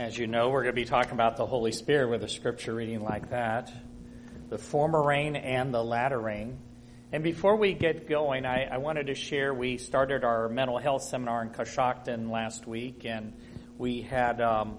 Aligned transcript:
As 0.00 0.16
you 0.16 0.26
know, 0.26 0.48
we're 0.48 0.62
going 0.62 0.74
to 0.74 0.80
be 0.80 0.86
talking 0.86 1.12
about 1.12 1.36
the 1.36 1.44
Holy 1.44 1.72
Spirit 1.72 2.08
with 2.08 2.24
a 2.24 2.28
scripture 2.28 2.74
reading 2.74 3.02
like 3.02 3.28
that 3.28 3.70
the 4.48 4.56
former 4.56 5.02
rain 5.02 5.36
and 5.36 5.74
the 5.74 5.84
latter 5.84 6.18
rain. 6.18 6.56
And 7.12 7.22
before 7.22 7.56
we 7.56 7.74
get 7.74 8.08
going, 8.08 8.46
I, 8.46 8.64
I 8.64 8.78
wanted 8.78 9.08
to 9.08 9.14
share 9.14 9.52
we 9.52 9.76
started 9.76 10.24
our 10.24 10.48
mental 10.48 10.78
health 10.78 11.02
seminar 11.02 11.42
in 11.42 11.50
Coshocton 11.50 12.30
last 12.30 12.66
week, 12.66 13.04
and 13.04 13.34
we 13.76 14.00
had. 14.00 14.40
Um, 14.40 14.78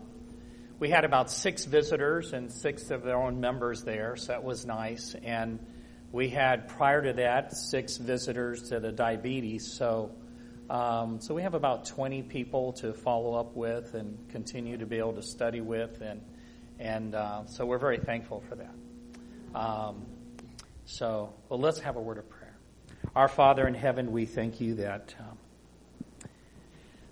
we 0.80 0.90
had 0.90 1.06
about 1.06 1.30
six 1.30 1.66
visitors 1.66 2.34
and 2.34 2.52
six 2.52 2.90
of 2.90 3.04
their 3.04 3.18
own 3.18 3.40
members 3.40 3.84
there, 3.84 4.16
so 4.16 4.32
that 4.32 4.44
was 4.44 4.66
nice. 4.66 5.16
And 5.24 5.60
we 6.12 6.30
had 6.30 6.68
prior 6.68 7.04
to 7.04 7.14
that 7.14 7.56
six 7.56 7.98
visitors 7.98 8.70
to 8.70 8.80
the 8.80 8.92
diabetes, 8.92 9.72
so 9.72 10.16
um, 10.70 11.20
so 11.20 11.34
we 11.34 11.42
have 11.42 11.54
about 11.54 11.86
20 11.86 12.24
people 12.24 12.74
to 12.74 12.94
follow 12.94 13.34
up 13.34 13.56
with 13.56 13.94
and 13.94 14.18
continue 14.30 14.78
to 14.78 14.86
be 14.86 14.98
able 14.98 15.14
to 15.14 15.24
study 15.24 15.62
with, 15.62 16.02
and 16.02 16.22
and 16.80 17.14
uh, 17.14 17.46
so 17.46 17.66
we're 17.66 17.78
very 17.78 17.98
thankful 17.98 18.42
for 18.48 18.56
that. 18.56 19.60
Um, 19.60 20.06
so, 20.86 21.34
well, 21.50 21.60
let's 21.60 21.80
have 21.80 21.96
a 21.96 22.02
word 22.02 22.18
of 22.18 22.30
prayer. 22.30 22.58
Our 23.16 23.28
Father 23.28 23.68
in 23.68 23.74
heaven, 23.74 24.12
we 24.12 24.26
thank 24.26 24.62
you 24.62 24.76
that 24.76 25.14
um, 25.20 25.38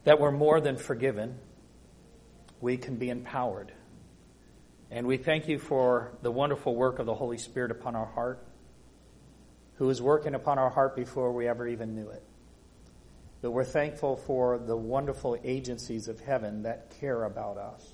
that 0.06 0.20
we're 0.20 0.32
more 0.32 0.62
than 0.62 0.78
forgiven. 0.78 1.38
We 2.62 2.78
can 2.78 2.96
be 2.96 3.10
empowered, 3.10 3.72
and 4.90 5.06
we 5.06 5.18
thank 5.18 5.48
you 5.48 5.60
for 5.60 6.14
the 6.22 6.32
wonderful 6.32 6.76
work 6.76 7.00
of 7.00 7.06
the 7.06 7.14
Holy 7.14 7.38
Spirit 7.38 7.72
upon 7.72 7.96
our 7.96 8.06
heart, 8.06 8.46
who 9.76 9.90
is 9.90 10.02
working 10.02 10.34
upon 10.34 10.58
our 10.58 10.70
heart 10.70 10.96
before 10.96 11.32
we 11.32 11.48
ever 11.48 11.68
even 11.68 11.96
knew 11.96 12.10
it. 12.10 12.24
But 13.42 13.52
we're 13.52 13.64
thankful 13.64 14.18
for 14.18 14.58
the 14.58 14.76
wonderful 14.76 15.38
agencies 15.44 16.08
of 16.08 16.20
heaven 16.20 16.64
that 16.64 16.92
care 17.00 17.24
about 17.24 17.58
us. 17.58 17.94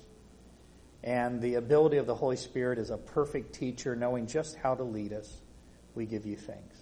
And 1.04 1.40
the 1.40 1.54
ability 1.54 1.98
of 1.98 2.06
the 2.06 2.14
Holy 2.14 2.36
Spirit 2.36 2.78
as 2.78 2.90
a 2.90 2.96
perfect 2.96 3.54
teacher, 3.54 3.94
knowing 3.94 4.26
just 4.26 4.56
how 4.56 4.74
to 4.74 4.82
lead 4.82 5.12
us, 5.12 5.40
we 5.94 6.04
give 6.04 6.26
you 6.26 6.36
thanks. 6.36 6.76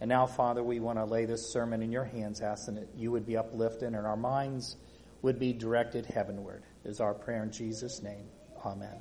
And 0.00 0.08
now, 0.08 0.26
Father, 0.26 0.62
we 0.62 0.80
want 0.80 0.98
to 0.98 1.04
lay 1.04 1.24
this 1.24 1.52
sermon 1.52 1.82
in 1.82 1.92
your 1.92 2.04
hands, 2.04 2.40
asking 2.40 2.76
that 2.76 2.88
you 2.96 3.12
would 3.12 3.26
be 3.26 3.36
uplifted 3.36 3.94
and 3.94 4.06
our 4.06 4.16
minds 4.16 4.76
would 5.22 5.38
be 5.38 5.52
directed 5.52 6.06
heavenward, 6.06 6.62
is 6.84 7.00
our 7.00 7.14
prayer 7.14 7.42
in 7.42 7.50
Jesus' 7.50 8.02
name. 8.02 8.26
Amen. 8.64 8.94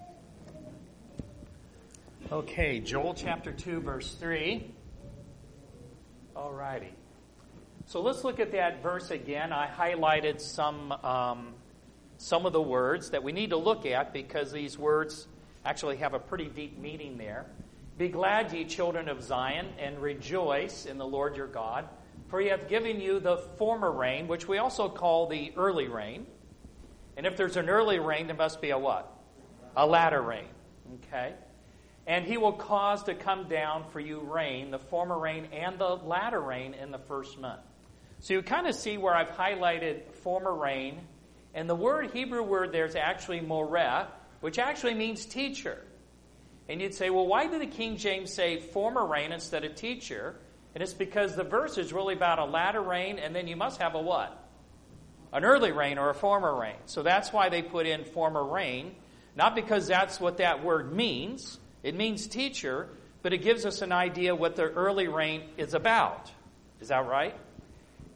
Okay, 2.31 2.80
Joel 2.80 3.14
chapter 3.14 3.52
2, 3.52 3.80
verse 3.81 4.14
3. 4.16 4.73
All 6.36 6.52
righty. 6.52 6.94
So 7.88 8.02
let's 8.02 8.26
look 8.26 8.42
at 8.42 8.52
that 8.52 8.84
verse 8.84 9.12
again. 9.12 9.54
I 9.54 9.66
highlighted 9.66 10.42
some 10.42 10.92
um, 10.92 11.54
some 12.18 12.46
of 12.46 12.52
the 12.52 12.62
words 12.62 13.12
that 13.12 13.24
we 13.24 13.32
need 13.32 13.52
to 13.52 13.58
look 13.58 13.86
at 13.86 14.12
because 14.12 14.52
these 14.52 14.78
words 14.78 15.30
actually 15.64 15.96
have 15.96 16.14
a 16.14 16.20
pretty 16.20 16.48
deep 16.48 16.78
meaning 16.78 17.18
there. 17.18 17.46
Be 17.98 18.10
glad, 18.10 18.52
ye 18.52 18.66
children 18.66 19.08
of 19.08 19.24
Zion, 19.24 19.68
and 19.80 20.02
rejoice 20.02 20.86
in 20.86 20.98
the 20.98 21.06
Lord 21.06 21.38
your 21.38 21.48
God, 21.48 21.88
for 22.28 22.42
he 22.42 22.50
hath 22.50 22.68
given 22.68 23.00
you 23.00 23.22
the 23.22 23.38
former 23.38 23.90
rain, 23.90 24.28
which 24.28 24.50
we 24.50 24.58
also 24.58 24.90
call 24.90 25.28
the 25.28 25.54
early 25.56 25.88
rain. 25.88 26.28
And 27.16 27.26
if 27.26 27.38
there's 27.38 27.56
an 27.56 27.70
early 27.70 28.00
rain, 28.00 28.28
there 28.28 28.36
must 28.36 28.60
be 28.60 28.72
a 28.72 28.78
what? 28.78 29.10
A 29.78 29.88
latter 29.88 30.22
rain. 30.22 30.50
Okay? 30.96 31.36
And 32.06 32.26
he 32.26 32.36
will 32.36 32.52
cause 32.52 33.04
to 33.04 33.16
come 33.16 33.48
down 33.48 33.86
for 33.92 34.02
you 34.02 34.20
rain, 34.20 34.72
the 34.72 34.80
former 34.80 35.18
rain 35.18 35.48
and 35.54 35.80
the 35.80 35.96
latter 35.96 36.42
rain 36.42 36.74
in 36.74 36.92
the 36.92 37.00
first 37.00 37.40
month. 37.40 37.62
So 38.20 38.34
you 38.34 38.42
kind 38.42 38.68
of 38.68 38.76
see 38.76 38.98
where 38.98 39.16
I've 39.16 39.30
highlighted 39.30 40.12
former 40.12 40.54
rain. 40.54 41.00
And 41.54 41.70
the 41.70 41.76
word, 41.76 42.12
Hebrew 42.12 42.44
word 42.44 42.72
there 42.72 42.86
is 42.86 42.96
actually 42.96 43.42
moreh, 43.42 44.08
which 44.42 44.59
actually 44.59 44.94
means 44.94 45.26
teacher. 45.26 45.84
And 46.70 46.82
you'd 46.82 46.94
say, 46.94 47.09
well, 47.09 47.26
why 47.26 47.48
did 47.48 47.62
the 47.62 47.68
King 47.68 47.98
James 47.98 48.34
say 48.34 48.59
former 48.59 49.06
rain 49.06 49.31
instead 49.31 49.64
of 49.64 49.75
teacher? 49.75 50.36
And 50.75 50.84
it's 50.84 50.94
because 50.94 51.36
the 51.36 51.44
verse 51.44 51.78
is 51.78 51.94
really 51.94 52.14
about 52.14 52.40
a 52.40 52.46
latter 52.46 52.81
rain, 52.81 53.19
and 53.19 53.36
then 53.36 53.47
you 53.47 53.56
must 53.56 53.81
have 53.81 53.96
a 53.96 54.02
what? 54.02 54.44
An 55.34 55.44
early 55.44 55.72
rain 55.72 55.97
or 55.97 56.09
a 56.09 56.14
former 56.14 56.59
rain. 56.59 56.75
So 56.86 57.03
that's 57.03 57.31
why 57.31 57.50
they 57.50 57.62
put 57.62 57.86
in 57.86 58.03
former 58.03 58.44
rain. 58.44 58.96
Not 59.36 59.56
because 59.56 59.88
that's 59.88 60.20
what 60.20 60.38
that 60.38 60.64
word 60.64 60.94
means. 60.94 61.59
It 61.84 61.96
means 61.96 62.28
teacher, 62.28 62.90
but 63.22 63.34
it 63.34 63.40
gives 63.40 63.66
us 63.66 63.81
an 63.81 63.91
idea 63.91 64.36
what 64.36 64.56
the 64.56 64.64
early 64.64 65.08
rain 65.08 65.44
is 65.58 65.74
about. 65.74 66.31
Is 66.81 66.90
that 66.90 67.08
right? 67.08 67.36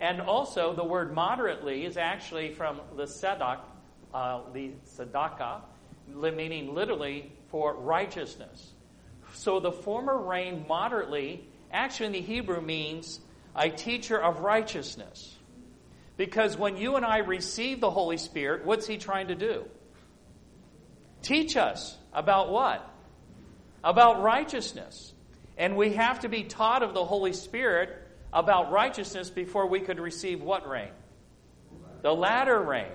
And 0.02 0.20
also, 0.20 0.74
the 0.74 0.84
word 0.84 1.14
moderately 1.14 1.86
is 1.86 1.96
actually 1.96 2.56
from 2.56 2.82
the 2.98 3.04
sedak, 3.04 3.60
uh, 4.12 4.42
the 4.52 4.72
sedaka, 4.84 5.62
meaning 6.08 6.74
literally 6.74 7.32
for 7.50 7.76
righteousness. 7.76 8.74
So 9.34 9.60
the 9.60 9.72
former 9.72 10.18
rain 10.18 10.66
moderately 10.68 11.46
actually 11.72 12.08
in 12.08 12.12
the 12.14 12.22
Hebrew 12.22 12.62
means 12.62 13.20
a 13.56 13.70
teacher 13.70 14.20
of 14.20 14.40
righteousness. 14.40 15.38
Because 16.18 16.58
when 16.58 16.78
you 16.78 16.96
and 16.96 17.06
I 17.06 17.20
receive 17.20 17.80
the 17.80 17.92
Holy 17.92 18.18
Spirit, 18.18 18.66
what's 18.66 18.88
He 18.88 18.98
trying 18.98 19.28
to 19.28 19.36
do? 19.36 19.66
Teach 21.22 21.56
us 21.56 21.96
about 22.12 22.52
what? 22.52 22.90
About 23.84 24.24
righteousness. 24.24 25.14
And 25.60 25.78
we 25.78 25.94
have 25.94 26.22
to 26.22 26.30
be 26.30 26.44
taught 26.44 26.82
of 26.82 26.96
the 26.96 27.06
Holy 27.06 27.34
Spirit 27.34 28.01
about 28.34 28.72
righteousness 28.72 29.30
before 29.30 29.68
we 29.68 29.80
could 29.80 30.00
receive 30.00 30.42
what 30.42 30.68
rain? 30.68 30.92
The 32.02 32.14
latter 32.14 32.60
rain. 32.60 32.92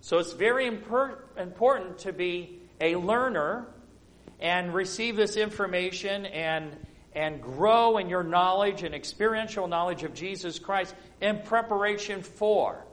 So 0.00 0.18
it's 0.18 0.32
very 0.32 0.70
impor- 0.70 1.18
important 1.36 1.98
to 2.00 2.12
be 2.12 2.60
a 2.80 2.96
learner 2.96 3.66
and 4.40 4.72
receive 4.74 5.16
this 5.16 5.36
information 5.36 6.26
and, 6.26 6.76
and 7.14 7.42
grow 7.42 7.98
in 7.98 8.08
your 8.08 8.22
knowledge 8.22 8.82
and 8.82 8.94
experiential 8.94 9.66
knowledge 9.66 10.02
of 10.02 10.14
Jesus 10.14 10.58
Christ 10.58 10.94
in 11.20 11.40
preparation 11.40 12.22
for 12.22 12.84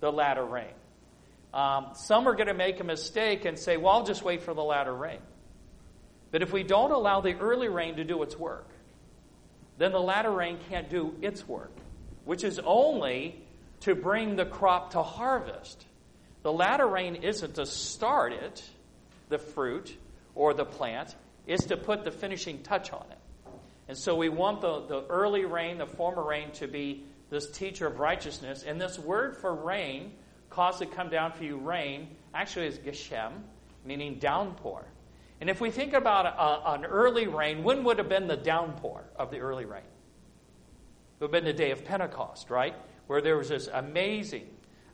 the 0.00 0.10
latter 0.10 0.44
rain. 0.44 0.72
Um, 1.52 1.88
some 1.94 2.26
are 2.28 2.34
going 2.34 2.46
to 2.46 2.54
make 2.54 2.80
a 2.80 2.84
mistake 2.84 3.44
and 3.44 3.58
say, 3.58 3.76
well, 3.76 3.94
I'll 3.94 4.04
just 4.04 4.22
wait 4.22 4.42
for 4.42 4.54
the 4.54 4.62
latter 4.62 4.94
rain. 4.94 5.18
But 6.30 6.42
if 6.42 6.52
we 6.52 6.62
don't 6.62 6.92
allow 6.92 7.20
the 7.20 7.34
early 7.34 7.68
rain 7.68 7.96
to 7.96 8.04
do 8.04 8.22
its 8.22 8.38
work, 8.38 8.68
then 9.80 9.92
the 9.92 10.00
latter 10.00 10.30
rain 10.30 10.58
can't 10.68 10.90
do 10.90 11.14
its 11.22 11.48
work, 11.48 11.72
which 12.26 12.44
is 12.44 12.60
only 12.62 13.42
to 13.80 13.94
bring 13.94 14.36
the 14.36 14.44
crop 14.44 14.90
to 14.90 15.02
harvest. 15.02 15.86
The 16.42 16.52
latter 16.52 16.86
rain 16.86 17.14
isn't 17.14 17.54
to 17.54 17.64
start 17.64 18.34
it, 18.34 18.62
the 19.30 19.38
fruit 19.38 19.96
or 20.34 20.52
the 20.52 20.66
plant, 20.66 21.14
it's 21.46 21.64
to 21.66 21.78
put 21.78 22.04
the 22.04 22.10
finishing 22.10 22.62
touch 22.62 22.92
on 22.92 23.06
it. 23.10 23.50
And 23.88 23.96
so 23.96 24.14
we 24.14 24.28
want 24.28 24.60
the, 24.60 24.80
the 24.86 25.06
early 25.08 25.46
rain, 25.46 25.78
the 25.78 25.86
former 25.86 26.22
rain, 26.22 26.50
to 26.52 26.68
be 26.68 27.04
this 27.30 27.50
teacher 27.50 27.86
of 27.86 27.98
righteousness. 27.98 28.62
And 28.62 28.78
this 28.78 28.98
word 28.98 29.38
for 29.38 29.54
rain, 29.54 30.12
cause 30.50 30.78
to 30.80 30.86
come 30.86 31.08
down 31.08 31.32
for 31.32 31.44
you 31.44 31.56
rain, 31.56 32.08
actually 32.34 32.66
is 32.66 32.78
geshem, 32.78 33.32
meaning 33.86 34.18
downpour. 34.18 34.84
And 35.40 35.48
if 35.48 35.60
we 35.60 35.70
think 35.70 35.94
about 35.94 36.26
a, 36.26 36.72
an 36.72 36.84
early 36.84 37.26
rain, 37.26 37.62
when 37.62 37.84
would 37.84 37.98
have 37.98 38.08
been 38.08 38.26
the 38.26 38.36
downpour 38.36 39.04
of 39.16 39.30
the 39.30 39.38
early 39.38 39.64
rain? 39.64 39.82
It 39.82 41.24
would 41.24 41.34
have 41.34 41.44
been 41.44 41.44
the 41.44 41.52
day 41.52 41.70
of 41.70 41.84
Pentecost, 41.84 42.50
right? 42.50 42.74
Where 43.06 43.22
there 43.22 43.36
was 43.36 43.48
this 43.48 43.66
amazing 43.66 44.46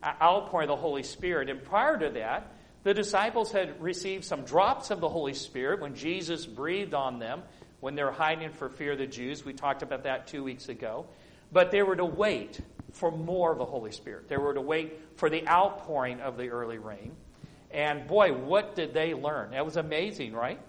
outpouring 0.05 0.69
of 0.69 0.77
the 0.77 0.83
Holy 0.83 1.03
Spirit. 1.03 1.51
And 1.51 1.63
prior 1.65 1.99
to 1.99 2.11
that, 2.11 2.53
the 2.85 2.95
disciples 2.95 3.51
had 3.51 3.81
received 3.83 4.25
some 4.25 4.43
drops 4.43 4.91
of 4.93 5.01
the 5.01 5.09
Holy 5.09 5.35
Spirit 5.35 5.81
when 5.81 5.97
Jesus 5.97 6.47
breathed 6.47 6.95
on 6.95 7.19
them 7.19 7.43
when 7.81 7.95
they 7.95 8.05
were 8.05 8.13
hiding 8.13 8.51
for 8.53 8.69
fear 8.69 8.93
of 8.93 8.99
the 8.99 9.07
Jews. 9.07 9.45
We 9.45 9.53
talked 9.53 9.83
about 9.83 10.05
that 10.05 10.29
two 10.29 10.45
weeks 10.45 10.69
ago. 10.69 11.07
But 11.53 11.71
they 11.71 11.83
were 11.83 11.97
to 11.97 12.05
wait 12.05 12.61
for 12.93 13.11
more 13.11 13.53
of 13.53 13.59
the 13.59 13.65
Holy 13.65 13.93
Spirit. 13.93 14.29
They 14.29 14.37
were 14.37 14.55
to 14.55 14.61
wait 14.61 15.01
for 15.17 15.29
the 15.29 15.47
outpouring 15.49 16.21
of 16.21 16.37
the 16.37 16.49
early 16.49 16.79
rain. 16.79 17.17
And 17.71 18.07
boy, 18.07 18.33
what 18.33 18.75
did 18.75 18.95
they 18.95 19.15
learn? 19.15 19.51
That 19.51 19.65
was 19.65 19.77
amazing, 19.77 20.33
right? 20.33 20.61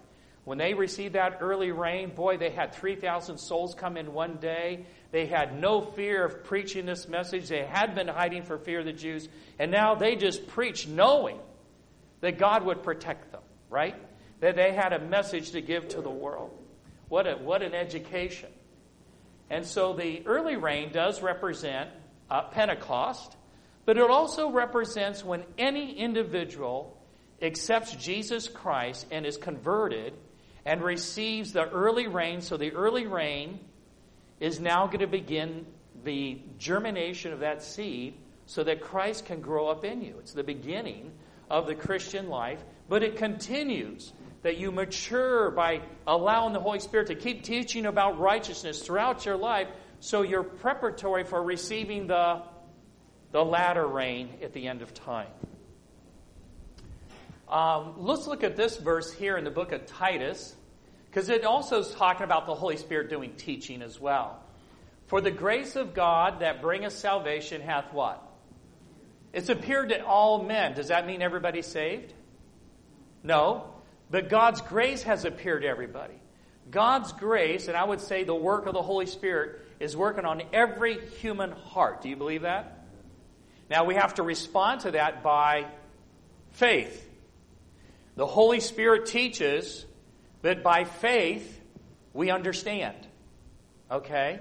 When 0.43 0.57
they 0.57 0.73
received 0.73 1.15
that 1.15 1.39
early 1.41 1.71
rain, 1.71 2.11
boy, 2.15 2.37
they 2.37 2.49
had 2.49 2.73
3,000 2.73 3.37
souls 3.37 3.75
come 3.75 3.97
in 3.97 4.13
one 4.13 4.37
day. 4.37 4.85
They 5.11 5.25
had 5.25 5.59
no 5.59 5.81
fear 5.81 6.23
of 6.23 6.43
preaching 6.45 6.85
this 6.85 7.07
message. 7.07 7.49
They 7.49 7.65
had 7.65 7.95
been 7.95 8.07
hiding 8.07 8.43
for 8.43 8.57
fear 8.57 8.79
of 8.79 8.85
the 8.85 8.93
Jews. 8.93 9.27
And 9.59 9.71
now 9.71 9.95
they 9.95 10.15
just 10.15 10.47
preach 10.47 10.87
knowing 10.87 11.39
that 12.21 12.37
God 12.37 12.65
would 12.65 12.83
protect 12.83 13.31
them, 13.31 13.41
right? 13.69 13.95
That 14.39 14.55
they 14.55 14.73
had 14.73 14.93
a 14.93 14.99
message 14.99 15.51
to 15.51 15.61
give 15.61 15.89
to 15.89 16.01
the 16.01 16.09
world. 16.09 16.51
What, 17.09 17.27
a, 17.27 17.35
what 17.35 17.61
an 17.61 17.73
education. 17.73 18.49
And 19.49 19.65
so 19.65 19.93
the 19.93 20.25
early 20.25 20.55
rain 20.55 20.91
does 20.91 21.21
represent 21.21 21.89
uh, 22.29 22.43
Pentecost. 22.43 23.35
But 23.87 23.95
it 23.95 24.09
also 24.09 24.51
represents 24.51 25.23
when 25.23 25.45
any 25.57 25.97
individual 25.97 27.01
accepts 27.41 27.95
Jesus 27.95 28.49
Christ 28.49 29.07
and 29.11 29.25
is 29.25 29.37
converted 29.37 30.13
and 30.65 30.83
receives 30.83 31.53
the 31.53 31.69
early 31.69 32.07
rain. 32.07 32.41
So 32.41 32.57
the 32.57 32.73
early 32.73 33.07
rain 33.07 33.61
is 34.41 34.59
now 34.59 34.87
going 34.87 34.99
to 34.99 35.07
begin 35.07 35.65
the 36.03 36.41
germination 36.57 37.31
of 37.31 37.39
that 37.39 37.63
seed 37.63 38.15
so 38.45 38.61
that 38.65 38.81
Christ 38.81 39.25
can 39.25 39.39
grow 39.39 39.69
up 39.69 39.85
in 39.85 40.01
you. 40.01 40.15
It's 40.19 40.33
the 40.33 40.43
beginning 40.43 41.13
of 41.49 41.65
the 41.65 41.75
Christian 41.75 42.27
life, 42.27 42.61
but 42.89 43.03
it 43.03 43.15
continues 43.15 44.11
that 44.41 44.57
you 44.57 44.69
mature 44.69 45.49
by 45.49 45.79
allowing 46.05 46.51
the 46.51 46.59
Holy 46.59 46.79
Spirit 46.81 47.07
to 47.07 47.15
keep 47.15 47.43
teaching 47.43 47.85
about 47.85 48.19
righteousness 48.19 48.81
throughout 48.81 49.25
your 49.25 49.37
life 49.37 49.69
so 50.01 50.23
you're 50.23 50.43
preparatory 50.43 51.23
for 51.23 51.41
receiving 51.41 52.07
the, 52.07 52.41
the 53.31 53.43
latter 53.43 53.85
rain 53.85 54.29
at 54.41 54.53
the 54.53 54.67
end 54.67 54.81
of 54.81 54.93
time. 54.93 55.27
Um, 57.49 57.93
let's 57.97 58.27
look 58.27 58.43
at 58.43 58.55
this 58.55 58.77
verse 58.77 59.11
here 59.13 59.37
in 59.37 59.43
the 59.43 59.51
book 59.51 59.71
of 59.71 59.85
Titus, 59.85 60.55
because 61.05 61.29
it 61.29 61.45
also 61.45 61.79
is 61.79 61.91
talking 61.91 62.23
about 62.23 62.45
the 62.45 62.55
Holy 62.55 62.77
Spirit 62.77 63.09
doing 63.09 63.33
teaching 63.37 63.81
as 63.81 63.99
well. 63.99 64.43
For 65.07 65.21
the 65.21 65.31
grace 65.31 65.77
of 65.77 65.93
God 65.93 66.41
that 66.41 66.61
bringeth 66.61 66.93
salvation 66.93 67.61
hath 67.61 67.93
what? 67.93 68.21
It's 69.31 69.49
appeared 69.49 69.89
to 69.89 70.05
all 70.05 70.43
men. 70.43 70.73
Does 70.73 70.89
that 70.89 71.07
mean 71.07 71.21
everybody's 71.21 71.67
saved? 71.67 72.13
No. 73.23 73.73
But 74.09 74.29
God's 74.29 74.61
grace 74.61 75.03
has 75.03 75.25
appeared 75.25 75.61
to 75.61 75.67
everybody. 75.67 76.15
God's 76.69 77.13
grace, 77.13 77.69
and 77.69 77.77
I 77.77 77.83
would 77.83 78.01
say 78.01 78.23
the 78.23 78.35
work 78.35 78.65
of 78.65 78.73
the 78.73 78.81
Holy 78.81 79.05
Spirit, 79.05 79.61
is 79.79 79.95
working 79.95 80.25
on 80.25 80.41
every 80.51 80.99
human 81.21 81.51
heart. 81.51 82.01
Do 82.01 82.09
you 82.09 82.17
believe 82.17 82.41
that? 82.41 82.76
Now 83.69 83.85
we 83.85 83.95
have 83.95 84.15
to 84.15 84.23
respond 84.23 84.81
to 84.81 84.91
that 84.91 85.23
by 85.23 85.65
faith. 86.51 87.03
The 88.15 88.25
Holy 88.25 88.59
Spirit 88.59 89.05
teaches 89.05 89.85
that 90.41 90.63
by 90.63 90.85
faith 90.85 91.61
we 92.13 92.31
understand. 92.31 92.95
Okay? 93.91 94.39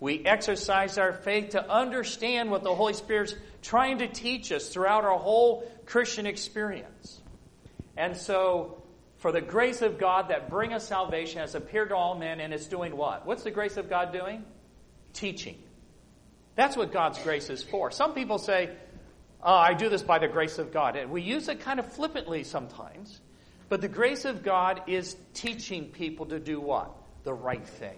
We 0.00 0.24
exercise 0.24 0.96
our 0.96 1.12
faith 1.12 1.50
to 1.50 1.70
understand 1.70 2.50
what 2.50 2.62
the 2.62 2.74
Holy 2.74 2.94
Spirit's 2.94 3.34
trying 3.62 3.98
to 3.98 4.08
teach 4.08 4.52
us 4.52 4.68
throughout 4.68 5.04
our 5.04 5.18
whole 5.18 5.70
Christian 5.86 6.26
experience. 6.26 7.20
And 7.96 8.16
so, 8.16 8.82
for 9.16 9.32
the 9.32 9.40
grace 9.40 9.82
of 9.82 9.98
God 9.98 10.28
that 10.28 10.48
bringeth 10.48 10.82
salvation 10.82 11.40
has 11.40 11.56
appeared 11.56 11.88
to 11.88 11.96
all 11.96 12.14
men, 12.14 12.38
and 12.38 12.54
it's 12.54 12.66
doing 12.66 12.96
what? 12.96 13.26
What's 13.26 13.42
the 13.42 13.50
grace 13.50 13.76
of 13.76 13.90
God 13.90 14.12
doing? 14.12 14.44
Teaching. 15.12 15.56
That's 16.58 16.76
what 16.76 16.92
God's 16.92 17.20
grace 17.20 17.50
is 17.50 17.62
for. 17.62 17.92
Some 17.92 18.14
people 18.14 18.36
say, 18.36 18.70
oh, 19.40 19.54
I 19.54 19.74
do 19.74 19.88
this 19.88 20.02
by 20.02 20.18
the 20.18 20.26
grace 20.26 20.58
of 20.58 20.72
God. 20.72 20.96
And 20.96 21.12
we 21.12 21.22
use 21.22 21.46
it 21.46 21.60
kind 21.60 21.78
of 21.78 21.92
flippantly 21.92 22.42
sometimes. 22.42 23.20
But 23.68 23.80
the 23.80 23.86
grace 23.86 24.24
of 24.24 24.42
God 24.42 24.82
is 24.88 25.16
teaching 25.34 25.84
people 25.84 26.26
to 26.26 26.40
do 26.40 26.60
what? 26.60 26.90
The 27.22 27.32
right 27.32 27.64
thing. 27.64 27.96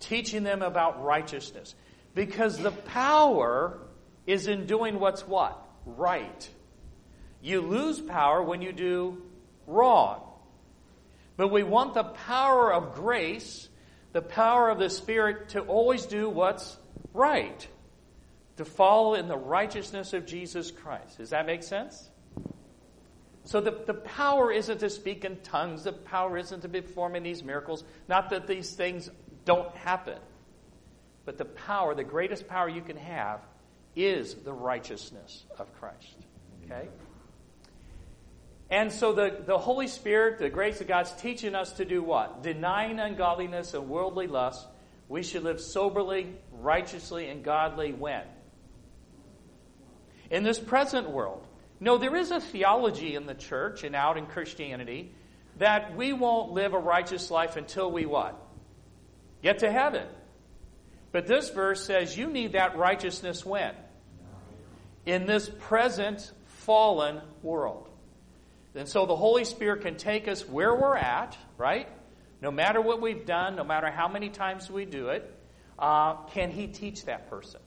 Teaching 0.00 0.42
them 0.42 0.60
about 0.60 1.02
righteousness. 1.02 1.74
Because 2.14 2.58
the 2.58 2.72
power 2.72 3.78
is 4.26 4.48
in 4.48 4.66
doing 4.66 5.00
what's 5.00 5.26
what? 5.26 5.58
Right. 5.86 6.50
You 7.40 7.62
lose 7.62 8.02
power 8.02 8.42
when 8.42 8.60
you 8.60 8.74
do 8.74 9.22
wrong. 9.66 10.20
But 11.38 11.48
we 11.48 11.62
want 11.62 11.94
the 11.94 12.04
power 12.04 12.70
of 12.70 12.96
grace, 12.96 13.66
the 14.12 14.20
power 14.20 14.68
of 14.68 14.78
the 14.78 14.90
Spirit 14.90 15.48
to 15.50 15.60
always 15.60 16.04
do 16.04 16.28
what's 16.28 16.76
right. 17.14 17.66
To 18.56 18.64
follow 18.64 19.14
in 19.14 19.28
the 19.28 19.36
righteousness 19.36 20.12
of 20.12 20.26
Jesus 20.26 20.70
Christ. 20.70 21.18
Does 21.18 21.30
that 21.30 21.46
make 21.46 21.62
sense? 21.62 22.10
So 23.44 23.60
the, 23.60 23.72
the 23.86 23.94
power 23.94 24.50
isn't 24.50 24.78
to 24.78 24.88
speak 24.88 25.24
in 25.24 25.36
tongues. 25.38 25.84
The 25.84 25.92
power 25.92 26.38
isn't 26.38 26.60
to 26.62 26.68
be 26.68 26.80
performing 26.80 27.22
these 27.22 27.42
miracles. 27.42 27.84
Not 28.08 28.30
that 28.30 28.46
these 28.46 28.74
things 28.74 29.10
don't 29.44 29.74
happen. 29.76 30.18
But 31.24 31.38
the 31.38 31.44
power, 31.44 31.94
the 31.94 32.04
greatest 32.04 32.48
power 32.48 32.68
you 32.68 32.80
can 32.80 32.96
have, 32.96 33.40
is 33.96 34.34
the 34.34 34.52
righteousness 34.52 35.44
of 35.58 35.72
Christ. 35.78 36.16
Okay? 36.64 36.88
And 38.70 38.90
so 38.90 39.12
the, 39.12 39.42
the 39.44 39.58
Holy 39.58 39.88
Spirit, 39.88 40.38
the 40.38 40.48
grace 40.48 40.80
of 40.80 40.88
God's 40.88 41.12
teaching 41.12 41.54
us 41.54 41.72
to 41.74 41.84
do 41.84 42.02
what? 42.02 42.42
Denying 42.42 42.98
ungodliness 42.98 43.74
and 43.74 43.88
worldly 43.88 44.26
lust, 44.26 44.66
we 45.08 45.22
should 45.22 45.44
live 45.44 45.60
soberly, 45.60 46.34
righteously, 46.50 47.28
and 47.28 47.44
godly 47.44 47.92
when? 47.92 48.22
In 50.30 50.42
this 50.42 50.58
present 50.58 51.10
world. 51.10 51.46
No, 51.80 51.98
there 51.98 52.16
is 52.16 52.30
a 52.30 52.40
theology 52.40 53.14
in 53.14 53.26
the 53.26 53.34
church 53.34 53.84
and 53.84 53.94
out 53.94 54.16
in 54.16 54.26
Christianity 54.26 55.12
that 55.58 55.96
we 55.96 56.12
won't 56.12 56.52
live 56.52 56.72
a 56.72 56.78
righteous 56.78 57.30
life 57.30 57.56
until 57.56 57.90
we 57.90 58.06
what? 58.06 58.40
Get 59.42 59.60
to 59.60 59.70
heaven. 59.70 60.06
But 61.12 61.26
this 61.26 61.50
verse 61.50 61.84
says 61.84 62.16
you 62.16 62.28
need 62.28 62.52
that 62.52 62.76
righteousness 62.76 63.44
when? 63.44 63.74
In 65.06 65.26
this 65.26 65.50
present 65.60 66.32
fallen 66.46 67.20
world. 67.42 67.88
And 68.74 68.88
so 68.88 69.06
the 69.06 69.14
Holy 69.14 69.44
Spirit 69.44 69.82
can 69.82 69.96
take 69.96 70.26
us 70.26 70.48
where 70.48 70.74
we're 70.74 70.96
at, 70.96 71.36
right? 71.56 71.88
No 72.40 72.50
matter 72.50 72.80
what 72.80 73.00
we've 73.00 73.24
done, 73.24 73.56
no 73.56 73.64
matter 73.64 73.90
how 73.90 74.08
many 74.08 74.28
times 74.30 74.68
we 74.70 74.84
do 74.84 75.10
it, 75.10 75.32
uh, 75.78 76.24
can 76.26 76.50
He 76.50 76.66
teach 76.66 77.04
that 77.04 77.30
person? 77.30 77.60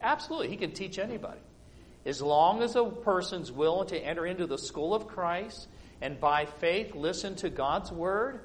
Absolutely. 0.00 0.48
He 0.48 0.56
can 0.56 0.72
teach 0.72 0.98
anybody. 0.98 1.40
As 2.04 2.20
long 2.20 2.62
as 2.62 2.74
a 2.74 2.84
person's 2.84 3.52
willing 3.52 3.88
to 3.88 3.98
enter 3.98 4.26
into 4.26 4.46
the 4.46 4.58
school 4.58 4.94
of 4.94 5.06
Christ 5.06 5.68
and 6.00 6.18
by 6.18 6.46
faith 6.46 6.94
listen 6.94 7.36
to 7.36 7.50
God's 7.50 7.92
word 7.92 8.40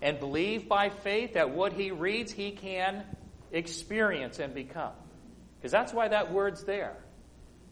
and 0.00 0.18
believe 0.18 0.68
by 0.68 0.88
faith 0.88 1.34
that 1.34 1.50
what 1.50 1.72
he 1.72 1.90
reads 1.90 2.32
he 2.32 2.52
can 2.52 3.04
experience 3.52 4.38
and 4.38 4.54
become. 4.54 4.92
Because 5.58 5.72
that's 5.72 5.92
why 5.92 6.08
that 6.08 6.32
word's 6.32 6.64
there. 6.64 6.96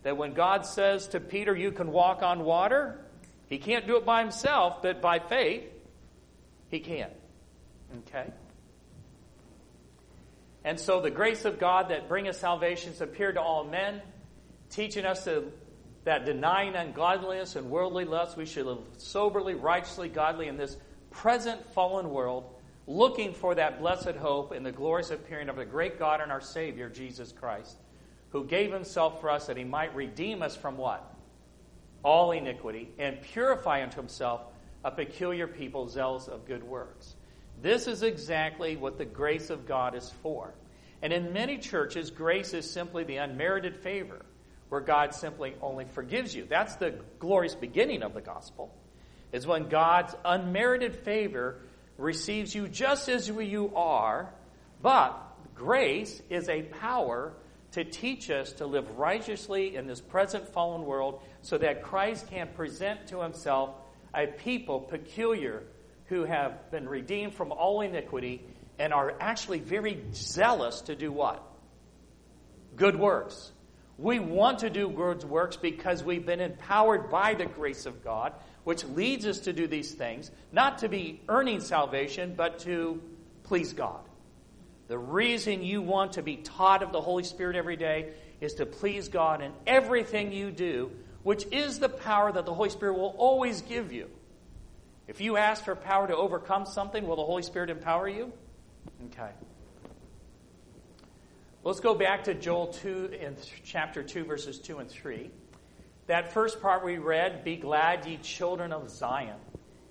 That 0.03 0.17
when 0.17 0.35
God 0.35 0.67
says 0.67 1.09
to 1.09 1.21
Peter, 1.21 1.57
you 1.57 1.73
can 1.73 1.93
walk 1.93 2.23
on 2.23 2.45
water, 2.45 3.01
he 3.49 3.59
can't 3.59 3.87
do 3.87 3.97
it 3.97 4.05
by 4.05 4.21
himself, 4.21 4.83
but 4.83 5.01
by 5.01 5.19
faith, 5.19 5.65
he 6.69 6.81
can. 6.81 7.09
Okay? 8.09 8.31
And 10.65 10.81
so 10.81 11.01
the 11.01 11.11
grace 11.11 11.45
of 11.45 11.61
God 11.61 11.91
that 11.91 12.09
bringeth 12.09 12.37
salvation 12.37 12.91
has 12.91 13.01
appeared 13.01 13.37
to 13.37 13.41
all 13.41 13.65
men 13.65 14.03
teaching 14.77 15.07
us 15.07 15.25
to, 15.25 15.51
that 16.05 16.27
denying 16.27 16.75
ungodliness 16.75 17.57
and 17.57 17.71
worldly 17.71 18.05
lusts, 18.05 18.37
we 18.37 18.45
should 18.45 18.67
live 18.67 18.79
soberly, 18.99 19.55
righteously, 19.55 20.11
godly 20.11 20.49
in 20.49 20.59
this 20.59 20.77
present 21.11 21.67
fallen 21.73 22.11
world, 22.11 22.45
looking 22.87 23.33
for 23.33 23.55
that 23.55 23.81
blessed 23.81 24.17
hope 24.17 24.53
in 24.53 24.63
the 24.63 24.71
glorious 24.71 25.11
appearing 25.11 25.49
of 25.49 25.57
the 25.57 25.65
great 25.65 25.99
God 25.99 26.21
and 26.21 26.31
our 26.31 26.43
Savior, 26.43 26.91
Jesus 26.91 27.33
Christ, 27.33 27.79
who 28.31 28.45
gave 28.45 28.71
himself 28.71 29.21
for 29.23 29.31
us 29.31 29.47
that 29.47 29.57
he 29.57 29.65
might 29.65 29.95
redeem 29.97 30.43
us 30.43 30.55
from 30.55 30.77
what? 30.77 31.11
All 32.03 32.33
iniquity, 32.33 32.91
and 32.99 33.23
purify 33.23 33.83
unto 33.83 33.97
himself 33.97 34.43
a 34.85 34.91
peculiar 34.91 35.47
people 35.47 35.89
zealous 35.89 36.29
of 36.29 36.47
good 36.47 36.63
works. 36.63 37.17
This 37.63 37.87
is 37.87 38.03
exactly 38.03 38.77
what 38.77 38.99
the 38.99 39.07
grace 39.07 39.49
of 39.49 39.67
God 39.67 39.95
is 39.95 40.13
for. 40.23 40.53
And 41.01 41.15
in 41.15 41.33
many 41.33 41.57
churches, 41.57 42.11
grace 42.11 42.53
is 42.53 42.71
simply 42.71 43.05
the 43.05 43.17
unmerited 43.17 43.75
favor 43.75 44.26
where 44.69 44.81
God 44.81 45.15
simply 45.15 45.55
only 45.63 45.85
forgives 45.85 46.35
you. 46.35 46.47
That's 46.49 46.77
the 46.77 46.95
glorious 47.19 47.55
beginning 47.55 48.03
of 48.03 48.15
the 48.15 48.21
gospel, 48.21 48.75
is 49.33 49.47
when 49.47 49.69
God's 49.69 50.15
unmerited 50.25 50.97
favor 50.97 51.61
receives 51.99 52.55
you 52.55 52.69
just 52.69 53.09
as 53.09 53.29
you 53.29 53.75
are, 53.75 54.33
but 54.83 55.15
grace 55.55 56.21
is 56.29 56.49
a 56.49 56.63
power 56.63 57.33
to 57.73 57.85
teach 57.85 58.31
us 58.31 58.53
to 58.53 58.67
live 58.67 58.99
righteously 58.99 59.77
in 59.77 59.87
this 59.87 60.01
present 60.01 60.49
fallen 60.49 60.85
world 60.85 61.21
so 61.43 61.59
that 61.59 61.83
Christ 61.83 62.29
can 62.31 62.49
present 62.55 63.09
to 63.09 63.21
himself 63.21 63.71
a 64.15 64.27
people 64.27 64.81
peculiar 64.81 65.63
who 66.07 66.25
have 66.25 66.71
been 66.71 66.89
redeemed 66.89 67.35
from 67.35 67.53
all 67.53 67.81
iniquity 67.81 68.43
and 68.79 68.93
are 68.93 69.15
actually 69.21 69.59
very 69.59 70.03
zealous 70.13 70.83
to 70.83 70.95
do 70.95 71.11
what? 71.11 71.43
Good 72.77 72.97
works. 72.97 73.53
We 73.99 74.19
want 74.19 74.59
to 74.59 74.71
do 74.71 74.91
good 74.91 75.25
works 75.25 75.57
because 75.57 76.05
we've 76.05 76.27
been 76.27 76.41
empowered 76.41 77.09
by 77.11 77.35
the 77.35 77.47
grace 77.47 77.87
of 77.87 78.05
God, 78.05 78.35
which 78.65 78.85
leads 78.85 79.27
us 79.27 79.41
to 79.41 79.53
do 79.53 79.67
these 79.67 79.93
things, 79.93 80.31
not 80.53 80.79
to 80.79 80.89
be 80.89 81.21
earning 81.29 81.61
salvation, 81.61 82.35
but 82.37 82.59
to 82.61 83.03
please 83.45 83.73
God. 83.73 84.01
The 84.89 84.99
reason 84.99 85.63
you 85.63 85.83
want 85.83 86.13
to 86.13 86.23
be 86.23 86.37
taught 86.37 86.83
of 86.83 86.93
the 86.93 87.01
Holy 87.01 87.25
Spirit 87.25 87.57
every 87.57 87.77
day 87.77 88.13
is 88.41 88.55
to 88.55 88.67
please 88.67 89.09
God 89.09 89.41
in 89.41 89.53
everything 89.67 90.31
you 90.31 90.51
do, 90.51 90.91
which 91.23 91.47
is 91.51 91.79
the 91.79 91.89
power 91.89 92.31
that 92.31 92.45
the 92.45 92.55
Holy 92.55 92.71
Spirit 92.71 92.95
will 92.95 93.15
always 93.17 93.63
give 93.63 93.93
you. 93.93 94.11
If 95.09 95.21
you 95.21 95.37
ask 95.37 95.65
for 95.65 95.75
power 95.75 96.07
to 96.07 96.17
overcome 96.17 96.67
something, 96.67 97.07
will 97.07 97.17
the 97.17 97.25
Holy 97.25 97.43
Spirit 97.43 97.71
empower 97.71 98.09
you? 98.09 98.33
Okay. 99.07 99.31
Let's 101.67 101.81
go 101.81 101.97
back 101.97 102.23
to 102.25 102.35
Joel 102.35 102.69
2 102.69 103.17
in 103.21 103.35
chapter 103.65 104.01
2, 104.01 104.23
verses 104.23 104.61
2 104.61 104.79
and 104.79 104.89
3. 104.89 105.33
That 106.07 106.33
first 106.33 106.63
part 106.63 106.85
we 106.85 106.99
read, 106.99 107.43
Be 107.43 107.57
glad, 107.57 108.07
ye 108.07 108.19
children 108.19 108.73
of 108.73 108.89
Zion, 108.89 109.35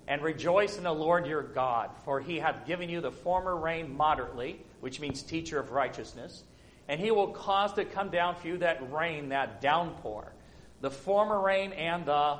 and 0.08 0.22
rejoice 0.22 0.78
in 0.78 0.84
the 0.84 0.94
Lord 0.94 1.26
your 1.26 1.42
God, 1.42 1.90
for 2.06 2.18
he 2.18 2.38
hath 2.38 2.66
given 2.66 2.88
you 2.88 3.02
the 3.02 3.12
former 3.12 3.54
rain 3.54 3.94
moderately, 3.94 4.58
which 4.80 5.00
means 5.00 5.22
teacher 5.22 5.60
of 5.60 5.70
righteousness, 5.70 6.44
and 6.88 6.98
he 6.98 7.10
will 7.10 7.28
cause 7.28 7.74
to 7.74 7.84
come 7.84 8.08
down 8.08 8.36
for 8.36 8.48
you 8.48 8.56
that 8.56 8.90
rain, 8.90 9.28
that 9.28 9.60
downpour, 9.60 10.32
the 10.80 10.90
former 10.90 11.42
rain 11.42 11.74
and 11.74 12.06
the 12.06 12.38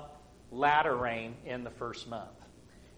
latter 0.50 0.96
rain 0.96 1.34
in 1.44 1.62
the 1.62 1.70
first 1.70 2.08
month. 2.08 2.30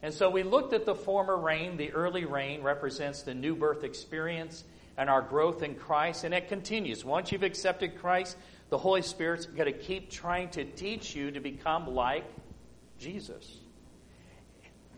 And 0.02 0.14
so 0.14 0.30
we 0.30 0.44
looked 0.44 0.72
at 0.72 0.86
the 0.86 0.94
former 0.94 1.36
rain. 1.36 1.76
The 1.76 1.90
early 1.90 2.26
rain 2.26 2.62
represents 2.62 3.22
the 3.22 3.34
new 3.34 3.56
birth 3.56 3.82
experience 3.82 4.62
and 4.98 5.08
our 5.08 5.22
growth 5.22 5.62
in 5.62 5.76
Christ, 5.76 6.24
and 6.24 6.34
it 6.34 6.48
continues. 6.48 7.04
Once 7.04 7.30
you've 7.30 7.44
accepted 7.44 7.98
Christ, 7.98 8.36
the 8.68 8.76
Holy 8.76 9.00
Spirit's 9.00 9.46
going 9.46 9.72
to 9.72 9.78
keep 9.78 10.10
trying 10.10 10.50
to 10.50 10.64
teach 10.64 11.14
you 11.14 11.30
to 11.30 11.40
become 11.40 11.94
like 11.94 12.24
Jesus. 12.98 13.60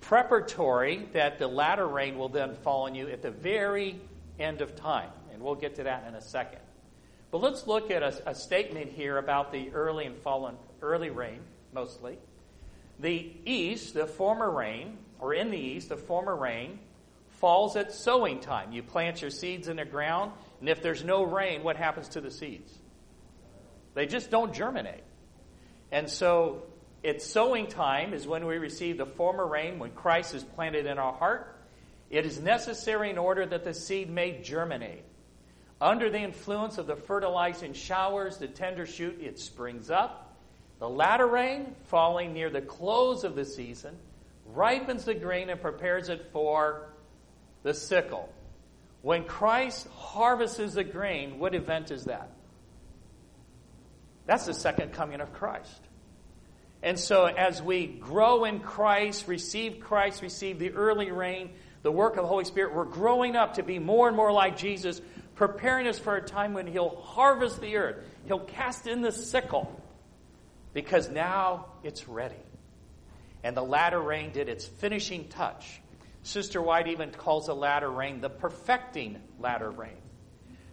Preparatory 0.01 1.07
that 1.13 1.39
the 1.39 1.47
latter 1.47 1.87
rain 1.87 2.17
will 2.17 2.31
then 2.31 2.55
fall 2.57 2.87
on 2.87 2.95
you 2.95 3.09
at 3.09 3.21
the 3.21 3.31
very 3.31 4.01
end 4.41 4.63
of 4.63 4.75
time. 4.75 5.11
And 5.33 5.43
we'll 5.43 5.55
get 5.55 5.77
to 5.77 5.85
that 5.85 6.07
in 6.09 6.15
a 6.15 6.21
second. 6.21 6.61
But 7.31 7.43
let's 7.43 7.67
look 7.67 7.91
at 7.91 8.03
a, 8.03 8.31
a 8.31 8.35
statement 8.35 8.91
here 8.91 9.19
about 9.19 9.53
the 9.53 9.71
early 9.73 10.07
and 10.07 10.17
fallen 10.17 10.57
early 10.83 11.11
rain, 11.11 11.41
mostly. 11.75 12.19
The 12.99 13.31
east, 13.45 13.95
the 13.95 14.07
former 14.07 14.51
rain, 14.51 14.97
or 15.19 15.35
in 15.35 15.51
the 15.51 15.59
east, 15.59 15.91
the 15.91 15.97
former 15.97 16.35
rain, 16.35 16.79
falls 17.41 17.75
at 17.77 17.93
sowing 17.93 18.41
time. 18.41 18.73
You 18.73 18.83
plant 18.83 19.23
your 19.23 19.31
seeds 19.31 19.67
in 19.67 19.77
the 19.77 19.85
ground, 19.85 20.33
and 20.61 20.69
if 20.69 20.83
there's 20.83 21.03
no 21.03 21.25
rain, 21.25 21.63
what 21.63 21.77
happens 21.77 22.09
to 22.11 22.21
the 22.21 22.31
seeds? 22.31 22.73
They 23.95 24.07
just 24.07 24.31
don't 24.31 24.55
germinate. 24.55 25.03
And 25.91 26.09
so 26.09 26.63
it's 27.03 27.27
sowing 27.27 27.67
time 27.67 28.13
is 28.13 28.27
when 28.27 28.47
we 28.47 28.59
receive 28.59 28.99
the 28.99 29.07
former 29.07 29.47
rain, 29.47 29.79
when 29.79 29.91
Christ 29.93 30.35
is 30.35 30.45
planted 30.45 30.87
in 30.87 30.99
our 30.99 31.13
heart. 31.13 31.57
It 32.11 32.27
is 32.27 32.41
necessary 32.41 33.11
in 33.11 33.19
order 33.19 33.47
that 33.47 33.65
the 33.65 33.75
seed 33.75 34.11
may 34.11 34.43
germinate. 34.43 35.05
Under 35.81 36.11
the 36.11 36.19
influence 36.19 36.77
of 36.77 36.87
the 36.87 36.97
fertilizing 36.97 37.73
showers, 37.73 38.37
the 38.37 38.49
tender 38.49 38.85
shoot, 38.85 39.19
it 39.21 39.39
springs 39.39 39.91
up. 39.91 40.37
The 40.79 40.89
latter 40.89 41.27
rain, 41.27 41.75
falling 41.85 42.35
near 42.35 42.51
the 42.51 42.61
close 42.61 43.25
of 43.25 43.35
the 43.35 43.45
season, 43.45 43.97
ripens 44.47 45.05
the 45.05 45.15
grain 45.15 45.49
and 45.49 45.61
prepares 45.61 46.09
it 46.09 46.31
for 46.33 46.90
the 47.63 47.75
sickle. 47.75 48.33
When 49.03 49.25
Christ 49.25 49.89
harvests 49.97 50.75
the 50.75 50.85
grain, 50.85 51.39
what 51.39 51.55
event 51.55 51.91
is 51.91 52.05
that? 52.05 52.31
That's 54.27 54.47
the 54.47 54.55
second 54.55 54.93
coming 54.93 55.21
of 55.21 55.33
Christ. 55.33 55.81
And 56.83 56.99
so, 56.99 57.27
as 57.27 57.63
we 57.63 57.87
grow 57.87 58.45
in 58.45 58.61
Christ, 58.61 59.29
receive 59.29 59.81
Christ, 59.81 60.23
receive 60.23 60.59
the 60.59 60.71
early 60.71 61.11
rain, 61.11 61.51
the 61.83 61.93
work 61.93 62.17
of 62.17 62.23
the 62.23 62.29
Holy 62.29 62.45
Spirit, 62.45 62.75
we're 62.75 62.85
growing 62.85 63.37
up 63.37 63.55
to 63.55 63.63
be 63.63 63.79
more 63.79 64.09
and 64.09 64.17
more 64.17 64.33
like 64.33 64.57
Jesus, 64.57 65.01
preparing 65.35 65.87
us 65.87 65.99
for 65.99 66.17
a 66.17 66.23
time 66.23 66.55
when 66.55 66.67
He'll 66.67 66.97
harvest 66.97 67.61
the 67.61 67.77
earth. 67.77 67.97
He'll 68.27 68.39
cast 68.39 68.87
in 68.87 69.03
the 69.03 69.13
sickle 69.13 69.83
because 70.73 71.11
now 71.11 71.67
it's 71.83 72.09
ready. 72.09 72.35
And 73.43 73.57
the 73.57 73.63
latter 73.63 74.01
rain 74.01 74.33
did 74.33 74.49
its 74.49 74.67
finishing 74.67 75.29
touch. 75.29 75.81
Sister 76.23 76.61
White 76.61 76.89
even 76.89 77.11
calls 77.11 77.47
the 77.47 77.55
latter 77.55 77.91
rain 77.91 78.21
the 78.21 78.31
perfecting 78.31 79.21
latter 79.39 79.71
rain. 79.71 79.97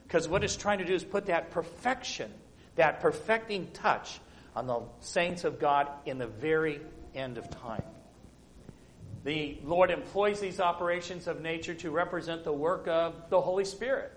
Because 0.03 0.27
what 0.27 0.43
it's 0.43 0.55
trying 0.55 0.79
to 0.79 0.85
do 0.85 0.93
is 0.93 1.03
put 1.03 1.25
that 1.27 1.51
perfection, 1.51 2.31
that 2.75 2.99
perfecting 2.99 3.71
touch 3.71 4.19
on 4.55 4.67
the 4.67 4.81
saints 4.99 5.43
of 5.43 5.59
God 5.59 5.87
in 6.05 6.17
the 6.17 6.27
very 6.27 6.81
end 7.13 7.37
of 7.37 7.49
time. 7.49 7.83
The 9.23 9.57
Lord 9.63 9.91
employs 9.91 10.39
these 10.39 10.59
operations 10.59 11.27
of 11.27 11.41
nature 11.41 11.73
to 11.75 11.91
represent 11.91 12.43
the 12.43 12.53
work 12.53 12.87
of 12.87 13.29
the 13.29 13.41
Holy 13.41 13.65
Spirit. 13.65 14.13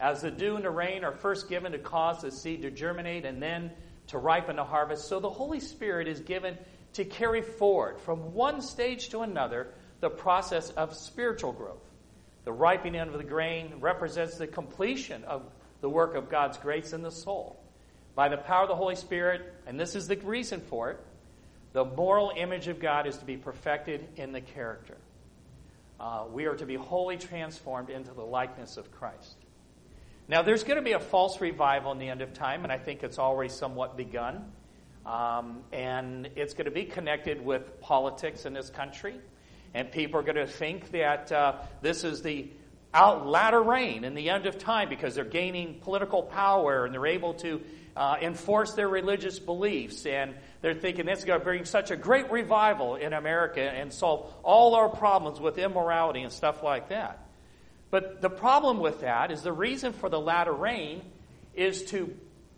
As 0.00 0.22
the 0.22 0.30
dew 0.30 0.56
and 0.56 0.64
the 0.64 0.70
rain 0.70 1.04
are 1.04 1.12
first 1.12 1.48
given 1.48 1.72
to 1.72 1.78
cause 1.78 2.22
the 2.22 2.30
seed 2.30 2.62
to 2.62 2.70
germinate 2.70 3.24
and 3.24 3.42
then 3.42 3.72
to 4.06 4.18
ripen 4.18 4.56
the 4.56 4.64
harvest, 4.64 5.08
so 5.08 5.20
the 5.20 5.28
Holy 5.28 5.60
Spirit 5.60 6.08
is 6.08 6.20
given 6.20 6.56
to 6.94 7.04
carry 7.04 7.42
forward 7.42 8.00
from 8.00 8.32
one 8.32 8.62
stage 8.62 9.10
to 9.10 9.20
another 9.20 9.74
the 10.00 10.10
process 10.10 10.70
of 10.70 10.94
spiritual 10.94 11.52
growth. 11.52 11.84
The 12.44 12.52
ripening 12.52 13.00
of 13.00 13.12
the 13.12 13.24
grain 13.24 13.74
represents 13.80 14.36
the 14.36 14.46
completion 14.46 15.24
of 15.24 15.42
the 15.80 15.90
work 15.90 16.14
of 16.14 16.28
God's 16.28 16.58
grace 16.58 16.92
in 16.92 17.02
the 17.02 17.10
soul 17.10 17.60
by 18.18 18.28
the 18.28 18.36
power 18.36 18.62
of 18.62 18.68
the 18.68 18.74
Holy 18.74 18.96
Spirit, 18.96 19.54
and 19.64 19.78
this 19.78 19.94
is 19.94 20.08
the 20.08 20.16
reason 20.16 20.60
for 20.60 20.90
it, 20.90 20.98
the 21.72 21.84
moral 21.84 22.32
image 22.36 22.66
of 22.66 22.80
God 22.80 23.06
is 23.06 23.16
to 23.18 23.24
be 23.24 23.36
perfected 23.36 24.08
in 24.16 24.32
the 24.32 24.40
character. 24.40 24.96
Uh, 26.00 26.24
we 26.32 26.46
are 26.46 26.56
to 26.56 26.66
be 26.66 26.74
wholly 26.74 27.16
transformed 27.16 27.90
into 27.90 28.12
the 28.12 28.24
likeness 28.24 28.76
of 28.76 28.90
Christ. 28.90 29.36
Now, 30.26 30.42
there's 30.42 30.64
going 30.64 30.78
to 30.78 30.82
be 30.82 30.94
a 30.94 30.98
false 30.98 31.40
revival 31.40 31.92
in 31.92 31.98
the 31.98 32.08
end 32.08 32.20
of 32.20 32.32
time, 32.34 32.64
and 32.64 32.72
I 32.72 32.78
think 32.78 33.04
it's 33.04 33.20
already 33.20 33.50
somewhat 33.50 33.96
begun. 33.96 34.50
Um, 35.06 35.60
and 35.72 36.28
it's 36.34 36.54
going 36.54 36.64
to 36.64 36.72
be 36.72 36.86
connected 36.86 37.44
with 37.44 37.80
politics 37.80 38.46
in 38.46 38.52
this 38.52 38.68
country. 38.68 39.14
And 39.78 39.92
people 39.92 40.18
are 40.18 40.24
going 40.24 40.34
to 40.34 40.48
think 40.48 40.90
that 40.90 41.30
uh, 41.30 41.54
this 41.82 42.02
is 42.02 42.20
the 42.20 42.50
out 42.92 43.28
latter 43.28 43.62
rain 43.62 44.02
in 44.02 44.14
the 44.14 44.28
end 44.28 44.46
of 44.46 44.58
time 44.58 44.88
because 44.88 45.14
they're 45.14 45.24
gaining 45.24 45.78
political 45.78 46.24
power 46.24 46.84
and 46.84 46.92
they're 46.92 47.06
able 47.06 47.34
to 47.34 47.60
uh, 47.96 48.16
enforce 48.20 48.72
their 48.74 48.88
religious 48.88 49.38
beliefs. 49.38 50.04
And 50.04 50.34
they're 50.62 50.74
thinking 50.74 51.06
this 51.06 51.20
is 51.20 51.24
going 51.24 51.38
to 51.38 51.44
bring 51.44 51.64
such 51.64 51.92
a 51.92 51.96
great 51.96 52.28
revival 52.32 52.96
in 52.96 53.12
America 53.12 53.60
and 53.60 53.92
solve 53.92 54.34
all 54.42 54.74
our 54.74 54.88
problems 54.88 55.40
with 55.40 55.58
immorality 55.58 56.22
and 56.22 56.32
stuff 56.32 56.64
like 56.64 56.88
that. 56.88 57.24
But 57.92 58.20
the 58.20 58.30
problem 58.30 58.80
with 58.80 59.02
that 59.02 59.30
is 59.30 59.42
the 59.42 59.52
reason 59.52 59.92
for 59.92 60.08
the 60.08 60.18
latter 60.18 60.52
rain 60.52 61.02
is 61.54 61.84
to 61.92 62.16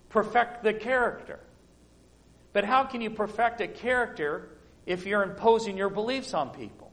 perfect 0.08 0.64
the 0.64 0.72
character. 0.72 1.38
But 2.54 2.64
how 2.64 2.84
can 2.84 3.02
you 3.02 3.10
perfect 3.10 3.60
a 3.60 3.68
character 3.68 4.48
if 4.86 5.04
you're 5.04 5.22
imposing 5.22 5.76
your 5.76 5.90
beliefs 5.90 6.32
on 6.32 6.48
people? 6.48 6.89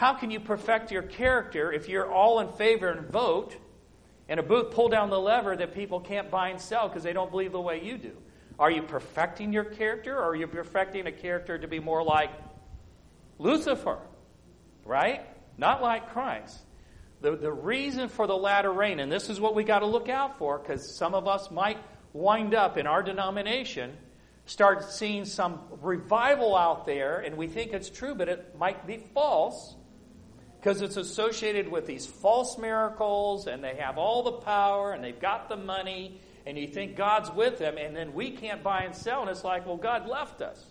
How 0.00 0.14
can 0.14 0.30
you 0.30 0.40
perfect 0.40 0.90
your 0.90 1.02
character 1.02 1.70
if 1.70 1.86
you're 1.86 2.10
all 2.10 2.40
in 2.40 2.48
favor 2.52 2.88
and 2.88 3.06
vote 3.10 3.54
and 4.30 4.40
a 4.40 4.42
booth 4.42 4.70
pull 4.70 4.88
down 4.88 5.10
the 5.10 5.20
lever 5.20 5.54
that 5.54 5.74
people 5.74 6.00
can't 6.00 6.30
buy 6.30 6.48
and 6.48 6.58
sell 6.58 6.88
because 6.88 7.02
they 7.02 7.12
don't 7.12 7.30
believe 7.30 7.52
the 7.52 7.60
way 7.60 7.84
you 7.84 7.98
do? 7.98 8.16
Are 8.58 8.70
you 8.70 8.80
perfecting 8.80 9.52
your 9.52 9.64
character 9.64 10.16
or 10.16 10.30
are 10.30 10.34
you 10.34 10.46
perfecting 10.46 11.06
a 11.06 11.12
character 11.12 11.58
to 11.58 11.68
be 11.68 11.80
more 11.80 12.02
like 12.02 12.30
Lucifer? 13.38 13.98
Right? 14.86 15.20
Not 15.58 15.82
like 15.82 16.14
Christ. 16.14 16.56
The, 17.20 17.36
the 17.36 17.52
reason 17.52 18.08
for 18.08 18.26
the 18.26 18.38
latter 18.38 18.72
rain, 18.72 19.00
and 19.00 19.12
this 19.12 19.28
is 19.28 19.38
what 19.38 19.54
we 19.54 19.64
got 19.64 19.80
to 19.80 19.86
look 19.86 20.08
out 20.08 20.38
for 20.38 20.58
because 20.58 20.96
some 20.96 21.12
of 21.12 21.28
us 21.28 21.50
might 21.50 21.76
wind 22.14 22.54
up 22.54 22.78
in 22.78 22.86
our 22.86 23.02
denomination, 23.02 23.94
start 24.46 24.82
seeing 24.90 25.26
some 25.26 25.60
revival 25.82 26.56
out 26.56 26.86
there, 26.86 27.18
and 27.18 27.36
we 27.36 27.48
think 27.48 27.74
it's 27.74 27.90
true, 27.90 28.14
but 28.14 28.30
it 28.30 28.56
might 28.56 28.86
be 28.86 28.96
false 28.96 29.76
because 30.60 30.82
it's 30.82 30.98
associated 30.98 31.68
with 31.68 31.86
these 31.86 32.04
false 32.04 32.58
miracles 32.58 33.46
and 33.46 33.64
they 33.64 33.76
have 33.76 33.96
all 33.96 34.22
the 34.22 34.32
power 34.32 34.92
and 34.92 35.02
they've 35.02 35.20
got 35.20 35.48
the 35.48 35.56
money 35.56 36.20
and 36.44 36.58
you 36.58 36.66
think 36.66 36.96
God's 36.96 37.30
with 37.30 37.58
them 37.58 37.78
and 37.78 37.96
then 37.96 38.12
we 38.12 38.30
can't 38.30 38.62
buy 38.62 38.82
and 38.82 38.94
sell 38.94 39.22
and 39.22 39.30
it's 39.30 39.42
like, 39.42 39.66
well, 39.66 39.78
God 39.78 40.06
left 40.06 40.42
us. 40.42 40.62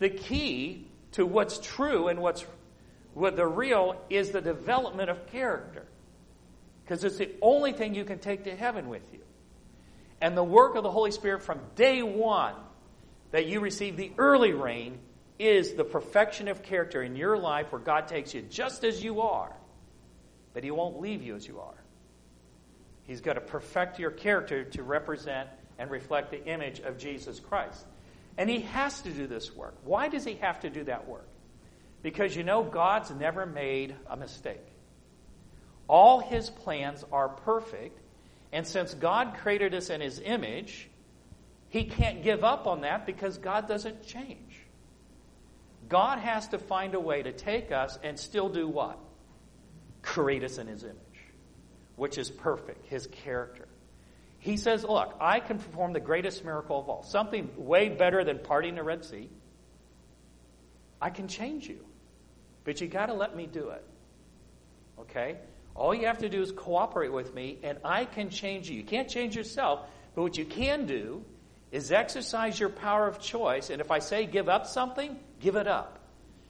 The 0.00 0.10
key 0.10 0.88
to 1.12 1.24
what's 1.24 1.58
true 1.58 2.08
and 2.08 2.20
what's 2.20 2.44
what 3.14 3.36
the 3.36 3.46
real 3.46 4.00
is 4.10 4.30
the 4.30 4.40
development 4.40 5.10
of 5.10 5.26
character. 5.28 5.84
Because 6.84 7.04
it's 7.04 7.18
the 7.18 7.30
only 7.40 7.72
thing 7.72 7.94
you 7.94 8.04
can 8.04 8.18
take 8.18 8.44
to 8.44 8.56
heaven 8.56 8.88
with 8.88 9.02
you. 9.12 9.20
And 10.20 10.36
the 10.36 10.44
work 10.44 10.74
of 10.74 10.82
the 10.82 10.90
Holy 10.90 11.12
Spirit 11.12 11.42
from 11.42 11.60
day 11.76 12.02
one 12.02 12.54
that 13.30 13.46
you 13.46 13.60
receive 13.60 13.96
the 13.96 14.10
early 14.18 14.52
rain 14.52 14.98
is 15.40 15.72
the 15.72 15.84
perfection 15.84 16.48
of 16.48 16.62
character 16.62 17.02
in 17.02 17.16
your 17.16 17.38
life 17.38 17.72
where 17.72 17.80
God 17.80 18.06
takes 18.06 18.34
you 18.34 18.42
just 18.42 18.84
as 18.84 19.02
you 19.02 19.22
are, 19.22 19.50
but 20.52 20.62
He 20.62 20.70
won't 20.70 21.00
leave 21.00 21.22
you 21.22 21.34
as 21.34 21.48
you 21.48 21.60
are. 21.60 21.82
He's 23.04 23.22
got 23.22 23.32
to 23.32 23.40
perfect 23.40 23.98
your 23.98 24.10
character 24.10 24.64
to 24.64 24.82
represent 24.82 25.48
and 25.78 25.90
reflect 25.90 26.30
the 26.30 26.44
image 26.44 26.80
of 26.80 26.98
Jesus 26.98 27.40
Christ. 27.40 27.86
And 28.36 28.50
He 28.50 28.60
has 28.60 29.00
to 29.00 29.10
do 29.10 29.26
this 29.26 29.54
work. 29.56 29.74
Why 29.82 30.08
does 30.08 30.24
He 30.24 30.34
have 30.34 30.60
to 30.60 30.68
do 30.68 30.84
that 30.84 31.08
work? 31.08 31.26
Because 32.02 32.36
you 32.36 32.44
know, 32.44 32.62
God's 32.62 33.10
never 33.10 33.46
made 33.46 33.96
a 34.08 34.16
mistake. 34.18 34.66
All 35.88 36.20
His 36.20 36.50
plans 36.50 37.02
are 37.10 37.30
perfect, 37.30 37.98
and 38.52 38.66
since 38.66 38.92
God 38.92 39.38
created 39.40 39.74
us 39.74 39.88
in 39.88 40.02
His 40.02 40.20
image, 40.20 40.90
He 41.70 41.84
can't 41.84 42.22
give 42.22 42.44
up 42.44 42.66
on 42.66 42.82
that 42.82 43.06
because 43.06 43.38
God 43.38 43.66
doesn't 43.66 44.06
change. 44.06 44.49
God 45.90 46.20
has 46.20 46.48
to 46.48 46.58
find 46.58 46.94
a 46.94 47.00
way 47.00 47.22
to 47.22 47.32
take 47.32 47.72
us 47.72 47.98
and 48.02 48.18
still 48.18 48.48
do 48.48 48.66
what? 48.66 48.98
Create 50.02 50.44
us 50.44 50.56
in 50.56 50.68
His 50.68 50.84
image, 50.84 50.96
which 51.96 52.16
is 52.16 52.30
perfect, 52.30 52.86
His 52.86 53.08
character. 53.08 53.68
He 54.38 54.56
says, 54.56 54.84
Look, 54.84 55.14
I 55.20 55.40
can 55.40 55.58
perform 55.58 55.92
the 55.92 56.00
greatest 56.00 56.44
miracle 56.44 56.78
of 56.78 56.88
all, 56.88 57.02
something 57.02 57.50
way 57.56 57.88
better 57.88 58.24
than 58.24 58.38
parting 58.38 58.76
the 58.76 58.84
Red 58.84 59.04
Sea. 59.04 59.28
I 61.02 61.10
can 61.10 61.28
change 61.28 61.68
you, 61.68 61.84
but 62.64 62.80
you 62.80 62.86
got 62.86 63.06
to 63.06 63.14
let 63.14 63.36
me 63.36 63.46
do 63.46 63.70
it. 63.70 63.84
Okay? 65.00 65.38
All 65.74 65.92
you 65.92 66.06
have 66.06 66.18
to 66.18 66.28
do 66.28 66.40
is 66.40 66.52
cooperate 66.52 67.12
with 67.12 67.34
me, 67.34 67.58
and 67.64 67.78
I 67.84 68.04
can 68.04 68.30
change 68.30 68.70
you. 68.70 68.76
You 68.76 68.84
can't 68.84 69.08
change 69.08 69.34
yourself, 69.34 69.80
but 70.14 70.22
what 70.22 70.38
you 70.38 70.44
can 70.44 70.86
do 70.86 71.24
is 71.72 71.92
exercise 71.92 72.58
your 72.58 72.68
power 72.68 73.06
of 73.06 73.20
choice. 73.20 73.70
And 73.70 73.80
if 73.80 73.90
I 73.90 74.00
say 74.00 74.26
give 74.26 74.48
up 74.48 74.66
something, 74.66 75.16
give 75.40 75.56
it 75.56 75.66
up. 75.66 75.98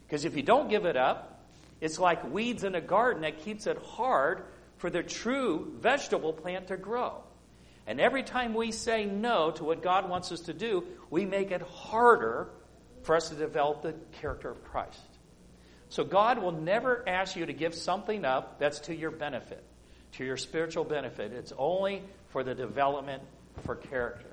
Because 0.07 0.25
if 0.25 0.37
you 0.37 0.43
don't 0.43 0.69
give 0.69 0.87
it 0.87 0.97
up, 0.97 1.45
it's 1.81 1.99
like 1.99 2.31
weeds 2.31 2.65
in 2.65 2.75
a 2.75 2.81
garden 2.81 3.23
that 3.23 3.39
keeps 3.41 3.67
it 3.67 3.79
hard 3.79 4.43
for 4.79 4.91
the 4.91 5.03
true 5.03 5.73
vegetable 5.79 6.33
plant 6.33 6.69
to 6.69 6.77
grow. 6.77 7.23
And 7.87 8.01
every 8.01 8.23
time 8.23 8.55
we 8.55 8.73
say 8.73 9.05
no 9.05 9.51
to 9.53 9.65
what 9.65 9.83
God 9.83 10.09
wants 10.09 10.33
us 10.33 10.41
to 10.43 10.55
do, 10.55 10.85
we 11.11 11.27
make 11.27 11.51
it 11.51 11.63
harder 11.63 12.49
for 13.03 13.17
us 13.17 13.31
to 13.31 13.35
develop 13.35 13.83
the 13.83 13.95
character 14.21 14.51
of 14.51 14.63
Christ. 14.65 15.01
So 15.89 16.05
God 16.05 16.39
will 16.39 16.53
never 16.53 17.03
ask 17.09 17.35
you 17.35 17.47
to 17.47 17.53
give 17.53 17.75
something 17.75 18.25
up 18.25 18.59
that's 18.59 18.81
to 18.81 18.95
your 18.95 19.11
benefit, 19.11 19.65
to 20.13 20.25
your 20.25 20.37
spiritual 20.37 20.85
benefit. 20.85 21.33
It's 21.33 21.53
only 21.59 22.03
for 22.29 22.45
the 22.45 22.55
development 22.55 23.23
for 23.65 23.75
character. 23.75 24.30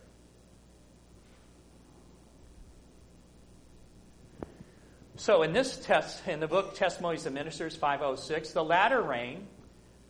So 5.20 5.42
in 5.42 5.52
this 5.52 5.78
test, 5.78 6.28
in 6.28 6.40
the 6.40 6.48
book 6.48 6.76
Testimonies 6.76 7.26
of 7.26 7.34
Ministers 7.34 7.76
506, 7.76 8.52
the 8.52 8.64
latter 8.64 9.02
rain, 9.02 9.48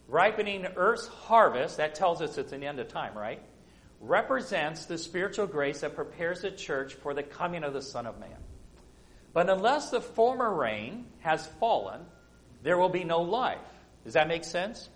ripening 0.10 0.68
earth's 0.76 1.08
harvest, 1.08 1.78
that 1.78 1.96
tells 1.96 2.22
us 2.22 2.38
it's 2.38 2.52
an 2.52 2.62
end 2.62 2.78
of 2.82 2.90
time, 2.90 3.18
right? 3.18 3.42
Represents 4.02 4.86
the 4.86 4.98
spiritual 4.98 5.48
grace 5.48 5.80
that 5.80 5.96
prepares 5.96 6.42
the 6.42 6.52
church 6.52 6.96
for 6.96 7.14
the 7.14 7.24
coming 7.24 7.64
of 7.64 7.72
the 7.72 7.82
Son 7.82 8.06
of 8.06 8.20
Man. 8.20 8.36
But 9.32 9.50
unless 9.50 9.92
the 9.92 10.02
former 10.02 10.54
rain 10.54 11.06
has 11.20 11.48
fallen, 11.58 12.02
there 12.62 12.78
will 12.78 12.90
be 12.90 13.06
no 13.06 13.22
life. 13.22 13.60
Does 14.04 14.14
that 14.14 14.28
make 14.28 14.44
sense? 14.44 14.90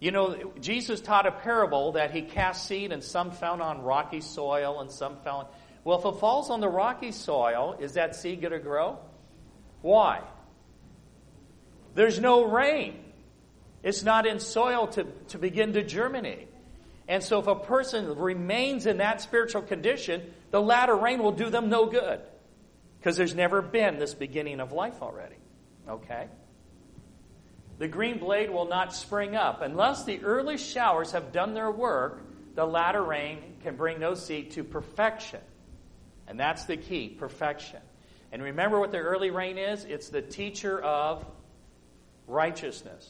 You 0.00 0.10
know, 0.10 0.52
Jesus 0.60 1.00
taught 1.00 1.26
a 1.26 1.32
parable 1.32 1.92
that 1.92 2.10
he 2.10 2.20
cast 2.20 2.68
seed 2.68 2.92
and 2.92 3.02
some 3.02 3.30
fell 3.30 3.62
on 3.62 3.80
rocky 3.80 4.20
soil 4.20 4.80
and 4.80 4.90
some 4.90 5.16
fell 5.24 5.50
Well, 5.82 5.98
if 5.98 6.04
it 6.04 6.20
falls 6.20 6.50
on 6.50 6.60
the 6.60 6.68
rocky 6.68 7.10
soil, 7.10 7.78
is 7.80 7.94
that 7.94 8.16
seed 8.16 8.42
going 8.42 8.52
to 8.52 8.58
grow? 8.58 8.98
Why? 9.84 10.22
There's 11.94 12.18
no 12.18 12.46
rain. 12.46 13.04
It's 13.82 14.02
not 14.02 14.26
in 14.26 14.40
soil 14.40 14.86
to, 14.86 15.04
to 15.28 15.38
begin 15.38 15.74
to 15.74 15.82
germinate. 15.82 16.48
And 17.06 17.22
so 17.22 17.38
if 17.38 17.48
a 17.48 17.54
person 17.54 18.16
remains 18.16 18.86
in 18.86 18.96
that 18.96 19.20
spiritual 19.20 19.60
condition, 19.60 20.22
the 20.50 20.62
latter 20.62 20.96
rain 20.96 21.22
will 21.22 21.32
do 21.32 21.50
them 21.50 21.68
no 21.68 21.84
good. 21.84 22.20
Because 22.98 23.18
there's 23.18 23.34
never 23.34 23.60
been 23.60 23.98
this 23.98 24.14
beginning 24.14 24.60
of 24.60 24.72
life 24.72 25.02
already. 25.02 25.36
Okay? 25.86 26.28
The 27.76 27.86
green 27.86 28.18
blade 28.18 28.48
will 28.48 28.66
not 28.66 28.94
spring 28.94 29.36
up. 29.36 29.60
Unless 29.60 30.04
the 30.04 30.24
early 30.24 30.56
showers 30.56 31.12
have 31.12 31.30
done 31.30 31.52
their 31.52 31.70
work, 31.70 32.22
the 32.54 32.64
latter 32.64 33.02
rain 33.02 33.36
can 33.62 33.76
bring 33.76 34.00
no 34.00 34.14
seed 34.14 34.52
to 34.52 34.64
perfection. 34.64 35.40
And 36.26 36.40
that's 36.40 36.64
the 36.64 36.78
key 36.78 37.10
perfection. 37.10 37.80
And 38.34 38.42
remember 38.42 38.80
what 38.80 38.90
the 38.90 38.98
early 38.98 39.30
rain 39.30 39.58
is? 39.58 39.84
It's 39.84 40.08
the 40.08 40.20
teacher 40.20 40.82
of 40.82 41.24
righteousness. 42.26 43.08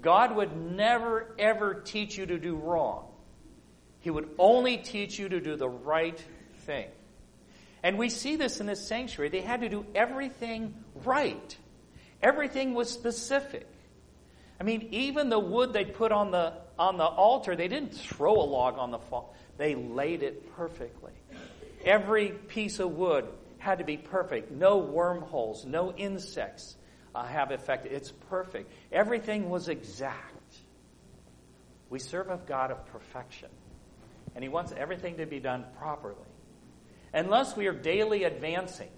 God 0.00 0.34
would 0.36 0.56
never, 0.56 1.34
ever 1.38 1.74
teach 1.74 2.16
you 2.16 2.24
to 2.24 2.38
do 2.38 2.56
wrong. 2.56 3.08
He 4.00 4.08
would 4.08 4.30
only 4.38 4.78
teach 4.78 5.18
you 5.18 5.28
to 5.28 5.38
do 5.38 5.56
the 5.56 5.68
right 5.68 6.18
thing. 6.60 6.86
And 7.82 7.98
we 7.98 8.08
see 8.08 8.36
this 8.36 8.58
in 8.58 8.66
this 8.66 8.88
sanctuary. 8.88 9.28
They 9.28 9.42
had 9.42 9.60
to 9.60 9.68
do 9.68 9.84
everything 9.94 10.82
right. 11.04 11.54
Everything 12.22 12.72
was 12.72 12.88
specific. 12.88 13.66
I 14.58 14.64
mean, 14.64 14.88
even 14.92 15.28
the 15.28 15.38
wood 15.38 15.74
they 15.74 15.84
put 15.84 16.10
on 16.10 16.30
the 16.30 16.54
on 16.78 16.96
the 16.96 17.04
altar, 17.04 17.54
they 17.54 17.68
didn't 17.68 17.94
throw 17.94 18.32
a 18.32 18.48
log 18.48 18.78
on 18.78 18.92
the 18.92 18.98
fall. 18.98 19.36
They 19.58 19.74
laid 19.74 20.22
it 20.22 20.56
perfectly. 20.56 21.12
Every 21.84 22.30
piece 22.30 22.78
of 22.78 22.92
wood 22.92 23.26
had 23.58 23.78
to 23.78 23.84
be 23.84 23.96
perfect. 23.96 24.50
No 24.50 24.78
wormholes, 24.78 25.64
no 25.64 25.92
insects 25.92 26.76
uh, 27.14 27.24
have 27.24 27.50
affected. 27.50 27.92
It's 27.92 28.10
perfect. 28.10 28.70
Everything 28.92 29.50
was 29.50 29.68
exact. 29.68 30.56
We 31.90 31.98
serve 31.98 32.30
a 32.30 32.36
God 32.36 32.70
of 32.70 32.86
perfection, 32.86 33.48
and 34.34 34.44
He 34.44 34.48
wants 34.48 34.72
everything 34.76 35.16
to 35.16 35.26
be 35.26 35.40
done 35.40 35.64
properly. 35.78 36.16
Unless 37.12 37.56
we 37.56 37.66
are 37.66 37.72
daily 37.72 38.24
advancing 38.24 38.90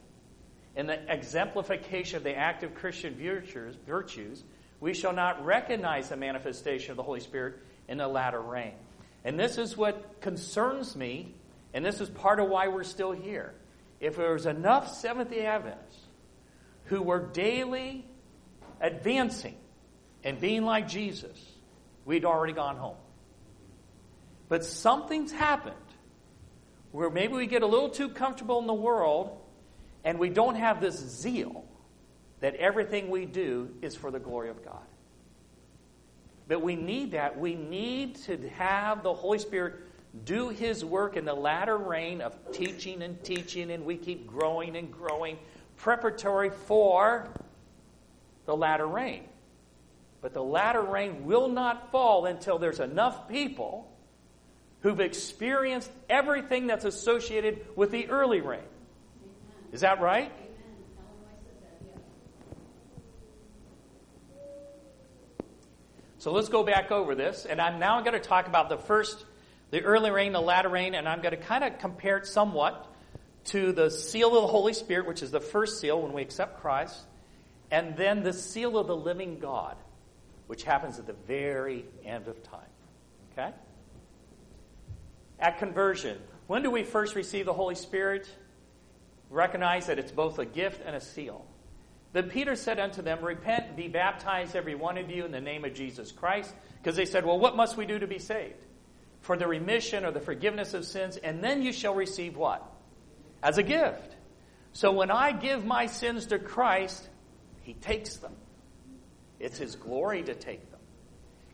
in 0.76 0.86
the 0.86 1.12
exemplification 1.12 2.16
of 2.16 2.24
the 2.24 2.36
active 2.36 2.74
Christian 2.74 3.14
virtues, 3.14 3.76
virtues, 3.86 4.42
we 4.80 4.94
shall 4.94 5.12
not 5.12 5.44
recognize 5.44 6.08
the 6.08 6.16
manifestation 6.16 6.90
of 6.90 6.96
the 6.96 7.02
Holy 7.02 7.20
Spirit 7.20 7.58
in 7.88 7.98
the 7.98 8.08
latter 8.08 8.40
rain. 8.40 8.72
And 9.24 9.38
this 9.38 9.58
is 9.58 9.76
what 9.76 10.20
concerns 10.20 10.96
me, 10.96 11.34
and 11.72 11.84
this 11.84 12.00
is 12.00 12.08
part 12.08 12.40
of 12.40 12.48
why 12.48 12.68
we're 12.68 12.84
still 12.84 13.12
here 13.12 13.54
if 14.00 14.16
there 14.16 14.32
was 14.32 14.46
enough 14.46 14.92
Seventh 14.94 15.30
day 15.30 15.44
Adventists 15.44 16.00
who 16.84 17.02
were 17.02 17.20
daily 17.20 18.04
advancing 18.80 19.56
and 20.24 20.40
being 20.40 20.64
like 20.64 20.88
Jesus, 20.88 21.38
we'd 22.04 22.24
already 22.24 22.54
gone 22.54 22.76
home. 22.76 22.96
But 24.48 24.64
something's 24.64 25.30
happened 25.30 25.76
where 26.90 27.10
maybe 27.10 27.34
we 27.34 27.46
get 27.46 27.62
a 27.62 27.66
little 27.66 27.90
too 27.90 28.08
comfortable 28.08 28.58
in 28.58 28.66
the 28.66 28.74
world 28.74 29.38
and 30.02 30.18
we 30.18 30.30
don't 30.30 30.56
have 30.56 30.80
this 30.80 30.96
zeal 30.96 31.64
that 32.40 32.56
everything 32.56 33.10
we 33.10 33.26
do 33.26 33.70
is 33.82 33.94
for 33.94 34.10
the 34.10 34.18
glory 34.18 34.48
of 34.48 34.64
God. 34.64 34.82
But 36.48 36.62
we 36.62 36.74
need 36.74 37.12
that. 37.12 37.38
We 37.38 37.54
need 37.54 38.16
to 38.24 38.48
have 38.56 39.02
the 39.02 39.14
Holy 39.14 39.38
Spirit 39.38 39.74
do 40.24 40.48
his 40.48 40.84
work 40.84 41.16
in 41.16 41.24
the 41.24 41.34
latter 41.34 41.76
rain 41.76 42.20
of 42.20 42.52
teaching 42.52 43.02
and 43.02 43.22
teaching, 43.22 43.70
and 43.70 43.84
we 43.84 43.96
keep 43.96 44.26
growing 44.26 44.76
and 44.76 44.92
growing, 44.92 45.38
preparatory 45.76 46.50
for 46.50 47.28
the 48.46 48.56
latter 48.56 48.86
rain. 48.86 49.24
But 50.20 50.34
the 50.34 50.42
latter 50.42 50.82
rain 50.82 51.24
will 51.24 51.48
not 51.48 51.90
fall 51.92 52.26
until 52.26 52.58
there's 52.58 52.80
enough 52.80 53.28
people 53.28 53.90
who've 54.80 55.00
experienced 55.00 55.90
everything 56.08 56.66
that's 56.66 56.84
associated 56.84 57.66
with 57.76 57.90
the 57.90 58.08
early 58.08 58.40
rain. 58.40 58.60
Is 59.72 59.82
that 59.82 60.00
right? 60.00 60.32
So 66.18 66.32
let's 66.32 66.50
go 66.50 66.62
back 66.62 66.90
over 66.90 67.14
this, 67.14 67.46
and 67.46 67.62
I'm 67.62 67.78
now 67.78 68.00
going 68.02 68.12
to 68.12 68.20
talk 68.20 68.46
about 68.46 68.68
the 68.68 68.76
first 68.76 69.24
the 69.70 69.82
early 69.82 70.10
rain, 70.10 70.32
the 70.32 70.40
latter 70.40 70.68
rain, 70.68 70.94
and 70.94 71.08
I'm 71.08 71.20
going 71.20 71.36
to 71.36 71.42
kind 71.42 71.64
of 71.64 71.78
compare 71.78 72.18
it 72.18 72.26
somewhat 72.26 72.86
to 73.46 73.72
the 73.72 73.90
seal 73.90 74.36
of 74.36 74.42
the 74.42 74.48
Holy 74.48 74.72
Spirit, 74.72 75.06
which 75.06 75.22
is 75.22 75.30
the 75.30 75.40
first 75.40 75.80
seal 75.80 76.00
when 76.00 76.12
we 76.12 76.22
accept 76.22 76.60
Christ, 76.60 76.98
and 77.70 77.96
then 77.96 78.22
the 78.22 78.32
seal 78.32 78.76
of 78.76 78.86
the 78.86 78.96
living 78.96 79.38
God, 79.38 79.76
which 80.46 80.64
happens 80.64 80.98
at 80.98 81.06
the 81.06 81.14
very 81.26 81.84
end 82.04 82.28
of 82.28 82.42
time. 82.42 82.60
Okay? 83.32 83.52
At 85.38 85.58
conversion, 85.58 86.18
when 86.48 86.62
do 86.62 86.70
we 86.70 86.82
first 86.82 87.14
receive 87.14 87.46
the 87.46 87.52
Holy 87.52 87.76
Spirit? 87.76 88.28
Recognize 89.30 89.86
that 89.86 89.98
it's 89.98 90.12
both 90.12 90.38
a 90.40 90.44
gift 90.44 90.82
and 90.84 90.96
a 90.96 91.00
seal. 91.00 91.46
Then 92.12 92.28
Peter 92.28 92.56
said 92.56 92.80
unto 92.80 93.02
them, 93.02 93.24
Repent 93.24 93.76
be 93.76 93.86
baptized, 93.86 94.56
every 94.56 94.74
one 94.74 94.98
of 94.98 95.10
you, 95.10 95.24
in 95.24 95.30
the 95.30 95.40
name 95.40 95.64
of 95.64 95.74
Jesus 95.74 96.10
Christ. 96.10 96.52
Because 96.82 96.96
they 96.96 97.04
said, 97.04 97.24
Well, 97.24 97.38
what 97.38 97.54
must 97.54 97.76
we 97.76 97.86
do 97.86 98.00
to 98.00 98.08
be 98.08 98.18
saved? 98.18 98.66
For 99.20 99.36
the 99.36 99.46
remission 99.46 100.04
or 100.04 100.10
the 100.10 100.20
forgiveness 100.20 100.74
of 100.74 100.84
sins, 100.84 101.16
and 101.16 101.42
then 101.42 101.62
you 101.62 101.72
shall 101.72 101.94
receive 101.94 102.36
what? 102.36 102.64
As 103.42 103.58
a 103.58 103.62
gift. 103.62 104.16
So 104.72 104.92
when 104.92 105.10
I 105.10 105.32
give 105.32 105.64
my 105.64 105.86
sins 105.86 106.26
to 106.26 106.38
Christ, 106.38 107.08
He 107.62 107.74
takes 107.74 108.16
them. 108.16 108.32
It's 109.38 109.58
His 109.58 109.76
glory 109.76 110.22
to 110.22 110.34
take 110.34 110.70
them. 110.70 110.80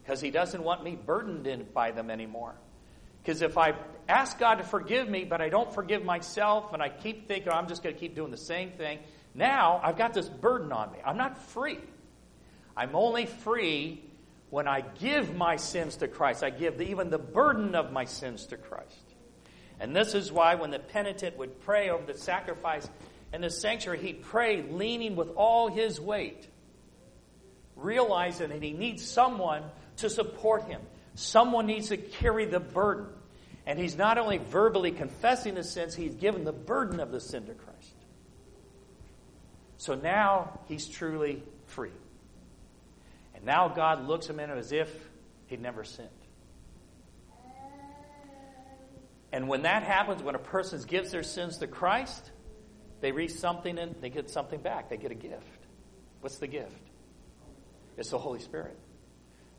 Because 0.03 0.21
He 0.21 0.31
doesn't 0.31 0.63
want 0.63 0.85
me 0.85 0.97
burdened 0.97 1.47
in 1.47 1.65
by 1.75 1.91
them 1.91 2.11
anymore. 2.11 2.55
Because 3.23 3.43
if 3.43 3.59
I 3.59 3.75
ask 4.09 4.39
God 4.39 4.57
to 4.57 4.65
forgive 4.65 5.09
me, 5.09 5.25
but 5.25 5.41
I 5.41 5.49
don't 5.49 5.75
forgive 5.75 6.05
myself, 6.05 6.73
and 6.73 6.81
I 6.81 6.89
keep 6.89 7.27
thinking 7.27 7.51
I'm 7.51 7.67
just 7.67 7.83
going 7.83 7.95
to 7.95 8.01
keep 8.01 8.15
doing 8.15 8.31
the 8.31 8.37
same 8.37 8.71
thing, 8.73 9.01
now 9.35 9.81
I've 9.83 9.99
got 9.99 10.15
this 10.15 10.29
burden 10.29 10.71
on 10.71 10.93
me. 10.93 10.99
I'm 11.05 11.17
not 11.17 11.37
free. 11.37 11.81
I'm 12.77 12.95
only 12.95 13.27
free 13.27 14.03
when 14.51 14.69
I 14.69 14.81
give 14.81 15.35
my 15.35 15.57
sins 15.57 15.97
to 15.97 16.09
Christ, 16.09 16.43
I 16.43 16.51
give 16.51 16.81
even 16.81 17.11
the 17.11 17.19
burden 17.19 17.75
of 17.75 17.93
my 17.93 18.05
sins 18.05 18.47
to 18.47 18.57
Christ. 18.57 19.15
And 19.81 19.95
this 19.95 20.15
is 20.15 20.33
why 20.33 20.55
when 20.55 20.71
the 20.71 20.79
penitent 20.79 21.37
would 21.39 21.61
pray 21.61 21.91
over 21.91 22.11
the 22.11 22.19
sacrifice 22.19 22.89
in 23.33 23.41
the 23.43 23.51
sanctuary, 23.51 23.99
he'd 23.99 24.23
pray 24.23 24.63
leaning 24.63 25.17
with 25.17 25.31
all 25.31 25.69
his 25.69 26.01
weight, 26.01 26.49
realizing 27.75 28.49
that 28.51 28.63
he 28.63 28.73
needs 28.73 29.05
someone 29.05 29.63
to 29.97 30.09
support 30.09 30.65
him. 30.65 30.81
Someone 31.15 31.67
needs 31.67 31.89
to 31.89 31.97
carry 31.97 32.47
the 32.47 32.61
burden. 32.61 33.07
And 33.67 33.79
he's 33.79 33.97
not 33.97 34.17
only 34.17 34.39
verbally 34.39 34.93
confessing 34.93 35.55
the 35.55 35.65
sins, 35.65 35.95
he's 35.95 36.15
given 36.15 36.45
the 36.45 36.53
burden 36.53 37.01
of 37.01 37.11
the 37.11 37.21
sin 37.21 37.47
to 37.47 37.55
Christ. 37.55 37.95
So 39.77 39.95
now 39.95 40.61
he's 40.69 40.87
truly 40.87 41.43
free. 41.67 41.91
And 43.37 43.45
now 43.45 43.69
God 43.69 44.09
looks 44.09 44.27
him 44.27 44.41
in 44.41 44.51
as 44.51 44.73
if 44.73 44.91
he'd 45.47 45.61
never 45.61 45.85
sinned. 45.85 46.09
And 49.33 49.49
when 49.49 49.63
that 49.63 49.83
happens, 49.83 50.23
when 50.23 50.35
a 50.35 50.41
person 50.41 50.83
gives 50.87 51.11
their 51.13 51.23
sins 51.23 51.59
to 51.59 51.67
Christ, 51.67 52.31
they 53.01 53.13
reach 53.13 53.33
something 53.33 53.79
and 53.79 53.95
they 54.01 54.09
get 54.09 54.31
something 54.31 54.61
back. 54.61 54.89
They 54.89 54.97
get 54.97 55.11
a 55.11 55.17
gift. 55.17 55.67
What's 56.21 56.39
the 56.39 56.47
gift? 56.47 56.73
It's 57.99 58.11
the 58.11 58.19
Holy 58.19 58.41
Spirit. 58.41 58.79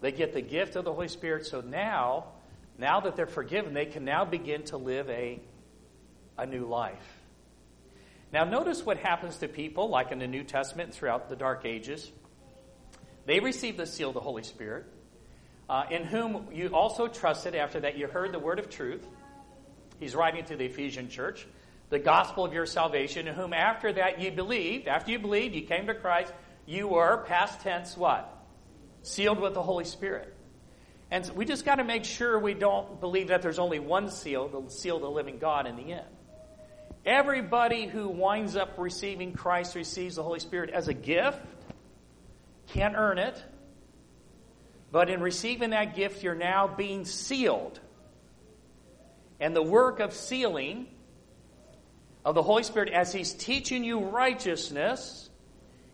They 0.02 0.12
get 0.12 0.34
the 0.34 0.42
gift 0.42 0.76
of 0.76 0.86
the 0.86 0.94
Holy 0.94 1.08
Spirit. 1.08 1.46
So 1.46 1.62
now, 1.62 2.26
now 2.78 3.02
that 3.02 3.16
they're 3.16 3.28
forgiven, 3.28 3.74
they 3.74 3.86
can 3.86 4.04
now 4.04 4.26
begin 4.26 4.64
to 4.66 4.78
live 4.78 5.10
a, 5.10 5.40
a 6.38 6.46
new 6.46 6.66
life. 6.66 7.22
Now, 8.34 8.44
notice 8.44 8.86
what 8.86 8.98
happens 8.98 9.38
to 9.38 9.48
people, 9.48 9.90
like 9.90 10.12
in 10.12 10.20
the 10.20 10.28
New 10.28 10.44
Testament 10.44 10.94
throughout 10.94 11.30
the 11.30 11.36
Dark 11.36 11.66
Ages. 11.66 12.12
They 13.28 13.42
received 13.42 13.78
the 13.78 13.86
seal 13.86 14.08
of 14.08 14.14
the 14.14 14.22
Holy 14.22 14.44
Spirit, 14.44 14.86
uh, 15.70 15.84
in 15.92 16.06
whom 16.06 16.48
you 16.54 16.70
also 16.70 17.08
trusted 17.08 17.56
after 17.56 17.82
that 17.82 17.98
you 17.98 18.08
heard 18.08 18.32
the 18.32 18.40
word 18.40 18.58
of 18.58 18.70
truth. 18.70 19.06
He's 20.00 20.16
writing 20.16 20.46
to 20.46 20.56
the 20.56 20.64
Ephesian 20.64 21.10
church, 21.10 21.46
the 21.90 22.00
gospel 22.00 22.46
of 22.46 22.54
your 22.54 22.66
salvation, 22.66 23.28
in 23.28 23.36
whom 23.36 23.52
after 23.52 23.92
that 23.92 24.22
you 24.22 24.32
believed, 24.32 24.88
after 24.88 25.12
you 25.12 25.20
believed, 25.20 25.56
you 25.56 25.64
came 25.64 25.88
to 25.88 25.94
Christ, 25.94 26.32
you 26.66 26.88
were, 26.88 27.26
past 27.28 27.60
tense, 27.60 27.98
what? 27.98 28.34
Sealed 29.02 29.42
with 29.42 29.54
the 29.54 29.62
Holy 29.62 29.86
Spirit. 29.86 30.34
And 31.12 31.26
so 31.26 31.34
we 31.34 31.44
just 31.44 31.66
got 31.66 31.76
to 31.76 31.84
make 31.84 32.06
sure 32.06 32.40
we 32.40 32.54
don't 32.54 33.02
believe 33.02 33.28
that 33.28 33.42
there's 33.42 33.60
only 33.60 33.80
one 33.80 34.10
seal, 34.10 34.48
the 34.48 34.72
seal 34.72 34.96
of 34.96 35.02
the 35.02 35.12
living 35.12 35.38
God 35.38 35.68
in 35.68 35.76
the 35.76 35.92
end. 35.92 36.08
Everybody 37.06 37.88
who 37.88 38.08
winds 38.08 38.56
up 38.56 38.76
receiving 38.78 39.34
Christ 39.34 39.76
receives 39.76 40.16
the 40.16 40.24
Holy 40.24 40.40
Spirit 40.40 40.70
as 40.70 40.88
a 40.88 40.94
gift. 40.94 41.40
Can't 42.68 42.96
earn 42.96 43.18
it. 43.18 43.42
But 44.92 45.10
in 45.10 45.22
receiving 45.22 45.72
that 45.72 45.96
gift, 45.96 46.24
you're 46.24 46.36
now 46.36 46.68
being 46.68 47.06
sealed. 47.06 47.80
And 49.40 49.56
the 49.56 49.64
work 49.64 50.00
of 50.00 50.14
sealing 50.14 50.88
of 52.26 52.36
the 52.36 52.44
Holy 52.44 52.64
Spirit, 52.64 52.90
as 52.90 53.14
He's 53.14 53.34
teaching 53.34 53.84
you 53.84 54.00
righteousness, 54.00 55.30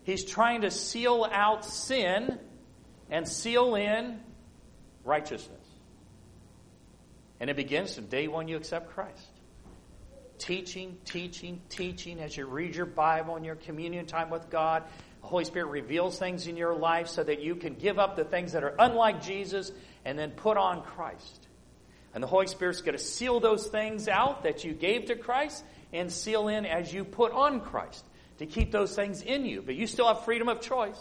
He's 0.04 0.24
trying 0.24 0.62
to 0.62 0.70
seal 0.70 1.26
out 1.30 1.64
sin 1.64 2.38
and 3.10 3.28
seal 3.28 3.74
in 3.74 4.20
righteousness. 5.04 5.60
And 7.40 7.50
it 7.50 7.56
begins 7.56 7.94
from 7.94 8.06
day 8.06 8.28
one 8.28 8.48
you 8.48 8.56
accept 8.56 8.90
Christ 8.90 9.28
teaching, 10.38 10.98
teaching, 11.04 11.60
teaching 11.68 12.20
as 12.20 12.36
you 12.36 12.46
read 12.46 12.74
your 12.74 12.86
Bible 12.86 13.36
and 13.36 13.44
your 13.44 13.54
communion 13.54 14.06
time 14.06 14.30
with 14.30 14.50
God. 14.50 14.82
The 15.24 15.30
Holy 15.30 15.46
Spirit 15.46 15.70
reveals 15.70 16.18
things 16.18 16.48
in 16.48 16.58
your 16.58 16.74
life 16.74 17.08
so 17.08 17.24
that 17.24 17.40
you 17.40 17.56
can 17.56 17.76
give 17.76 17.98
up 17.98 18.14
the 18.14 18.26
things 18.26 18.52
that 18.52 18.62
are 18.62 18.74
unlike 18.78 19.22
Jesus 19.22 19.72
and 20.04 20.18
then 20.18 20.32
put 20.32 20.58
on 20.58 20.82
Christ. 20.82 21.48
And 22.12 22.22
the 22.22 22.26
Holy 22.26 22.46
Spirit's 22.46 22.82
going 22.82 22.98
to 22.98 23.02
seal 23.02 23.40
those 23.40 23.66
things 23.66 24.06
out 24.06 24.42
that 24.42 24.64
you 24.64 24.74
gave 24.74 25.06
to 25.06 25.16
Christ 25.16 25.64
and 25.94 26.12
seal 26.12 26.48
in 26.48 26.66
as 26.66 26.92
you 26.92 27.04
put 27.04 27.32
on 27.32 27.62
Christ 27.62 28.04
to 28.36 28.44
keep 28.44 28.70
those 28.70 28.94
things 28.94 29.22
in 29.22 29.46
you. 29.46 29.62
But 29.62 29.76
you 29.76 29.86
still 29.86 30.08
have 30.08 30.26
freedom 30.26 30.50
of 30.50 30.60
choice. 30.60 31.00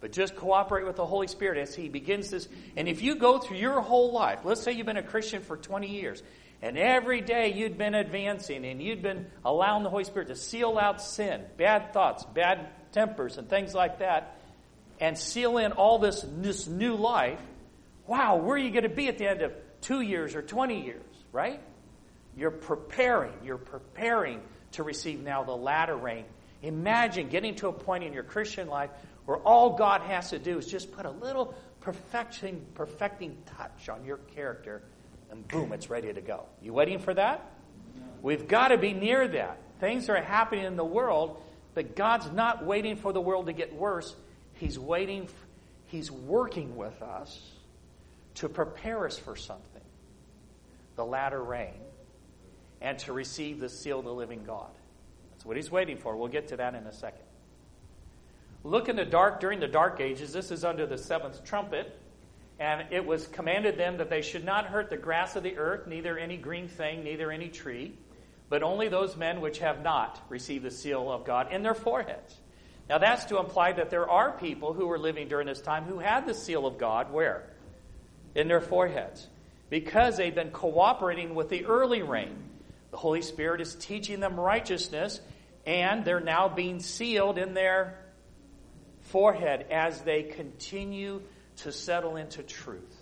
But 0.00 0.12
just 0.12 0.36
cooperate 0.36 0.84
with 0.84 0.96
the 0.96 1.06
Holy 1.06 1.28
Spirit 1.28 1.56
as 1.56 1.74
He 1.74 1.88
begins 1.88 2.28
this. 2.28 2.46
And 2.76 2.88
if 2.88 3.00
you 3.00 3.14
go 3.14 3.38
through 3.38 3.56
your 3.56 3.80
whole 3.80 4.12
life, 4.12 4.40
let's 4.44 4.62
say 4.62 4.72
you've 4.72 4.84
been 4.84 4.98
a 4.98 5.02
Christian 5.02 5.40
for 5.40 5.56
20 5.56 5.88
years, 5.88 6.22
and 6.60 6.76
every 6.76 7.22
day 7.22 7.54
you'd 7.54 7.78
been 7.78 7.94
advancing 7.94 8.66
and 8.66 8.82
you'd 8.82 9.00
been 9.00 9.28
allowing 9.46 9.82
the 9.82 9.88
Holy 9.88 10.04
Spirit 10.04 10.28
to 10.28 10.36
seal 10.36 10.76
out 10.76 11.00
sin, 11.00 11.40
bad 11.56 11.94
thoughts, 11.94 12.26
bad 12.34 12.68
tempers, 12.92 13.38
and 13.38 13.48
things 13.48 13.74
like 13.74 13.98
that, 13.98 14.36
and 15.00 15.18
seal 15.18 15.58
in 15.58 15.72
all 15.72 15.98
this, 15.98 16.24
this 16.38 16.66
new 16.66 16.94
life. 16.94 17.40
Wow, 18.06 18.36
where 18.36 18.54
are 18.54 18.58
you 18.58 18.70
going 18.70 18.84
to 18.84 18.88
be 18.88 19.08
at 19.08 19.18
the 19.18 19.26
end 19.26 19.42
of 19.42 19.52
two 19.80 20.00
years 20.00 20.34
or 20.34 20.42
20 20.42 20.84
years, 20.84 21.02
right? 21.32 21.60
You're 22.36 22.50
preparing, 22.50 23.32
you're 23.44 23.58
preparing 23.58 24.40
to 24.72 24.82
receive 24.82 25.22
now 25.22 25.42
the 25.42 25.56
latter 25.56 25.96
rain. 25.96 26.24
Imagine 26.62 27.28
getting 27.28 27.56
to 27.56 27.68
a 27.68 27.72
point 27.72 28.04
in 28.04 28.12
your 28.12 28.22
Christian 28.22 28.68
life 28.68 28.90
where 29.24 29.38
all 29.38 29.76
God 29.76 30.02
has 30.02 30.30
to 30.30 30.38
do 30.38 30.58
is 30.58 30.66
just 30.66 30.92
put 30.92 31.06
a 31.06 31.10
little 31.10 31.54
perfecting, 31.80 32.64
perfecting 32.74 33.36
touch 33.56 33.88
on 33.88 34.04
your 34.04 34.18
character 34.18 34.82
and 35.32 35.48
boom, 35.48 35.72
it's 35.72 35.88
ready 35.88 36.12
to 36.12 36.20
go. 36.20 36.44
You 36.60 36.74
waiting 36.74 36.98
for 36.98 37.14
that? 37.14 37.50
We've 38.20 38.46
got 38.46 38.68
to 38.68 38.76
be 38.76 38.92
near 38.92 39.26
that. 39.26 39.58
Things 39.80 40.08
are 40.10 40.20
happening 40.20 40.66
in 40.66 40.76
the 40.76 40.84
world, 40.84 41.42
but 41.74 41.96
God's 41.96 42.30
not 42.30 42.64
waiting 42.64 42.96
for 42.96 43.12
the 43.12 43.20
world 43.20 43.46
to 43.46 43.52
get 43.52 43.74
worse. 43.74 44.14
He's 44.54 44.78
waiting, 44.78 45.28
He's 45.86 46.10
working 46.10 46.76
with 46.76 47.00
us 47.02 47.40
to 48.36 48.48
prepare 48.48 49.06
us 49.06 49.18
for 49.18 49.36
something 49.36 49.66
the 50.94 51.04
latter 51.04 51.42
rain 51.42 51.80
and 52.82 52.98
to 52.98 53.12
receive 53.12 53.60
the 53.60 53.68
seal 53.68 54.00
of 54.00 54.04
the 54.04 54.12
living 54.12 54.44
God. 54.44 54.70
That's 55.32 55.44
what 55.44 55.56
He's 55.56 55.70
waiting 55.70 55.96
for. 55.96 56.16
We'll 56.16 56.28
get 56.28 56.48
to 56.48 56.56
that 56.58 56.74
in 56.74 56.86
a 56.86 56.92
second. 56.92 57.24
Look 58.64 58.88
in 58.88 58.96
the 58.96 59.04
dark 59.04 59.40
during 59.40 59.60
the 59.60 59.68
dark 59.68 60.00
ages. 60.00 60.32
This 60.32 60.50
is 60.50 60.64
under 60.64 60.86
the 60.86 60.98
seventh 60.98 61.42
trumpet. 61.44 61.98
And 62.58 62.86
it 62.92 63.04
was 63.04 63.26
commanded 63.26 63.76
them 63.76 63.96
that 63.96 64.08
they 64.08 64.22
should 64.22 64.44
not 64.44 64.66
hurt 64.66 64.88
the 64.88 64.96
grass 64.96 65.34
of 65.34 65.42
the 65.42 65.56
earth, 65.56 65.88
neither 65.88 66.16
any 66.16 66.36
green 66.36 66.68
thing, 66.68 67.02
neither 67.02 67.32
any 67.32 67.48
tree, 67.48 67.94
but 68.52 68.62
only 68.62 68.88
those 68.88 69.16
men 69.16 69.40
which 69.40 69.60
have 69.60 69.82
not 69.82 70.20
received 70.28 70.62
the 70.62 70.70
seal 70.70 71.10
of 71.10 71.24
God 71.24 71.50
in 71.52 71.62
their 71.62 71.72
foreheads. 71.72 72.36
Now 72.86 72.98
that's 72.98 73.24
to 73.24 73.38
imply 73.38 73.72
that 73.72 73.88
there 73.88 74.06
are 74.10 74.30
people 74.30 74.74
who 74.74 74.88
were 74.88 74.98
living 74.98 75.26
during 75.26 75.46
this 75.46 75.62
time 75.62 75.84
who 75.84 76.00
had 76.00 76.26
the 76.26 76.34
seal 76.34 76.66
of 76.66 76.76
God 76.76 77.10
where? 77.10 77.44
In 78.34 78.48
their 78.48 78.60
foreheads. 78.60 79.26
Because 79.70 80.18
they've 80.18 80.34
been 80.34 80.50
cooperating 80.50 81.34
with 81.34 81.48
the 81.48 81.64
early 81.64 82.02
rain. 82.02 82.36
The 82.90 82.98
Holy 82.98 83.22
Spirit 83.22 83.62
is 83.62 83.74
teaching 83.74 84.20
them 84.20 84.38
righteousness, 84.38 85.18
and 85.64 86.04
they're 86.04 86.20
now 86.20 86.50
being 86.50 86.80
sealed 86.80 87.38
in 87.38 87.54
their 87.54 87.96
forehead 89.00 89.64
as 89.70 90.02
they 90.02 90.24
continue 90.24 91.22
to 91.62 91.72
settle 91.72 92.16
into 92.16 92.42
truth. 92.42 92.98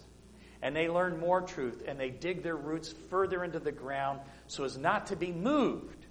And 0.63 0.77
they 0.77 0.89
learn 0.89 1.19
more 1.19 1.41
truth 1.41 1.83
and 1.89 1.99
they 1.99 2.11
dig 2.11 2.45
their 2.45 2.55
roots 2.55 2.95
further 3.09 3.43
into 3.43 3.59
the 3.59 3.73
ground 3.73 4.21
so 4.51 4.65
as 4.65 4.77
not 4.77 5.07
to 5.07 5.17
be 5.17 5.31
moved, 5.31 6.07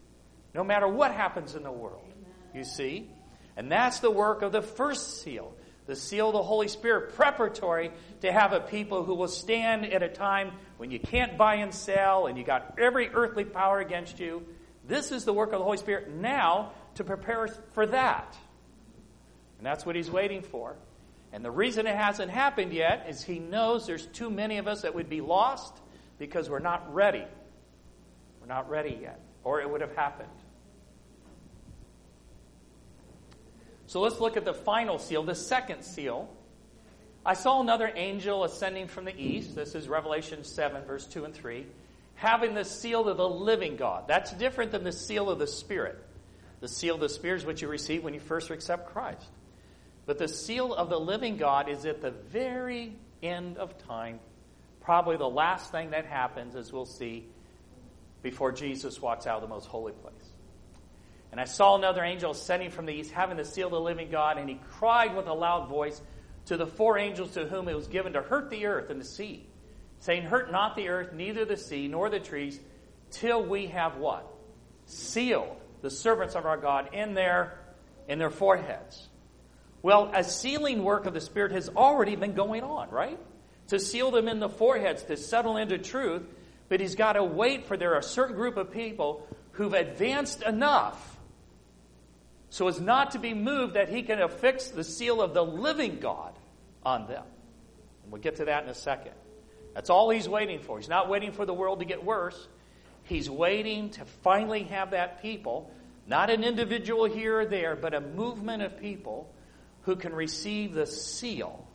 no 0.54 0.64
matter 0.64 0.88
what 0.88 1.12
happens 1.12 1.56
in 1.56 1.64
the 1.64 1.72
world. 1.72 2.06
You 2.56 2.64
see? 2.64 3.10
And 3.58 3.72
that's 3.72 4.00
the 4.00 4.10
work 4.10 4.42
of 4.42 4.52
the 4.52 4.62
first 4.62 5.22
seal, 5.22 5.54
the 5.86 5.96
seal 5.96 6.28
of 6.28 6.34
the 6.34 6.44
Holy 6.44 6.70
Spirit, 6.70 7.16
preparatory 7.16 7.92
to 8.22 8.32
have 8.32 8.54
a 8.54 8.62
people 8.62 9.04
who 9.04 9.16
will 9.16 9.28
stand 9.28 9.86
at 9.86 10.02
a 10.02 10.08
time 10.08 10.54
when 10.78 10.90
you 10.90 11.00
can't 11.00 11.38
buy 11.38 11.56
and 11.56 11.74
sell 11.74 12.28
and 12.28 12.38
you 12.38 12.46
got 12.46 12.76
every 12.80 13.10
earthly 13.10 13.44
power 13.44 13.80
against 13.80 14.20
you. 14.20 14.46
This 14.88 15.12
is 15.12 15.26
the 15.26 15.34
work 15.34 15.52
of 15.52 15.60
the 15.60 15.66
Holy 15.66 15.78
Spirit 15.78 16.10
now 16.10 16.72
to 16.96 17.04
prepare 17.04 17.44
us 17.44 17.60
for 17.74 17.86
that. 17.88 18.38
And 19.58 19.66
that's 19.66 19.86
what 19.86 19.98
he's 19.98 20.10
waiting 20.10 20.42
for. 20.42 20.78
And 21.34 21.44
the 21.44 21.52
reason 21.52 21.86
it 21.86 21.96
hasn't 21.96 22.32
happened 22.32 22.72
yet 22.72 23.08
is 23.10 23.22
he 23.22 23.40
knows 23.40 23.86
there's 23.86 24.06
too 24.08 24.30
many 24.30 24.58
of 24.58 24.68
us 24.68 24.84
that 24.84 24.96
would 24.96 25.10
be 25.10 25.20
lost 25.20 25.74
because 26.18 26.50
we're 26.50 26.60
not 26.60 26.94
ready. 26.94 27.26
Not 28.50 28.68
ready 28.68 28.98
yet, 29.00 29.20
or 29.44 29.62
it 29.62 29.70
would 29.70 29.82
have 29.82 29.96
happened. 29.96 30.28
So 33.86 34.02
let's 34.02 34.20
look 34.20 34.38
at 34.38 34.44
the 34.44 34.56
final 34.56 34.98
seal, 34.98 35.22
the 35.22 35.36
second 35.36 35.84
seal. 35.84 36.28
I 37.24 37.36
saw 37.36 37.62
another 37.62 37.92
angel 37.96 38.44
ascending 38.44 38.88
from 38.88 39.06
the 39.06 39.16
east. 39.16 39.56
This 39.56 39.76
is 39.76 39.88
Revelation 39.88 40.44
7, 40.44 40.84
verse 40.86 41.06
2 41.06 41.26
and 41.26 41.34
3, 41.34 41.68
having 42.16 42.56
the 42.56 42.66
seal 42.66 43.08
of 43.08 43.18
the 43.18 43.30
living 43.30 43.76
God. 43.76 44.08
That's 44.08 44.34
different 44.34 44.72
than 44.72 44.84
the 44.84 44.92
seal 44.92 45.30
of 45.30 45.38
the 45.38 45.48
Spirit. 45.48 46.04
The 46.60 46.68
seal 46.68 46.96
of 46.96 47.02
the 47.02 47.10
Spirit 47.10 47.42
is 47.42 47.46
what 47.46 47.62
you 47.62 47.68
receive 47.68 48.04
when 48.04 48.16
you 48.16 48.20
first 48.20 48.50
accept 48.50 48.92
Christ. 48.92 49.30
But 50.08 50.18
the 50.18 50.28
seal 50.28 50.74
of 50.74 50.90
the 50.90 51.00
living 51.00 51.38
God 51.38 51.70
is 51.70 51.86
at 51.86 52.02
the 52.02 52.12
very 52.12 52.96
end 53.22 53.58
of 53.58 53.78
time. 53.86 54.20
Probably 54.82 55.18
the 55.18 55.30
last 55.30 55.72
thing 55.72 55.92
that 55.92 56.06
happens, 56.06 56.56
as 56.56 56.74
we'll 56.74 56.88
see, 56.88 57.28
before 58.22 58.52
Jesus 58.52 59.02
walks 59.02 59.28
out 59.28 59.36
of 59.36 59.42
the 59.42 59.54
most 59.54 59.68
holy 59.68 59.94
place. 59.94 60.14
And 61.32 61.40
I 61.40 61.46
saw 61.46 61.76
another 61.76 62.04
angel 62.04 62.32
ascending 62.32 62.72
from 62.72 62.86
the 62.86 62.94
east, 62.94 63.12
having 63.12 63.38
the 63.38 63.46
seal 63.46 63.68
of 63.68 63.74
the 63.74 63.80
living 63.80 64.10
God, 64.10 64.38
and 64.38 64.50
he 64.50 64.60
cried 64.72 65.16
with 65.16 65.28
a 65.28 65.34
loud 65.34 65.70
voice 65.70 66.02
to 66.46 66.58
the 66.58 66.66
four 66.66 66.98
angels 66.98 67.32
to 67.32 67.46
whom 67.46 67.68
it 67.68 67.76
was 67.76 67.88
given 67.88 68.14
to 68.14 68.22
hurt 68.22 68.50
the 68.50 68.66
earth 68.66 68.90
and 68.90 69.00
the 69.00 69.06
sea, 69.06 69.46
saying, 70.00 70.24
Hurt 70.24 70.52
not 70.52 70.76
the 70.76 70.90
earth, 70.90 71.14
neither 71.14 71.46
the 71.46 71.58
sea, 71.58 71.88
nor 71.88 72.10
the 72.10 72.20
trees, 72.20 72.60
till 73.12 73.44
we 73.44 73.68
have 73.68 73.98
what? 73.98 74.26
Sealed 74.86 75.56
the 75.82 75.92
servants 75.92 76.36
of 76.36 76.46
our 76.46 76.58
God 76.58 76.90
in 76.94 77.14
their, 77.14 77.60
in 78.08 78.18
their 78.18 78.32
foreheads. 78.32 79.08
Well, 79.82 80.12
a 80.14 80.24
sealing 80.24 80.84
work 80.84 81.06
of 81.06 81.14
the 81.14 81.22
Spirit 81.22 81.52
has 81.52 81.70
already 81.70 82.16
been 82.16 82.34
going 82.34 82.64
on, 82.64 82.90
right? 82.90 83.20
To 83.68 83.80
seal 83.80 84.12
them 84.12 84.28
in 84.28 84.40
the 84.40 84.50
foreheads, 84.50 85.04
to 85.04 85.16
settle 85.16 85.58
into 85.58 85.78
truth, 85.78 86.24
but 86.70 86.80
he's 86.80 86.96
got 86.96 87.14
to 87.14 87.24
wait 87.24 87.66
for 87.66 87.76
there 87.76 87.94
are 87.94 88.00
a 88.00 88.04
certain 88.04 88.36
group 88.36 88.58
of 88.58 88.72
people 88.72 89.28
who've 89.52 89.74
advanced 89.74 90.44
enough 90.44 91.18
so 92.50 92.68
as 92.68 92.82
not 92.82 93.12
to 93.12 93.20
be 93.20 93.34
moved 93.34 93.76
that 93.76 93.90
he 93.90 94.02
can 94.02 94.22
affix 94.22 94.70
the 94.70 94.84
seal 94.84 95.22
of 95.22 95.34
the 95.34 95.44
living 95.44 96.00
God 96.00 96.34
on 96.84 97.08
them. 97.08 97.24
And 98.04 98.12
we'll 98.12 98.22
get 98.22 98.38
to 98.38 98.46
that 98.46 98.64
in 98.64 98.70
a 98.70 98.76
second. 98.76 99.12
That's 99.76 99.90
all 99.90 100.10
he's 100.10 100.28
waiting 100.28 100.60
for. 100.60 100.80
He's 100.80 100.90
not 100.90 101.10
waiting 101.10 101.32
for 101.32 101.46
the 101.46 101.54
world 101.54 101.80
to 101.80 101.86
get 101.86 102.04
worse. 102.04 102.48
He's 103.04 103.30
waiting 103.30 103.92
to 103.92 104.06
finally 104.24 104.64
have 104.64 104.92
that 104.92 105.22
people, 105.22 105.72
not 106.08 106.30
an 106.30 106.44
individual 106.44 107.06
here 107.06 107.42
or 107.42 107.46
there, 107.46 107.76
but 107.76 107.94
a 107.94 108.02
movement 108.02 108.64
of 108.64 108.80
people 108.80 109.32
who 109.84 109.96
can 109.96 110.14
receive 110.14 110.74
the 110.74 110.88
seal 110.88 111.68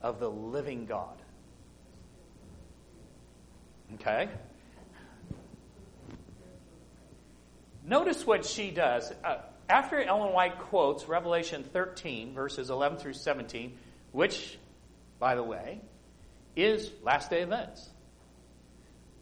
of 0.00 0.20
the 0.20 0.30
living 0.30 0.86
God. 0.86 1.16
Okay? 3.94 4.28
Notice 7.84 8.26
what 8.26 8.44
she 8.44 8.70
does. 8.70 9.12
Uh, 9.24 9.38
after 9.68 10.00
Ellen 10.02 10.32
White 10.32 10.58
quotes 10.58 11.08
Revelation 11.08 11.64
13, 11.64 12.34
verses 12.34 12.70
11 12.70 12.98
through 12.98 13.14
17, 13.14 13.78
which, 14.12 14.58
by 15.18 15.34
the 15.34 15.42
way, 15.42 15.80
is 16.56 16.90
last 17.02 17.30
day 17.30 17.42
events. 17.42 17.88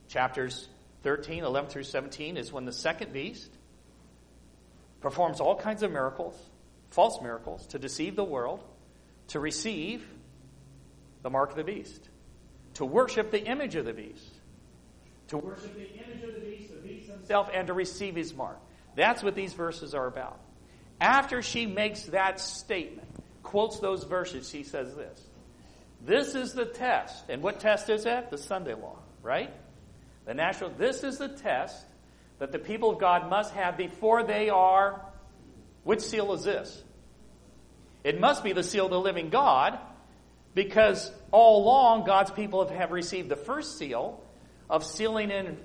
Chapters 0.08 0.68
13, 1.02 1.44
11 1.44 1.70
through 1.70 1.82
17 1.84 2.36
is 2.36 2.52
when 2.52 2.64
the 2.64 2.72
second 2.72 3.12
beast 3.12 3.50
performs 5.00 5.40
all 5.40 5.56
kinds 5.56 5.82
of 5.82 5.92
miracles, 5.92 6.36
false 6.90 7.20
miracles, 7.20 7.66
to 7.68 7.78
deceive 7.78 8.16
the 8.16 8.24
world, 8.24 8.64
to 9.28 9.40
receive 9.40 10.06
the 11.22 11.30
mark 11.30 11.50
of 11.50 11.56
the 11.56 11.64
beast, 11.64 12.08
to 12.74 12.84
worship 12.84 13.30
the 13.30 13.44
image 13.44 13.74
of 13.74 13.84
the 13.84 13.92
beast, 13.92 14.35
to 15.28 15.38
worship 15.38 15.74
the 15.74 15.88
image 15.94 16.22
of 16.22 16.34
the 16.34 16.40
beast, 16.40 16.70
the 16.70 16.88
beast 16.88 17.10
himself, 17.10 17.50
and 17.52 17.66
to 17.66 17.72
receive 17.72 18.14
his 18.14 18.34
mark. 18.34 18.58
That's 18.94 19.22
what 19.22 19.34
these 19.34 19.52
verses 19.52 19.94
are 19.94 20.06
about. 20.06 20.38
After 21.00 21.42
she 21.42 21.66
makes 21.66 22.04
that 22.04 22.40
statement, 22.40 23.08
quotes 23.42 23.78
those 23.80 24.04
verses, 24.04 24.48
she 24.48 24.62
says 24.62 24.94
this 24.94 25.20
This 26.04 26.34
is 26.34 26.52
the 26.52 26.64
test. 26.64 27.24
And 27.28 27.42
what 27.42 27.60
test 27.60 27.90
is 27.90 28.04
that? 28.04 28.30
The 28.30 28.38
Sunday 28.38 28.74
law, 28.74 28.98
right? 29.22 29.52
The 30.24 30.34
natural. 30.34 30.70
This 30.70 31.04
is 31.04 31.18
the 31.18 31.28
test 31.28 31.84
that 32.38 32.52
the 32.52 32.58
people 32.58 32.90
of 32.90 32.98
God 32.98 33.28
must 33.28 33.54
have 33.54 33.76
before 33.76 34.22
they 34.22 34.48
are. 34.48 35.00
Which 35.84 36.00
seal 36.00 36.32
is 36.32 36.42
this? 36.42 36.82
It 38.02 38.20
must 38.20 38.42
be 38.42 38.52
the 38.52 38.62
seal 38.62 38.86
of 38.86 38.90
the 38.90 39.00
living 39.00 39.30
God, 39.30 39.78
because 40.54 41.10
all 41.30 41.62
along 41.62 42.06
God's 42.06 42.30
people 42.30 42.66
have 42.68 42.92
received 42.92 43.28
the 43.28 43.36
first 43.36 43.78
seal 43.78 44.22
of 44.68 44.84
sealing 44.84 45.30
in 45.30 45.56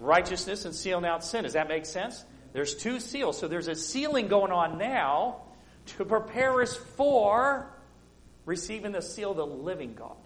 righteousness 0.00 0.64
and 0.64 0.74
sealing 0.74 1.04
out 1.04 1.24
sin. 1.24 1.44
Does 1.44 1.54
that 1.54 1.68
make 1.68 1.86
sense? 1.86 2.24
There's 2.52 2.74
two 2.74 3.00
seals. 3.00 3.38
So 3.38 3.48
there's 3.48 3.68
a 3.68 3.74
sealing 3.74 4.28
going 4.28 4.52
on 4.52 4.78
now 4.78 5.42
to 5.86 6.04
prepare 6.04 6.60
us 6.62 6.76
for 6.96 7.70
receiving 8.44 8.92
the 8.92 9.02
seal 9.02 9.32
of 9.32 9.36
the 9.36 9.46
living 9.46 9.94
God. 9.94 10.16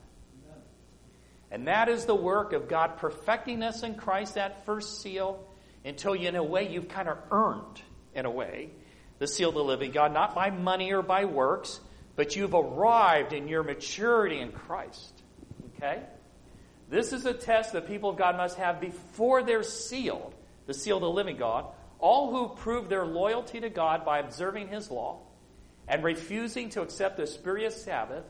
And 1.51 1.69
that 1.69 1.91
is 1.91 2.07
the 2.07 2.15
work 2.15 2.55
of 2.55 2.67
God 2.67 2.97
perfecting 2.97 3.63
us 3.63 3.83
in 3.83 3.95
Christ, 3.95 4.37
that 4.37 4.65
first 4.65 5.03
seal, 5.03 5.47
until 5.85 6.17
you, 6.17 6.29
in 6.29 6.37
a 6.37 6.43
way, 6.43 6.73
you've 6.73 6.89
kind 6.89 7.09
of 7.09 7.19
earned, 7.31 7.83
in 8.15 8.25
a 8.25 8.31
way, 8.31 8.71
the 9.19 9.27
seal 9.27 9.51
of 9.51 9.55
the 9.55 9.63
living 9.63 9.91
God, 9.91 10.15
not 10.15 10.35
by 10.35 10.49
money 10.49 10.93
or 10.93 11.03
by 11.03 11.27
works, 11.27 11.79
but 12.17 12.37
you've 12.37 12.55
arrived 12.55 13.35
in 13.35 13.49
your 13.49 13.63
maturity 13.63 14.39
in 14.39 14.53
Christ. 14.53 15.23
Okay? 15.77 16.03
This 16.93 17.15
is 17.15 17.25
a 17.25 17.33
test 17.33 17.73
that 17.73 17.87
people 17.87 18.11
of 18.11 18.19
God 18.19 18.37
must 18.37 18.59
have 18.59 18.79
before 18.79 19.43
they're 19.43 19.63
sealed, 19.63 20.35
the 20.67 20.75
seal 20.75 20.99
of 20.99 21.01
the 21.01 21.09
living 21.09 21.39
God. 21.39 21.65
All 21.99 22.31
who 22.31 22.55
prove 22.55 22.91
their 22.91 23.07
loyalty 23.07 23.61
to 23.61 23.71
God 23.71 24.05
by 24.05 24.19
observing 24.19 24.69
His 24.69 24.91
law 24.91 25.21
and 25.89 26.05
refusing 26.05 26.69
to 26.71 26.83
accept 26.83 27.17
the 27.17 27.27
spurious 27.27 27.83
Sabbath 27.83 28.25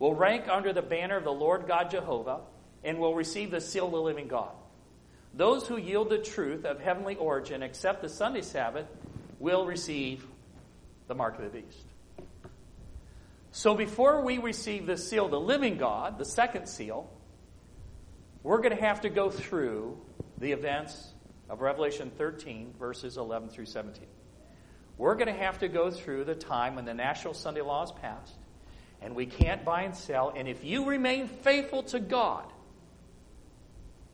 will 0.00 0.12
rank 0.12 0.48
under 0.48 0.72
the 0.72 0.82
banner 0.82 1.18
of 1.18 1.22
the 1.22 1.32
Lord 1.32 1.68
God 1.68 1.92
Jehovah 1.92 2.40
and 2.82 2.98
will 2.98 3.14
receive 3.14 3.52
the 3.52 3.60
seal 3.60 3.86
of 3.86 3.92
the 3.92 4.02
living 4.02 4.26
God. 4.26 4.50
Those 5.32 5.68
who 5.68 5.76
yield 5.76 6.10
the 6.10 6.18
truth 6.18 6.64
of 6.64 6.80
heavenly 6.80 7.14
origin, 7.14 7.62
accept 7.62 8.02
the 8.02 8.08
Sunday 8.08 8.42
Sabbath, 8.42 8.86
will 9.38 9.66
receive 9.66 10.26
the 11.06 11.14
mark 11.14 11.38
of 11.38 11.44
the 11.44 11.60
beast. 11.60 11.86
So 13.52 13.76
before 13.76 14.24
we 14.24 14.38
receive 14.38 14.86
the 14.86 14.96
seal 14.96 15.26
of 15.26 15.30
the 15.30 15.38
living 15.38 15.76
God, 15.76 16.18
the 16.18 16.24
second 16.24 16.66
seal, 16.66 17.08
we're 18.42 18.58
going 18.58 18.76
to 18.76 18.82
have 18.82 19.02
to 19.02 19.10
go 19.10 19.30
through 19.30 19.98
the 20.38 20.52
events 20.52 21.12
of 21.48 21.60
Revelation 21.60 22.10
13, 22.16 22.74
verses 22.78 23.16
11 23.16 23.50
through 23.50 23.66
17. 23.66 24.04
We're 24.96 25.14
going 25.14 25.26
to 25.26 25.32
have 25.32 25.58
to 25.58 25.68
go 25.68 25.90
through 25.90 26.24
the 26.24 26.34
time 26.34 26.76
when 26.76 26.84
the 26.84 26.94
national 26.94 27.34
Sunday 27.34 27.60
law 27.60 27.82
is 27.82 27.92
passed, 27.92 28.34
and 29.02 29.14
we 29.14 29.26
can't 29.26 29.64
buy 29.64 29.82
and 29.82 29.96
sell. 29.96 30.32
And 30.34 30.46
if 30.46 30.64
you 30.64 30.86
remain 30.86 31.26
faithful 31.28 31.82
to 31.84 32.00
God, 32.00 32.44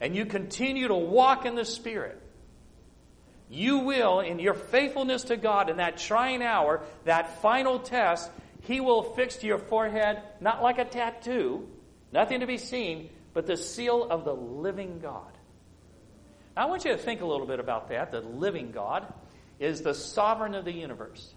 and 0.00 0.14
you 0.14 0.26
continue 0.26 0.88
to 0.88 0.94
walk 0.94 1.46
in 1.46 1.54
the 1.54 1.64
Spirit, 1.64 2.20
you 3.48 3.78
will, 3.78 4.20
in 4.20 4.38
your 4.38 4.54
faithfulness 4.54 5.24
to 5.24 5.36
God 5.36 5.70
in 5.70 5.76
that 5.76 5.98
trying 5.98 6.42
hour, 6.42 6.82
that 7.04 7.40
final 7.40 7.78
test, 7.78 8.30
He 8.62 8.80
will 8.80 9.02
fix 9.02 9.36
to 9.36 9.46
your 9.46 9.58
forehead, 9.58 10.20
not 10.40 10.62
like 10.62 10.78
a 10.78 10.84
tattoo, 10.84 11.68
nothing 12.12 12.40
to 12.40 12.46
be 12.46 12.58
seen, 12.58 13.10
but 13.36 13.46
the 13.46 13.58
seal 13.58 14.02
of 14.08 14.24
the 14.24 14.32
living 14.32 14.98
God. 14.98 15.30
I 16.56 16.64
want 16.64 16.86
you 16.86 16.92
to 16.92 16.96
think 16.96 17.20
a 17.20 17.26
little 17.26 17.46
bit 17.46 17.60
about 17.60 17.90
that. 17.90 18.10
The 18.10 18.22
living 18.22 18.72
God 18.72 19.12
is 19.58 19.82
the 19.82 19.92
sovereign 19.92 20.54
of 20.54 20.64
the 20.64 20.72
universe. 20.72 21.34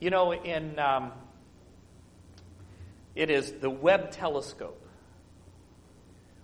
You 0.00 0.08
know, 0.08 0.32
in 0.32 0.78
um, 0.78 1.12
it 3.14 3.30
is 3.30 3.52
the 3.52 3.68
Webb 3.68 4.12
telescope. 4.12 4.82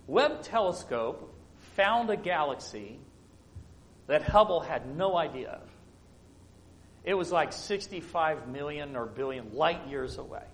Webb 0.05 0.43
telescope 0.43 1.33
found 1.75 2.11
a 2.11 2.15
galaxy 2.15 2.99
that 4.05 4.21
Hubble 4.21 4.59
had 4.59 4.95
no 4.95 5.17
idea 5.17 5.49
of. 5.49 5.67
It 7.03 7.15
was 7.15 7.31
like 7.31 7.51
65 7.51 8.47
million 8.47 8.95
or 8.95 9.07
billion 9.07 9.55
light 9.55 9.87
years 9.87 10.19
away. 10.19 10.45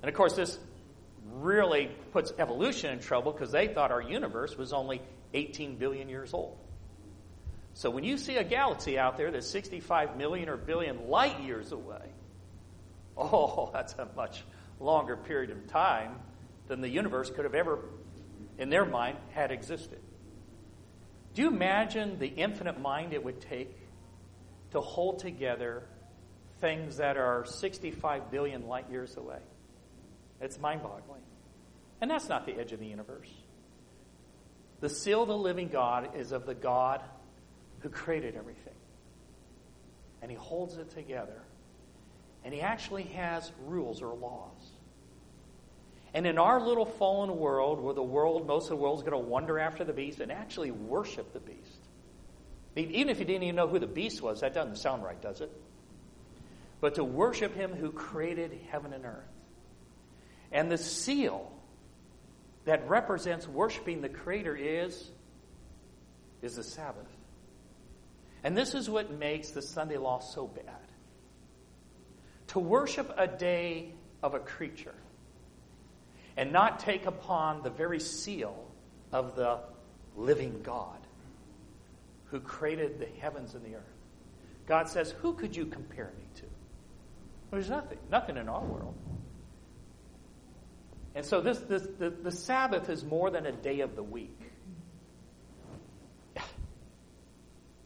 And 0.00 0.08
of 0.08 0.14
course, 0.14 0.32
this 0.32 0.58
really 1.32 1.90
puts 2.12 2.32
evolution 2.38 2.92
in 2.92 3.00
trouble 3.00 3.32
because 3.32 3.52
they 3.52 3.68
thought 3.68 3.90
our 3.90 4.02
universe 4.02 4.56
was 4.56 4.72
only 4.72 5.02
18 5.34 5.76
billion 5.76 6.08
years 6.08 6.32
old. 6.32 6.58
So 7.74 7.90
when 7.90 8.04
you 8.04 8.16
see 8.16 8.36
a 8.36 8.44
galaxy 8.44 8.98
out 8.98 9.16
there 9.16 9.30
that's 9.30 9.46
65 9.48 10.16
million 10.16 10.48
or 10.48 10.56
billion 10.56 11.08
light 11.08 11.42
years 11.42 11.72
away, 11.72 12.02
oh, 13.16 13.70
that's 13.72 13.94
a 13.94 14.08
much 14.16 14.44
longer 14.80 15.16
period 15.16 15.50
of 15.50 15.66
time 15.66 16.16
than 16.68 16.80
the 16.80 16.88
universe 16.88 17.30
could 17.30 17.44
have 17.44 17.54
ever, 17.54 17.80
in 18.58 18.70
their 18.70 18.84
mind, 18.84 19.18
had 19.32 19.50
existed. 19.50 20.00
Do 21.34 21.42
you 21.42 21.48
imagine 21.48 22.18
the 22.18 22.28
infinite 22.28 22.80
mind 22.80 23.12
it 23.12 23.22
would 23.22 23.42
take 23.42 23.76
to 24.70 24.80
hold 24.80 25.18
together 25.18 25.82
things 26.60 26.96
that 26.96 27.18
are 27.18 27.44
65 27.44 28.30
billion 28.30 28.66
light 28.66 28.90
years 28.90 29.16
away? 29.18 29.38
It's 30.40 30.58
mind 30.58 30.82
boggling. 30.82 31.22
And 32.00 32.10
that's 32.10 32.28
not 32.28 32.46
the 32.46 32.58
edge 32.58 32.72
of 32.72 32.80
the 32.80 32.86
universe. 32.86 33.30
The 34.80 34.88
seal 34.88 35.22
of 35.22 35.28
the 35.28 35.36
living 35.36 35.68
God 35.68 36.10
is 36.16 36.32
of 36.32 36.44
the 36.44 36.54
God 36.54 37.02
who 37.80 37.88
created 37.88 38.36
everything. 38.36 38.74
And 40.20 40.30
he 40.30 40.36
holds 40.36 40.76
it 40.76 40.90
together. 40.90 41.42
And 42.44 42.52
he 42.52 42.60
actually 42.60 43.04
has 43.04 43.50
rules 43.64 44.02
or 44.02 44.14
laws. 44.14 44.70
And 46.14 46.26
in 46.26 46.38
our 46.38 46.60
little 46.60 46.86
fallen 46.86 47.36
world, 47.36 47.80
where 47.80 47.94
the 47.94 48.02
world, 48.02 48.46
most 48.46 48.64
of 48.64 48.70
the 48.70 48.76
world 48.76 48.98
is 48.98 49.02
going 49.02 49.12
to 49.12 49.28
wander 49.28 49.58
after 49.58 49.84
the 49.84 49.92
beast 49.92 50.20
and 50.20 50.32
actually 50.32 50.70
worship 50.70 51.32
the 51.32 51.40
beast. 51.40 51.80
Even 52.76 53.08
if 53.08 53.18
you 53.18 53.24
didn't 53.24 53.42
even 53.42 53.56
know 53.56 53.68
who 53.68 53.78
the 53.78 53.86
beast 53.86 54.22
was, 54.22 54.40
that 54.40 54.54
doesn't 54.54 54.76
sound 54.76 55.02
right, 55.02 55.20
does 55.20 55.40
it? 55.40 55.50
But 56.80 56.96
to 56.96 57.04
worship 57.04 57.54
him 57.54 57.72
who 57.72 57.90
created 57.90 58.58
heaven 58.70 58.92
and 58.92 59.04
earth. 59.04 59.24
And 60.52 60.70
the 60.70 60.78
seal 60.78 61.50
that 62.64 62.88
represents 62.88 63.46
worshiping 63.48 64.00
the 64.00 64.08
Creator 64.08 64.56
is, 64.56 65.10
is 66.42 66.56
the 66.56 66.62
Sabbath. 66.62 67.06
And 68.44 68.56
this 68.56 68.74
is 68.74 68.88
what 68.88 69.10
makes 69.10 69.50
the 69.50 69.62
Sunday 69.62 69.96
law 69.96 70.20
so 70.20 70.46
bad. 70.46 70.64
To 72.48 72.60
worship 72.60 73.12
a 73.16 73.26
day 73.26 73.92
of 74.22 74.34
a 74.34 74.38
creature 74.38 74.94
and 76.36 76.52
not 76.52 76.78
take 76.80 77.06
upon 77.06 77.62
the 77.62 77.70
very 77.70 77.98
seal 77.98 78.66
of 79.12 79.34
the 79.36 79.60
living 80.16 80.60
God 80.62 80.98
who 82.26 82.40
created 82.40 82.98
the 82.98 83.08
heavens 83.20 83.54
and 83.54 83.64
the 83.64 83.76
earth. 83.76 83.82
God 84.66 84.88
says, 84.88 85.12
Who 85.22 85.34
could 85.34 85.56
you 85.56 85.66
compare 85.66 86.12
me 86.18 86.24
to? 86.36 86.42
There's 87.50 87.70
nothing, 87.70 87.98
nothing 88.10 88.36
in 88.36 88.48
our 88.48 88.64
world. 88.64 88.94
And 91.16 91.24
so 91.24 91.40
this, 91.40 91.58
this 91.60 91.82
the, 91.98 92.10
the 92.10 92.30
Sabbath 92.30 92.90
is 92.90 93.02
more 93.02 93.30
than 93.30 93.46
a 93.46 93.52
day 93.52 93.80
of 93.80 93.96
the 93.96 94.02
week. 94.02 94.38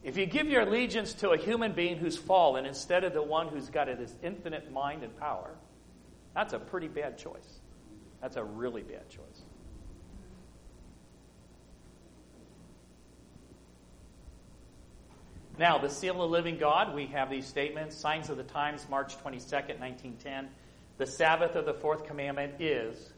If 0.03 0.17
you 0.17 0.25
give 0.25 0.47
your 0.47 0.63
allegiance 0.63 1.13
to 1.15 1.29
a 1.29 1.37
human 1.37 1.71
being 1.71 1.95
who's 1.97 2.17
fallen 2.17 2.65
instead 2.65 3.05
of 3.05 3.13
the 3.13 3.21
one 3.21 3.47
who's 3.47 3.69
got 3.69 3.85
this 3.85 4.13
infinite 4.21 4.69
mind 4.73 5.03
and 5.03 5.17
power, 5.17 5.55
that's 6.35 6.51
a 6.51 6.59
pretty 6.59 6.89
bad 6.89 7.17
choice. 7.17 7.59
That's 8.19 8.35
a 8.35 8.43
really 8.43 8.81
bad 8.81 9.09
choice. 9.09 9.43
Now, 15.57 15.77
the 15.77 15.89
seal 15.89 16.13
of 16.13 16.17
the 16.17 16.27
living 16.27 16.57
God, 16.57 16.93
we 16.93 17.05
have 17.07 17.29
these 17.29 17.45
statements 17.45 17.95
Signs 17.95 18.29
of 18.29 18.35
the 18.35 18.43
Times, 18.43 18.85
March 18.89 19.15
22nd, 19.23 19.79
1910. 19.79 20.49
The 20.97 21.05
Sabbath 21.05 21.55
of 21.55 21.65
the 21.65 21.73
fourth 21.73 22.05
commandment 22.05 22.59
is 22.59 23.10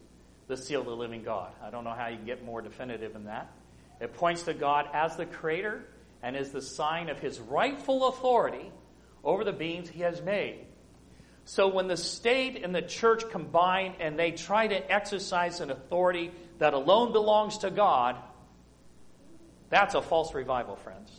the 0.47 0.57
seal 0.57 0.81
of 0.81 0.87
the 0.87 0.95
living 0.95 1.23
God. 1.23 1.51
I 1.63 1.69
don't 1.69 1.83
know 1.83 1.93
how 1.93 2.07
you 2.07 2.17
can 2.17 2.25
get 2.25 2.43
more 2.43 2.61
definitive 2.61 3.13
than 3.13 3.25
that. 3.25 3.51
It 3.99 4.13
points 4.13 4.43
to 4.43 4.53
God 4.53 4.87
as 4.93 5.15
the 5.15 5.25
creator 5.25 5.83
and 6.21 6.35
is 6.35 6.51
the 6.51 6.61
sign 6.61 7.09
of 7.09 7.19
his 7.19 7.39
rightful 7.39 8.07
authority 8.07 8.71
over 9.23 9.43
the 9.43 9.53
beings 9.53 9.89
he 9.89 10.01
has 10.01 10.21
made. 10.21 10.65
So 11.45 11.67
when 11.67 11.87
the 11.87 11.97
state 11.97 12.63
and 12.63 12.73
the 12.73 12.81
church 12.81 13.29
combine 13.29 13.95
and 13.99 14.17
they 14.17 14.31
try 14.31 14.67
to 14.67 14.91
exercise 14.91 15.59
an 15.59 15.71
authority 15.71 16.31
that 16.59 16.73
alone 16.73 17.11
belongs 17.11 17.59
to 17.59 17.69
God, 17.69 18.15
that's 19.69 19.95
a 19.95 20.01
false 20.01 20.33
revival, 20.33 20.75
friends. 20.77 21.11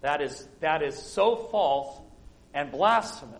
That 0.00 0.22
is, 0.22 0.48
that 0.60 0.82
is 0.82 0.96
so 0.96 1.36
false 1.36 2.00
and 2.54 2.70
blasphemous. 2.70 3.34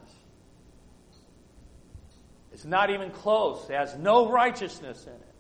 It's 2.59 2.65
not 2.65 2.91
even 2.91 3.13
close. 3.13 3.71
It 3.71 3.75
has 3.75 3.97
no 3.97 4.29
righteousness 4.29 5.05
in 5.07 5.13
it. 5.13 5.35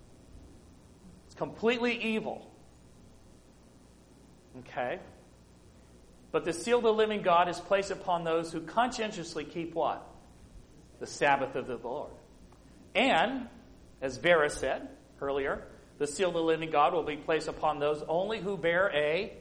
It's 1.26 1.34
completely 1.34 2.00
evil. 2.00 2.48
Okay? 4.60 5.00
But 6.30 6.44
the 6.44 6.52
seal 6.52 6.78
of 6.78 6.84
the 6.84 6.92
living 6.92 7.22
God 7.22 7.48
is 7.48 7.58
placed 7.58 7.90
upon 7.90 8.22
those 8.22 8.52
who 8.52 8.60
conscientiously 8.60 9.44
keep 9.44 9.74
what? 9.74 10.06
The 11.00 11.08
Sabbath 11.08 11.56
of 11.56 11.66
the 11.66 11.76
Lord. 11.76 12.12
And, 12.94 13.48
as 14.00 14.18
Vera 14.18 14.48
said 14.48 14.88
earlier, 15.20 15.64
the 15.98 16.06
seal 16.06 16.28
of 16.28 16.34
the 16.34 16.40
living 16.40 16.70
God 16.70 16.92
will 16.92 17.02
be 17.02 17.16
placed 17.16 17.48
upon 17.48 17.80
those 17.80 18.00
only 18.06 18.38
who 18.38 18.56
bear 18.56 18.92
a 18.94 19.32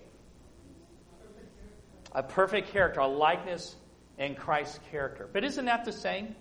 a 2.11 2.23
perfect 2.23 2.71
character, 2.71 3.01
a 3.01 3.07
likeness 3.07 3.75
in 4.17 4.33
Christ's 4.33 4.79
character. 4.89 5.29
But 5.31 5.43
isn't 5.43 5.65
that 5.65 5.85
the 5.85 5.91
same? 5.91 6.35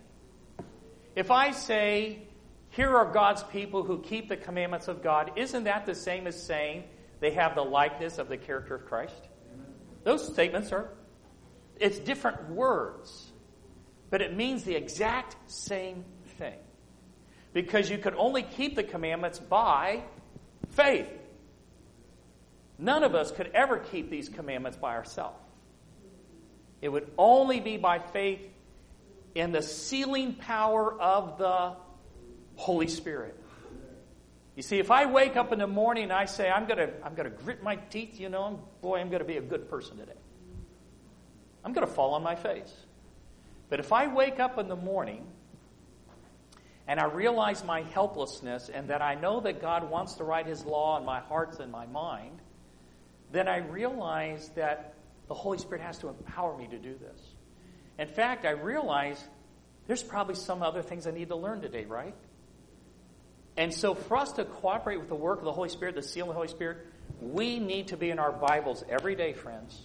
If 1.16 1.31
I 1.31 1.50
say, 1.52 2.18
here 2.68 2.94
are 2.94 3.11
God's 3.11 3.42
people 3.44 3.83
who 3.83 4.02
keep 4.02 4.29
the 4.29 4.37
commandments 4.37 4.87
of 4.87 5.02
God, 5.02 5.33
isn't 5.37 5.64
that 5.64 5.87
the 5.87 5.94
same 5.94 6.26
as 6.26 6.40
saying 6.40 6.85
they 7.20 7.31
have 7.31 7.55
the 7.55 7.62
likeness 7.62 8.18
of 8.18 8.29
the 8.29 8.37
character 8.37 8.74
of 8.74 8.85
Christ? 8.85 9.29
Those 10.05 10.31
statements 10.31 10.72
are, 10.72 10.90
it's 11.81 11.98
different 11.98 12.50
words, 12.50 13.33
but 14.11 14.20
it 14.20 14.37
means 14.37 14.62
the 14.64 14.74
exact 14.74 15.37
same 15.50 16.05
thing. 16.38 16.59
Because 17.55 17.88
you 17.88 17.96
could 17.96 18.14
only 18.14 18.42
keep 18.42 18.76
the 18.76 18.85
commandments 18.85 19.38
by 19.38 20.02
faith. 20.68 21.09
None 22.79 23.02
of 23.02 23.14
us 23.14 23.33
could 23.33 23.50
ever 23.55 23.79
keep 23.79 24.11
these 24.11 24.29
commandments 24.29 24.76
by 24.76 24.94
ourselves. 24.94 25.38
It 26.83 26.90
would 26.90 27.11
only 27.16 27.61
be 27.61 27.79
by 27.79 28.00
faith 28.00 28.46
in 29.37 29.53
the 29.53 29.62
sealing 29.62 30.33
power 30.33 30.99
of 30.99 31.37
the 31.37 31.75
Holy 32.57 32.88
Spirit. 32.88 33.38
You 34.57 34.62
see, 34.62 34.79
if 34.79 34.90
I 34.90 35.05
wake 35.05 35.37
up 35.37 35.53
in 35.53 35.59
the 35.59 35.66
morning 35.66 36.05
and 36.05 36.12
I 36.12 36.25
say, 36.25 36.51
I'm 36.51 36.66
going 36.66 36.79
to 36.79 36.90
I'm 37.05 37.14
to 37.16 37.29
grit 37.29 37.62
my 37.62 37.77
teeth, 37.77 38.18
you 38.18 38.31
know, 38.31 38.66
boy, 38.81 38.99
I'm 38.99 39.11
going 39.11 39.20
to 39.20 39.27
be 39.27 39.37
a 39.37 39.42
good 39.42 39.68
person 39.68 39.99
today. 39.99 40.12
I'm 41.62 41.75
going 41.75 41.87
to 41.87 41.92
fall 41.92 42.14
on 42.14 42.22
my 42.22 42.35
face. 42.35 42.72
But 43.68 43.79
if 43.79 43.92
I 43.92 44.07
wake 44.07 44.40
up 44.40 44.57
in 44.59 44.68
the 44.68 44.77
morning 44.77 45.27
and 46.88 46.99
I 46.99 47.05
realize 47.05 47.62
my 47.62 47.83
helplessness 47.83 48.70
and 48.70 48.88
that 48.88 49.03
I 49.03 49.16
know 49.16 49.40
that 49.40 49.61
God 49.61 49.90
wants 49.90 50.14
to 50.14 50.25
write 50.25 50.46
His 50.46 50.64
law 50.64 50.99
in 50.99 51.05
my 51.05 51.20
heart 51.20 51.61
and 51.61 51.70
my 51.70 51.85
mind, 51.85 52.40
then 53.33 53.49
I 53.49 53.59
realize 53.59 54.49
that 54.51 54.94
the 55.29 55.35
Holy 55.35 55.59
Spirit 55.59 55.83
has 55.83 55.99
to 55.99 56.09
empower 56.09 56.57
me 56.57 56.68
to 56.68 56.79
do 56.79 56.94
this. 56.96 57.36
In 57.99 58.09
fact, 58.09 58.45
I 58.45 58.51
realize 58.51 59.23
there's 59.87 60.03
probably 60.03 60.35
some 60.35 60.63
other 60.63 60.83
things 60.83 61.07
I 61.07 61.11
need 61.11 61.29
to 61.29 61.37
learn 61.37 61.61
today, 61.61 61.85
right? 61.85 62.15
And 63.57 63.73
so, 63.73 63.95
for 63.95 64.19
us 64.19 64.33
to 64.33 64.45
cooperate 64.45 64.99
with 64.99 65.09
the 65.09 65.15
work 65.15 65.39
of 65.39 65.45
the 65.45 65.53
Holy 65.53 65.71
Spirit, 65.71 65.95
the 65.95 66.03
seal 66.03 66.25
of 66.25 66.29
the 66.29 66.35
Holy 66.35 66.49
Spirit, 66.49 66.79
we 67.21 67.59
need 67.59 67.89
to 67.89 67.97
be 67.97 68.11
in 68.11 68.19
our 68.19 68.33
Bibles 68.33 68.85
every 68.89 69.15
day, 69.15 69.33
friends. 69.33 69.81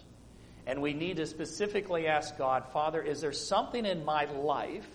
And 0.68 0.82
we 0.82 0.94
need 0.94 1.18
to 1.18 1.26
specifically 1.26 2.08
ask 2.08 2.38
God, 2.38 2.66
Father, 2.74 3.02
is 3.02 3.22
there 3.22 3.32
something 3.32 3.86
in 3.86 4.04
my 4.06 4.26
life 4.26 4.88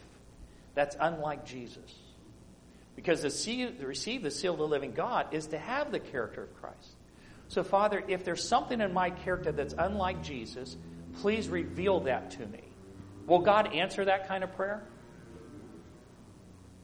that's 0.74 0.96
unlike 1.00 1.46
Jesus? 1.46 1.94
Because 2.94 3.22
to, 3.22 3.30
see, 3.30 3.66
to 3.66 3.86
receive 3.86 4.22
the 4.22 4.30
seal 4.30 4.52
of 4.52 4.58
the 4.58 4.68
living 4.68 4.92
God 4.92 5.32
is 5.32 5.48
to 5.48 5.58
have 5.58 5.90
the 5.90 5.98
character 5.98 6.42
of 6.42 6.54
Christ. 6.60 6.94
So, 7.48 7.62
Father, 7.62 8.02
if 8.08 8.24
there's 8.24 8.46
something 8.46 8.80
in 8.80 8.92
my 8.92 9.10
character 9.10 9.52
that's 9.52 9.74
unlike 9.76 10.22
Jesus, 10.22 10.76
please 11.20 11.48
reveal 11.48 12.00
that 12.00 12.32
to 12.32 12.46
me. 12.46 12.65
Will 13.26 13.40
God 13.40 13.74
answer 13.74 14.04
that 14.04 14.28
kind 14.28 14.44
of 14.44 14.54
prayer? 14.56 14.82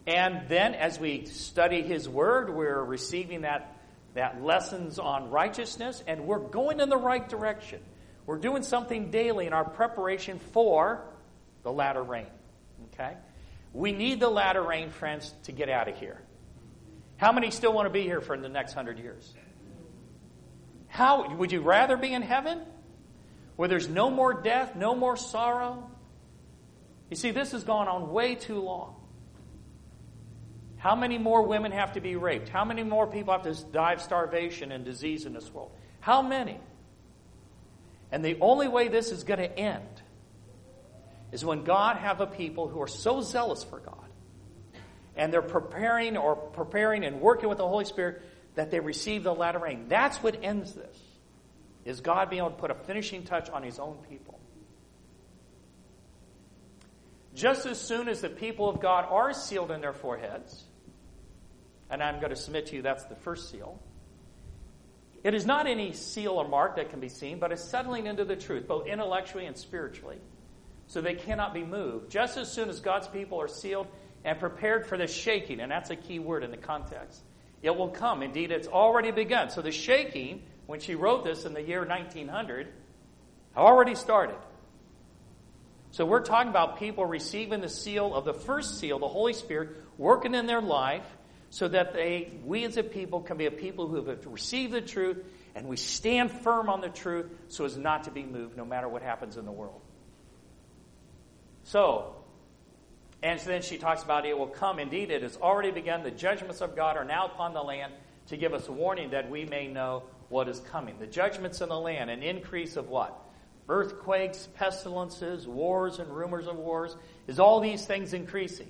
And 0.06 0.48
then 0.48 0.74
as 0.74 0.98
we 0.98 1.26
study 1.26 1.82
His 1.82 2.08
Word, 2.08 2.52
we're 2.54 2.82
receiving 2.82 3.42
that, 3.42 3.76
that 4.14 4.42
lessons 4.42 4.98
on 4.98 5.30
righteousness, 5.30 6.02
and 6.06 6.26
we're 6.26 6.40
going 6.40 6.80
in 6.80 6.88
the 6.88 6.96
right 6.96 7.28
direction. 7.28 7.80
We're 8.26 8.38
doing 8.38 8.62
something 8.62 9.10
daily 9.10 9.46
in 9.46 9.52
our 9.52 9.64
preparation 9.64 10.40
for 10.52 11.04
the 11.62 11.72
latter 11.72 12.02
rain. 12.02 12.26
Okay? 12.92 13.16
We 13.72 13.92
need 13.92 14.20
the 14.20 14.28
latter 14.28 14.62
rain, 14.62 14.90
friends, 14.90 15.32
to 15.44 15.52
get 15.52 15.68
out 15.68 15.88
of 15.88 15.96
here. 15.96 16.20
How 17.16 17.30
many 17.30 17.52
still 17.52 17.72
want 17.72 17.86
to 17.86 17.90
be 17.90 18.02
here 18.02 18.20
for 18.20 18.36
the 18.36 18.48
next 18.48 18.72
hundred 18.72 18.98
years? 18.98 19.32
How 20.88 21.34
would 21.36 21.52
you 21.52 21.60
rather 21.60 21.96
be 21.96 22.12
in 22.12 22.22
heaven? 22.22 22.60
Where 23.56 23.68
there's 23.68 23.88
no 23.88 24.10
more 24.10 24.34
death, 24.34 24.74
no 24.74 24.94
more 24.94 25.16
sorrow? 25.16 25.88
You 27.12 27.16
see, 27.16 27.30
this 27.30 27.52
has 27.52 27.62
gone 27.62 27.88
on 27.88 28.10
way 28.10 28.36
too 28.36 28.58
long. 28.58 28.96
How 30.78 30.96
many 30.96 31.18
more 31.18 31.42
women 31.42 31.70
have 31.70 31.92
to 31.92 32.00
be 32.00 32.16
raped? 32.16 32.48
How 32.48 32.64
many 32.64 32.84
more 32.84 33.06
people 33.06 33.34
have 33.34 33.42
to 33.42 33.64
die 33.66 33.92
of 33.92 34.00
starvation 34.00 34.72
and 34.72 34.82
disease 34.82 35.26
in 35.26 35.34
this 35.34 35.52
world? 35.52 35.72
How 36.00 36.22
many? 36.22 36.58
And 38.10 38.24
the 38.24 38.38
only 38.40 38.66
way 38.66 38.88
this 38.88 39.12
is 39.12 39.24
going 39.24 39.40
to 39.40 39.58
end 39.58 39.84
is 41.32 41.44
when 41.44 41.64
God 41.64 41.98
have 41.98 42.22
a 42.22 42.26
people 42.26 42.66
who 42.66 42.80
are 42.80 42.88
so 42.88 43.20
zealous 43.20 43.62
for 43.62 43.80
God 43.80 44.08
and 45.14 45.30
they're 45.30 45.42
preparing 45.42 46.16
or 46.16 46.34
preparing 46.34 47.04
and 47.04 47.20
working 47.20 47.50
with 47.50 47.58
the 47.58 47.68
Holy 47.68 47.84
Spirit 47.84 48.22
that 48.54 48.70
they 48.70 48.80
receive 48.80 49.22
the 49.22 49.34
latter 49.34 49.58
rain. 49.58 49.84
That's 49.86 50.22
what 50.22 50.42
ends 50.42 50.72
this. 50.72 50.98
Is 51.84 52.00
God 52.00 52.30
being 52.30 52.40
able 52.40 52.52
to 52.52 52.56
put 52.56 52.70
a 52.70 52.74
finishing 52.74 53.24
touch 53.24 53.50
on 53.50 53.62
his 53.62 53.78
own 53.78 53.98
people. 54.08 54.38
Just 57.34 57.66
as 57.66 57.80
soon 57.80 58.08
as 58.08 58.20
the 58.20 58.28
people 58.28 58.68
of 58.68 58.80
God 58.80 59.06
are 59.08 59.32
sealed 59.32 59.70
in 59.70 59.80
their 59.80 59.92
foreheads, 59.92 60.64
and 61.90 62.02
I'm 62.02 62.18
going 62.20 62.30
to 62.30 62.36
submit 62.36 62.66
to 62.66 62.76
you 62.76 62.82
that's 62.82 63.04
the 63.04 63.16
first 63.16 63.50
seal. 63.50 63.80
It 65.24 65.34
is 65.34 65.46
not 65.46 65.66
any 65.66 65.92
seal 65.92 66.32
or 66.32 66.48
mark 66.48 66.76
that 66.76 66.90
can 66.90 67.00
be 67.00 67.08
seen, 67.08 67.38
but 67.38 67.52
a 67.52 67.56
settling 67.56 68.06
into 68.06 68.24
the 68.24 68.36
truth, 68.36 68.66
both 68.66 68.86
intellectually 68.86 69.46
and 69.46 69.56
spiritually, 69.56 70.18
so 70.88 71.00
they 71.00 71.14
cannot 71.14 71.54
be 71.54 71.64
moved. 71.64 72.10
Just 72.10 72.36
as 72.36 72.50
soon 72.50 72.68
as 72.68 72.80
God's 72.80 73.08
people 73.08 73.40
are 73.40 73.48
sealed 73.48 73.86
and 74.24 74.38
prepared 74.38 74.86
for 74.86 74.98
the 74.98 75.06
shaking, 75.06 75.60
and 75.60 75.70
that's 75.70 75.90
a 75.90 75.96
key 75.96 76.18
word 76.18 76.44
in 76.44 76.50
the 76.50 76.56
context, 76.56 77.22
it 77.62 77.74
will 77.74 77.88
come. 77.88 78.22
Indeed, 78.22 78.50
it's 78.50 78.68
already 78.68 79.10
begun. 79.10 79.48
So 79.50 79.62
the 79.62 79.70
shaking, 79.70 80.42
when 80.66 80.80
she 80.80 80.96
wrote 80.96 81.24
this 81.24 81.44
in 81.44 81.54
the 81.54 81.62
year 81.62 81.86
1900, 81.86 82.68
already 83.56 83.94
started. 83.94 84.36
So 85.92 86.06
we're 86.06 86.24
talking 86.24 86.48
about 86.48 86.78
people 86.78 87.04
receiving 87.04 87.60
the 87.60 87.68
seal 87.68 88.14
of 88.14 88.24
the 88.24 88.32
first 88.32 88.80
seal, 88.80 88.98
the 88.98 89.08
Holy 89.08 89.34
Spirit, 89.34 89.76
working 89.98 90.34
in 90.34 90.46
their 90.46 90.62
life 90.62 91.04
so 91.50 91.68
that 91.68 91.92
they, 91.92 92.32
we 92.46 92.64
as 92.64 92.78
a 92.78 92.82
people 92.82 93.20
can 93.20 93.36
be 93.36 93.44
a 93.44 93.50
people 93.50 93.86
who 93.86 94.02
have 94.02 94.26
received 94.26 94.72
the 94.72 94.80
truth 94.80 95.22
and 95.54 95.68
we 95.68 95.76
stand 95.76 96.30
firm 96.30 96.70
on 96.70 96.80
the 96.80 96.88
truth 96.88 97.26
so 97.48 97.66
as 97.66 97.76
not 97.76 98.04
to 98.04 98.10
be 98.10 98.22
moved 98.22 98.56
no 98.56 98.64
matter 98.64 98.88
what 98.88 99.02
happens 99.02 99.36
in 99.36 99.44
the 99.44 99.52
world. 99.52 99.82
So, 101.64 102.16
and 103.22 103.38
so 103.38 103.50
then 103.50 103.60
she 103.60 103.76
talks 103.76 104.02
about 104.02 104.24
it 104.24 104.36
will 104.36 104.46
come. 104.46 104.78
Indeed, 104.78 105.10
it 105.10 105.22
has 105.22 105.36
already 105.36 105.72
begun. 105.72 106.02
The 106.04 106.10
judgments 106.10 106.62
of 106.62 106.74
God 106.74 106.96
are 106.96 107.04
now 107.04 107.26
upon 107.26 107.52
the 107.52 107.62
land 107.62 107.92
to 108.28 108.38
give 108.38 108.54
us 108.54 108.66
warning 108.66 109.10
that 109.10 109.30
we 109.30 109.44
may 109.44 109.68
know 109.68 110.04
what 110.30 110.48
is 110.48 110.58
coming. 110.58 110.98
The 110.98 111.06
judgments 111.06 111.60
in 111.60 111.68
the 111.68 111.78
land, 111.78 112.08
an 112.08 112.22
increase 112.22 112.76
of 112.76 112.88
what? 112.88 113.21
Earthquakes, 113.68 114.48
pestilences, 114.54 115.46
wars, 115.46 115.98
and 115.98 116.08
rumors 116.10 116.46
of 116.46 116.56
wars. 116.56 116.96
Is 117.26 117.38
all 117.38 117.60
these 117.60 117.84
things 117.86 118.12
increasing? 118.12 118.68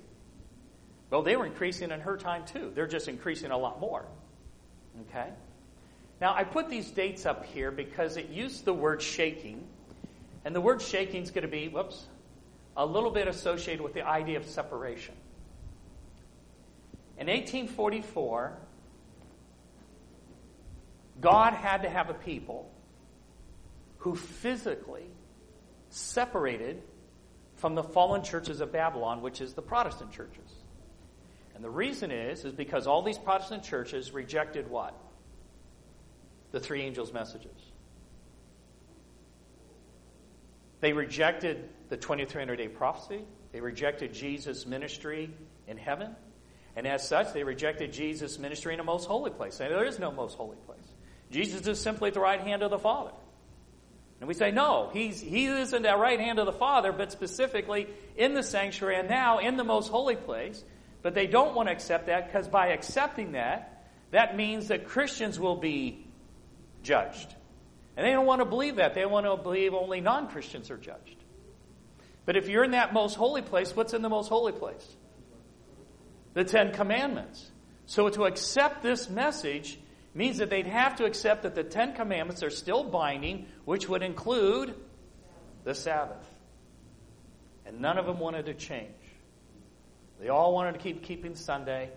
Well, 1.09 1.21
they 1.21 1.35
were 1.35 1.45
increasing 1.45 1.91
in 1.91 1.99
her 1.99 2.17
time 2.17 2.45
too. 2.45 2.71
They're 2.73 2.87
just 2.87 3.07
increasing 3.07 3.51
a 3.51 3.57
lot 3.57 3.79
more. 3.79 4.05
Okay? 5.09 5.29
Now, 6.21 6.33
I 6.33 6.43
put 6.43 6.69
these 6.69 6.89
dates 6.89 7.25
up 7.25 7.45
here 7.45 7.71
because 7.71 8.17
it 8.17 8.29
used 8.29 8.65
the 8.65 8.73
word 8.73 9.01
shaking. 9.01 9.63
And 10.45 10.55
the 10.55 10.61
word 10.61 10.81
shaking 10.81 11.21
is 11.23 11.31
going 11.31 11.43
to 11.43 11.47
be, 11.47 11.67
whoops, 11.67 12.05
a 12.75 12.85
little 12.85 13.11
bit 13.11 13.27
associated 13.27 13.81
with 13.81 13.93
the 13.93 14.07
idea 14.07 14.37
of 14.37 14.45
separation. 14.45 15.15
In 17.17 17.27
1844, 17.27 18.57
God 21.21 21.53
had 21.53 21.83
to 21.83 21.89
have 21.89 22.09
a 22.09 22.13
people 22.13 22.71
who 24.03 24.15
physically 24.15 25.09
separated 25.87 26.81
from 27.55 27.73
the 27.73 27.83
fallen 27.83 28.21
churches 28.21 28.59
of 28.59 28.69
Babylon, 28.69 29.21
which 29.21 29.39
is 29.39 29.53
the 29.53 29.61
Protestant 29.61 30.11
churches. 30.11 30.51
And 31.55 31.63
the 31.63 31.69
reason 31.69 32.11
is, 32.11 32.43
is 32.43 32.51
because 32.51 32.85
all 32.85 33.01
these 33.01 33.17
Protestant 33.17 33.63
churches 33.63 34.11
rejected 34.11 34.69
what? 34.69 34.93
The 36.51 36.59
three 36.59 36.81
angels' 36.81 37.13
messages. 37.13 37.55
They 40.81 40.91
rejected 40.91 41.69
the 41.87 41.95
2300 41.95 42.57
day 42.57 42.67
prophecy. 42.67 43.21
They 43.53 43.61
rejected 43.61 44.13
Jesus' 44.13 44.65
ministry 44.65 45.29
in 45.65 45.77
heaven. 45.77 46.13
And 46.75 46.85
as 46.85 47.07
such, 47.07 47.31
they 47.31 47.45
rejected 47.45 47.93
Jesus' 47.93 48.37
ministry 48.37 48.73
in 48.73 48.81
a 48.81 48.83
most 48.83 49.07
holy 49.07 49.31
place. 49.31 49.61
And 49.61 49.71
there 49.71 49.85
is 49.85 49.97
no 49.97 50.11
most 50.11 50.35
holy 50.35 50.57
place. 50.65 50.79
Jesus 51.31 51.65
is 51.67 51.79
simply 51.79 52.09
at 52.09 52.15
the 52.15 52.19
right 52.19 52.41
hand 52.41 52.63
of 52.63 52.69
the 52.69 52.79
Father. 52.79 53.11
And 54.23 54.27
we 54.29 54.35
say, 54.35 54.51
no, 54.51 54.89
he's, 54.93 55.19
he 55.19 55.47
is 55.47 55.73
in 55.73 55.81
the 55.81 55.97
right 55.97 56.17
hand 56.17 56.39
of 56.39 56.45
the 56.45 56.53
Father, 56.53 56.93
but 56.93 57.11
specifically 57.11 57.89
in 58.15 58.33
the 58.33 58.41
sanctuary 58.41 58.95
and 58.95 59.09
now 59.09 59.39
in 59.39 59.57
the 59.57 59.65
most 59.65 59.89
holy 59.89 60.15
place. 60.15 60.63
But 61.01 61.13
they 61.13 61.27
don't 61.27 61.53
want 61.53 61.67
to 61.67 61.73
accept 61.73 62.05
that 62.05 62.27
because 62.27 62.47
by 62.47 62.67
accepting 62.67 63.33
that, 63.33 63.85
that 64.11 64.37
means 64.37 64.69
that 64.69 64.87
Christians 64.87 65.41
will 65.41 65.57
be 65.57 66.07
judged. 66.83 67.35
And 67.97 68.07
they 68.07 68.11
don't 68.11 68.25
want 68.25 68.39
to 68.39 68.45
believe 68.45 68.77
that. 68.77 68.93
They 68.93 69.05
want 69.05 69.25
to 69.25 69.35
believe 69.35 69.73
only 69.73 69.99
non 69.99 70.29
Christians 70.29 70.71
are 70.71 70.77
judged. 70.77 71.21
But 72.25 72.37
if 72.37 72.47
you're 72.47 72.63
in 72.63 72.71
that 72.71 72.93
most 72.93 73.15
holy 73.15 73.41
place, 73.41 73.75
what's 73.75 73.93
in 73.93 74.01
the 74.01 74.09
most 74.09 74.29
holy 74.29 74.53
place? 74.53 74.87
The 76.33 76.45
Ten 76.45 76.71
Commandments. 76.71 77.51
So 77.87 78.07
to 78.07 78.23
accept 78.23 78.83
this 78.83 79.09
message 79.09 79.77
means 80.13 80.37
that 80.37 80.49
they'd 80.49 80.67
have 80.67 80.97
to 80.97 81.05
accept 81.05 81.43
that 81.43 81.55
the 81.55 81.63
Ten 81.63 81.93
Commandments 81.93 82.43
are 82.43 82.49
still 82.49 82.83
binding, 82.83 83.47
which 83.65 83.89
would 83.89 84.03
include 84.03 84.75
the 85.63 85.73
Sabbath. 85.73 86.25
And 87.65 87.79
none 87.79 87.97
of 87.97 88.05
them 88.05 88.19
wanted 88.19 88.45
to 88.45 88.53
change. 88.53 88.89
They 90.19 90.29
all 90.29 90.53
wanted 90.53 90.73
to 90.73 90.79
keep 90.79 91.03
keeping 91.03 91.35
Sunday. 91.35 91.89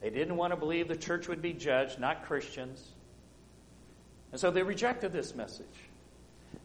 They 0.00 0.10
didn't 0.10 0.36
want 0.36 0.52
to 0.52 0.56
believe 0.56 0.88
the 0.88 0.96
church 0.96 1.28
would 1.28 1.40
be 1.40 1.52
judged, 1.52 1.98
not 1.98 2.26
Christians. 2.26 2.84
And 4.32 4.40
so 4.40 4.50
they 4.50 4.62
rejected 4.62 5.12
this 5.12 5.34
message. 5.34 5.66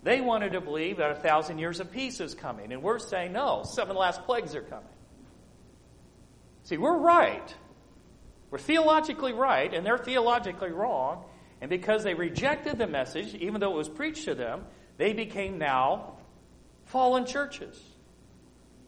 They 0.03 0.21
wanted 0.21 0.53
to 0.53 0.61
believe 0.61 0.97
that 0.97 1.11
a 1.11 1.15
thousand 1.15 1.59
years 1.59 1.79
of 1.79 1.91
peace 1.91 2.19
is 2.19 2.33
coming. 2.33 2.71
And 2.73 2.81
we're 2.83 2.99
saying, 2.99 3.33
no, 3.33 3.63
seven 3.63 3.95
last 3.95 4.23
plagues 4.23 4.55
are 4.55 4.61
coming. 4.61 4.87
See, 6.63 6.77
we're 6.77 6.97
right. 6.97 7.55
We're 8.49 8.57
theologically 8.59 9.33
right, 9.33 9.73
and 9.73 9.85
they're 9.85 9.97
theologically 9.97 10.71
wrong. 10.71 11.25
And 11.59 11.69
because 11.69 12.03
they 12.03 12.13
rejected 12.13 12.77
the 12.77 12.87
message, 12.87 13.33
even 13.35 13.59
though 13.59 13.73
it 13.73 13.77
was 13.77 13.89
preached 13.89 14.25
to 14.25 14.35
them, 14.35 14.65
they 14.97 15.13
became 15.13 15.57
now 15.57 16.13
fallen 16.85 17.25
churches, 17.25 17.81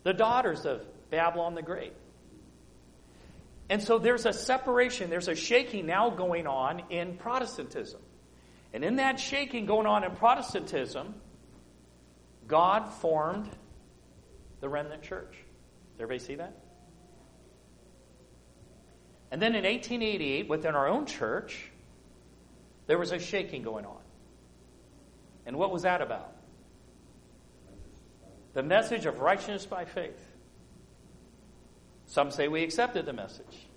the 0.03 0.13
daughters 0.13 0.65
of 0.65 0.85
Babylon 1.09 1.55
the 1.55 1.61
Great. 1.61 1.93
And 3.69 3.83
so 3.83 3.99
there's 3.99 4.25
a 4.25 4.33
separation, 4.33 5.09
there's 5.09 5.27
a 5.27 5.35
shaking 5.35 5.85
now 5.85 6.09
going 6.09 6.47
on 6.47 6.83
in 6.89 7.17
Protestantism. 7.17 8.01
And 8.73 8.83
in 8.83 8.97
that 8.97 9.19
shaking 9.19 9.65
going 9.65 9.85
on 9.85 10.03
in 10.03 10.11
Protestantism, 10.11 11.15
God 12.47 12.91
formed 12.93 13.49
the 14.59 14.69
remnant 14.69 15.03
church. 15.03 15.31
Does 15.31 16.01
everybody 16.01 16.19
see 16.19 16.35
that? 16.35 16.53
And 19.31 19.41
then 19.41 19.55
in 19.55 19.63
1888, 19.63 20.49
within 20.49 20.75
our 20.75 20.87
own 20.87 21.05
church, 21.05 21.71
there 22.87 22.97
was 22.97 23.11
a 23.11 23.19
shaking 23.19 23.61
going 23.61 23.85
on. 23.85 24.01
And 25.45 25.57
what 25.57 25.71
was 25.71 25.83
that 25.83 26.01
about? 26.01 26.35
The 28.53 28.63
message 28.63 29.05
of 29.05 29.19
righteousness 29.19 29.65
by 29.65 29.85
faith. 29.85 30.19
Some 32.07 32.31
say 32.31 32.47
we 32.47 32.63
accepted 32.63 33.05
the 33.05 33.13
message. 33.13 33.67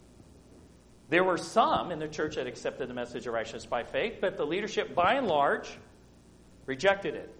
There 1.11 1.23
were 1.23 1.37
some 1.37 1.93
in 1.93 1.99
the 1.99 2.09
church 2.09 2.37
that 2.37 2.47
accepted 2.47 2.89
the 2.89 2.95
message 2.95 3.27
of 3.27 3.35
righteousness 3.35 3.67
by 3.67 3.85
faith, 3.85 4.17
but 4.23 4.39
the 4.39 4.47
leadership, 4.47 4.95
by 4.95 5.15
and 5.15 5.27
large, 5.27 5.69
rejected 6.65 7.15
it. 7.15 7.35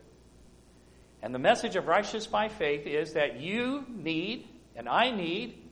And 1.23 1.35
the 1.35 1.39
message 1.39 1.77
of 1.77 1.87
righteousness 1.87 2.27
by 2.27 2.49
faith 2.51 2.87
is 2.87 3.15
that 3.15 3.41
you 3.41 3.87
need, 3.89 4.47
and 4.77 4.87
I 4.87 5.11
need, 5.11 5.63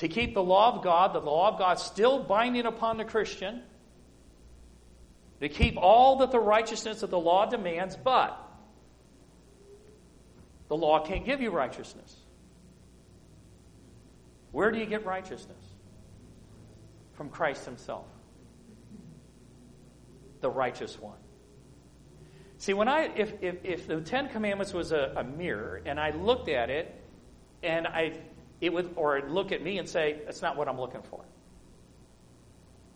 to 0.00 0.08
keep 0.08 0.34
the 0.34 0.42
law 0.42 0.76
of 0.76 0.84
God, 0.84 1.14
the 1.14 1.20
law 1.20 1.48
of 1.48 1.58
God 1.58 1.78
still 1.78 2.22
binding 2.22 2.66
upon 2.66 2.98
the 2.98 3.04
Christian, 3.04 3.62
to 5.40 5.48
keep 5.48 5.78
all 5.78 6.18
that 6.18 6.30
the 6.30 6.38
righteousness 6.38 7.02
of 7.02 7.08
the 7.08 7.18
law 7.18 7.46
demands, 7.46 7.96
but 7.96 8.36
the 10.68 10.76
law 10.76 11.06
can't 11.06 11.24
give 11.24 11.40
you 11.40 11.50
righteousness. 11.50 12.14
Where 14.52 14.70
do 14.70 14.78
you 14.78 14.86
get 14.86 15.06
righteousness? 15.06 15.56
from 17.20 17.28
Christ 17.28 17.66
Himself, 17.66 18.06
the 20.40 20.48
righteous 20.48 20.98
one. 20.98 21.18
See, 22.56 22.72
when 22.72 22.88
I 22.88 23.10
if 23.14 23.34
if, 23.42 23.56
if 23.62 23.86
the 23.86 24.00
Ten 24.00 24.30
Commandments 24.30 24.72
was 24.72 24.92
a, 24.92 25.12
a 25.16 25.22
mirror 25.22 25.82
and 25.84 26.00
I 26.00 26.12
looked 26.12 26.48
at 26.48 26.70
it 26.70 26.98
and 27.62 27.86
I 27.86 28.14
it 28.60 28.72
would 28.72 28.92
or 28.96 29.22
look 29.28 29.52
at 29.52 29.62
me 29.62 29.78
and 29.78 29.88
say, 29.88 30.20
that's 30.24 30.42
not 30.42 30.56
what 30.56 30.68
I'm 30.68 30.78
looking 30.78 31.02
for. 31.02 31.24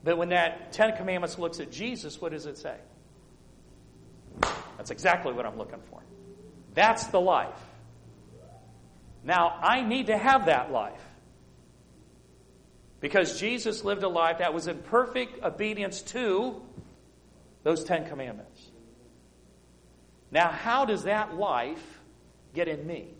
But 0.02 0.18
when 0.18 0.28
that 0.30 0.72
Ten 0.72 0.96
Commandments 0.96 1.38
looks 1.38 1.60
at 1.60 1.72
Jesus, 1.72 2.20
what 2.20 2.32
does 2.32 2.46
it 2.46 2.58
say? 2.58 2.76
That's 4.76 4.90
exactly 4.90 5.32
what 5.32 5.46
I'm 5.46 5.56
looking 5.56 5.80
for. 5.90 6.02
That's 6.74 7.06
the 7.06 7.20
life. 7.20 7.54
Now, 9.22 9.58
I 9.62 9.80
need 9.80 10.08
to 10.08 10.18
have 10.18 10.46
that 10.46 10.70
life. 10.70 11.00
Because 13.00 13.40
Jesus 13.40 13.84
lived 13.84 14.02
a 14.02 14.08
life 14.08 14.38
that 14.38 14.52
was 14.52 14.66
in 14.66 14.78
perfect 14.78 15.42
obedience 15.42 16.02
to 16.02 16.60
those 17.62 17.84
Ten 17.84 18.06
Commandments. 18.06 18.60
Now, 20.30 20.50
how 20.50 20.84
does 20.84 21.04
that 21.04 21.36
life 21.36 22.00
get 22.54 22.68
in 22.68 22.86
me? 22.86 23.14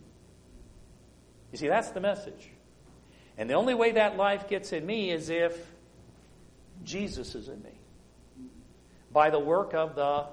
You 1.54 1.58
see, 1.58 1.68
that's 1.68 1.90
the 1.90 2.00
message. 2.00 2.50
And 3.38 3.48
the 3.48 3.54
only 3.54 3.74
way 3.74 3.92
that 3.92 4.16
life 4.16 4.48
gets 4.48 4.72
in 4.72 4.84
me 4.84 5.12
is 5.12 5.28
if 5.28 5.56
Jesus 6.82 7.36
is 7.36 7.46
in 7.46 7.62
me. 7.62 7.78
By 9.12 9.30
the 9.30 9.38
work 9.38 9.72
of 9.72 9.94
the 9.94 10.26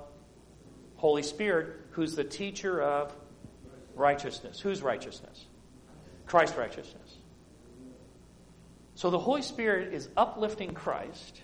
Holy 0.95 1.21
Spirit, 1.21 1.79
who's 1.91 2.15
the 2.15 2.23
teacher 2.23 2.81
of 2.81 3.15
righteousness. 3.93 4.59
Whose 4.59 4.81
righteousness? 4.81 5.45
Christ's 6.25 6.57
righteousness. 6.57 7.17
So 8.95 9.11
the 9.11 9.19
Holy 9.19 9.43
Spirit 9.43 9.93
is 9.93 10.09
uplifting 10.17 10.73
Christ, 10.73 11.39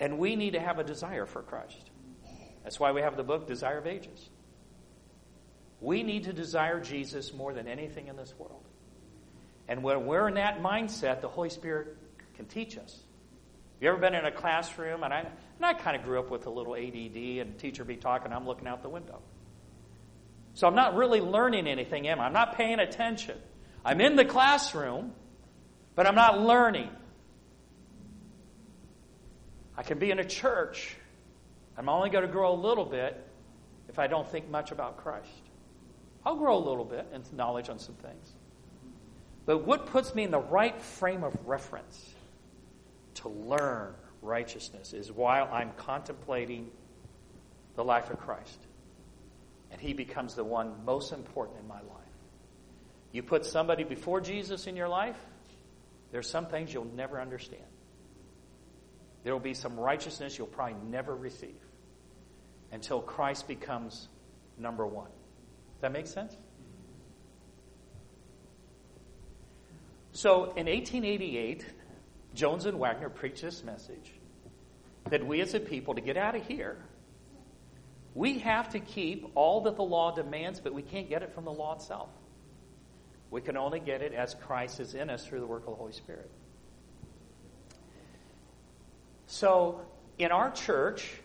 and 0.00 0.18
we 0.18 0.34
need 0.34 0.54
to 0.54 0.60
have 0.60 0.80
a 0.80 0.84
desire 0.84 1.24
for 1.24 1.42
Christ. 1.42 1.88
That's 2.64 2.80
why 2.80 2.90
we 2.90 3.02
have 3.02 3.16
the 3.16 3.22
book 3.22 3.46
Desire 3.46 3.78
of 3.78 3.86
Ages. 3.86 4.28
We 5.80 6.02
need 6.02 6.24
to 6.24 6.32
desire 6.32 6.80
Jesus 6.80 7.32
more 7.32 7.52
than 7.52 7.66
anything 7.66 8.08
in 8.08 8.16
this 8.16 8.34
world. 8.38 8.64
And 9.68 9.82
when 9.82 10.06
we're 10.06 10.28
in 10.28 10.34
that 10.34 10.60
mindset, 10.60 11.20
the 11.20 11.28
Holy 11.28 11.48
Spirit 11.48 11.96
can 12.34 12.46
teach 12.46 12.76
us. 12.76 12.92
Have 12.94 13.82
you 13.82 13.88
ever 13.88 13.98
been 13.98 14.14
in 14.14 14.26
a 14.26 14.32
classroom? 14.32 15.04
And 15.04 15.14
I, 15.14 15.20
and 15.20 15.64
I 15.64 15.74
kind 15.74 15.96
of 15.96 16.02
grew 16.02 16.18
up 16.18 16.30
with 16.30 16.46
a 16.46 16.50
little 16.50 16.74
ADD, 16.74 17.16
and 17.40 17.58
teacher 17.58 17.84
be 17.84 17.96
talking, 17.96 18.32
I'm 18.32 18.46
looking 18.46 18.66
out 18.66 18.82
the 18.82 18.88
window. 18.88 19.20
So 20.54 20.66
I'm 20.66 20.74
not 20.74 20.96
really 20.96 21.20
learning 21.20 21.66
anything, 21.66 22.08
am 22.08 22.20
I? 22.20 22.26
I'm 22.26 22.32
not 22.32 22.56
paying 22.56 22.80
attention. 22.80 23.38
I'm 23.84 24.00
in 24.00 24.16
the 24.16 24.24
classroom, 24.24 25.12
but 25.94 26.06
I'm 26.06 26.14
not 26.14 26.40
learning. 26.40 26.90
I 29.76 29.82
can 29.82 29.98
be 29.98 30.10
in 30.10 30.18
a 30.18 30.24
church. 30.24 30.96
I'm 31.78 31.88
only 31.88 32.10
going 32.10 32.26
to 32.26 32.30
grow 32.30 32.52
a 32.52 32.60
little 32.60 32.84
bit 32.84 33.26
if 33.88 33.98
I 33.98 34.08
don't 34.08 34.28
think 34.28 34.50
much 34.50 34.72
about 34.72 34.98
Christ. 34.98 35.49
I'll 36.24 36.36
grow 36.36 36.56
a 36.56 36.64
little 36.64 36.84
bit 36.84 37.06
in 37.14 37.22
knowledge 37.36 37.68
on 37.68 37.78
some 37.78 37.94
things. 37.96 38.34
But 39.46 39.66
what 39.66 39.86
puts 39.86 40.14
me 40.14 40.24
in 40.24 40.30
the 40.30 40.38
right 40.38 40.80
frame 40.80 41.24
of 41.24 41.34
reference 41.46 42.14
to 43.14 43.28
learn 43.28 43.94
righteousness 44.22 44.92
is 44.92 45.10
while 45.10 45.48
I'm 45.52 45.72
contemplating 45.76 46.70
the 47.76 47.84
life 47.84 48.10
of 48.10 48.18
Christ. 48.18 48.58
And 49.70 49.80
he 49.80 49.92
becomes 49.92 50.34
the 50.34 50.44
one 50.44 50.84
most 50.84 51.12
important 51.12 51.58
in 51.60 51.68
my 51.68 51.80
life. 51.80 51.86
You 53.12 53.22
put 53.22 53.44
somebody 53.44 53.84
before 53.84 54.20
Jesus 54.20 54.66
in 54.66 54.76
your 54.76 54.88
life, 54.88 55.18
there's 56.12 56.28
some 56.28 56.46
things 56.46 56.72
you'll 56.72 56.84
never 56.96 57.20
understand. 57.20 57.62
There 59.22 59.32
will 59.32 59.40
be 59.40 59.54
some 59.54 59.78
righteousness 59.78 60.38
you'll 60.38 60.46
probably 60.46 60.76
never 60.88 61.14
receive 61.14 61.60
until 62.72 63.00
Christ 63.00 63.48
becomes 63.48 64.08
number 64.58 64.86
one. 64.86 65.10
That 65.80 65.92
make 65.92 66.06
sense? 66.06 66.36
So 70.12 70.44
in 70.56 70.66
1888, 70.66 71.64
Jones 72.34 72.66
and 72.66 72.78
Waggoner 72.78 73.08
preached 73.08 73.42
this 73.42 73.64
message 73.64 74.12
that 75.08 75.26
we 75.26 75.40
as 75.40 75.54
a 75.54 75.60
people, 75.60 75.94
to 75.94 76.00
get 76.00 76.16
out 76.16 76.36
of 76.36 76.46
here, 76.46 76.76
We 78.14 78.40
have 78.40 78.70
to 78.70 78.80
keep 78.80 79.30
all 79.34 79.60
that 79.62 79.76
the 79.76 79.84
law 79.84 80.12
demands, 80.14 80.60
but 80.60 80.74
we 80.74 80.82
can't 80.82 81.08
get 81.08 81.22
it 81.22 81.32
from 81.32 81.44
the 81.44 81.52
law 81.52 81.74
itself. 81.76 82.08
We 83.30 83.40
can 83.40 83.56
only 83.56 83.78
get 83.78 84.02
it 84.02 84.12
as 84.12 84.34
Christ 84.34 84.80
is 84.80 84.94
in 84.94 85.08
us 85.10 85.24
through 85.24 85.40
the 85.40 85.46
work 85.46 85.62
of 85.62 85.70
the 85.70 85.76
Holy 85.76 85.92
Spirit. 85.92 86.28
So, 89.26 89.80
in 90.18 90.32
our 90.32 90.50
church, 90.50 91.20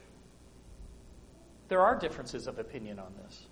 there 1.69 1.81
are 1.81 1.97
differences 1.97 2.45
of 2.45 2.59
opinion 2.59 2.99
on 2.99 3.13
this. 3.23 3.47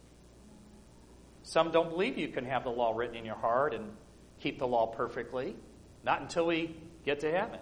Some 1.44 1.72
don't 1.72 1.90
believe 1.90 2.18
you 2.18 2.30
can 2.30 2.46
have 2.46 2.64
the 2.64 2.70
law 2.70 2.96
written 2.96 3.16
in 3.16 3.26
your 3.26 3.36
heart 3.36 3.74
and 3.74 3.92
keep 4.40 4.60
the 4.60 4.68
law 4.68 4.88
perfectly, 4.88 5.56
not 6.04 6.22
until 6.22 6.48
we 6.48 6.76
get 7.06 7.20
to 7.20 7.32
heaven. 7.32 7.60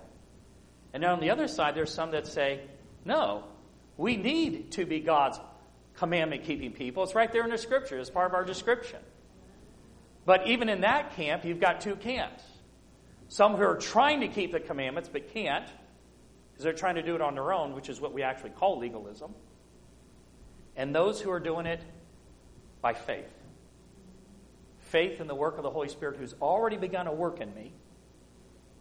And 0.94 1.04
then 1.04 1.10
on 1.10 1.20
the 1.20 1.32
other 1.32 1.48
side, 1.48 1.76
there's 1.76 1.94
some 1.94 2.12
that 2.12 2.28
say, 2.28 2.62
no, 3.06 3.44
we 3.98 4.18
need 4.18 4.72
to 4.74 4.86
be 4.86 5.00
God's 5.00 5.40
commandment 5.96 6.44
keeping 6.44 6.72
people. 6.72 7.04
It's 7.04 7.16
right 7.16 7.32
there 7.32 7.44
in 7.44 7.50
the 7.50 7.58
scripture, 7.58 7.98
it's 7.98 8.10
part 8.10 8.30
of 8.30 8.34
our 8.36 8.46
description. 8.46 9.00
But 10.26 10.48
even 10.48 10.70
in 10.70 10.82
that 10.82 11.16
camp, 11.16 11.44
you've 11.44 11.60
got 11.60 11.82
two 11.82 11.96
camps. 11.96 12.44
Some 13.28 13.56
who 13.56 13.64
are 13.64 13.78
trying 13.78 14.22
to 14.22 14.28
keep 14.28 14.52
the 14.52 14.60
commandments 14.60 15.10
but 15.12 15.34
can't, 15.34 15.68
because 16.52 16.64
they're 16.64 16.74
trying 16.74 16.96
to 16.96 17.02
do 17.02 17.16
it 17.16 17.22
on 17.22 17.34
their 17.34 17.52
own, 17.52 17.74
which 17.74 17.90
is 17.90 18.00
what 18.00 18.14
we 18.14 18.22
actually 18.22 18.52
call 18.52 18.78
legalism. 18.78 19.34
And 20.76 20.94
those 20.94 21.20
who 21.20 21.32
are 21.32 21.40
doing 21.40 21.66
it 21.66 21.82
by 22.82 22.94
faith. 22.94 23.32
Faith 24.92 25.22
in 25.22 25.28
the 25.28 25.36
work 25.36 25.56
of 25.56 25.64
the 25.64 25.70
Holy 25.70 25.88
Spirit 25.88 26.18
who's 26.18 26.36
already 26.42 26.76
begun 26.76 27.08
a 27.08 27.14
work 27.14 27.40
in 27.40 27.54
me 27.56 27.72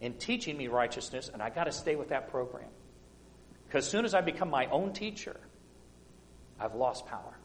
in 0.01 0.13
teaching 0.15 0.57
me 0.57 0.67
righteousness, 0.67 1.29
and 1.31 1.41
I 1.41 1.49
got 1.49 1.65
to 1.65 1.71
stay 1.71 1.95
with 1.95 2.09
that 2.09 2.29
program. 2.29 2.67
Because 3.65 3.85
as 3.85 3.91
soon 3.91 4.03
as 4.03 4.13
I 4.13 4.19
become 4.19 4.49
my 4.49 4.65
own 4.65 4.91
teacher, 4.91 5.39
I've 6.59 6.75
lost 6.75 7.05
power. 7.05 7.37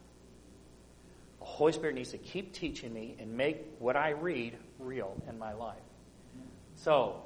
The 1.39 1.45
Holy 1.45 1.73
Spirit 1.73 1.95
needs 1.95 2.11
to 2.11 2.19
keep 2.19 2.55
teaching 2.55 2.93
me 2.93 3.15
and 3.21 3.37
make 3.37 3.65
what 3.79 3.95
I 3.95 4.11
read 4.11 4.59
real 4.81 5.17
in 5.29 5.39
my 5.39 5.53
life. 5.53 5.77
So, 6.75 7.23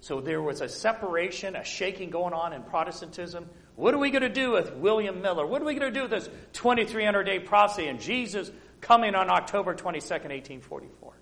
so 0.00 0.22
there 0.22 0.40
was 0.40 0.62
a 0.62 0.68
separation, 0.68 1.56
a 1.56 1.64
shaking 1.64 2.08
going 2.08 2.32
on 2.32 2.54
in 2.54 2.62
Protestantism. 2.62 3.50
What 3.76 3.92
are 3.92 3.98
we 3.98 4.10
going 4.10 4.22
to 4.22 4.30
do 4.30 4.52
with 4.52 4.72
William 4.72 5.20
Miller? 5.20 5.46
What 5.46 5.60
are 5.60 5.66
we 5.66 5.74
going 5.74 5.92
to 5.92 5.98
do 5.98 6.02
with 6.02 6.10
this 6.10 6.30
2300 6.54 7.24
day 7.24 7.38
prophecy 7.38 7.86
and 7.86 8.00
Jesus 8.00 8.50
coming 8.80 9.14
on 9.14 9.30
October 9.30 9.74
22nd, 9.74 10.30
1844? 10.30 11.12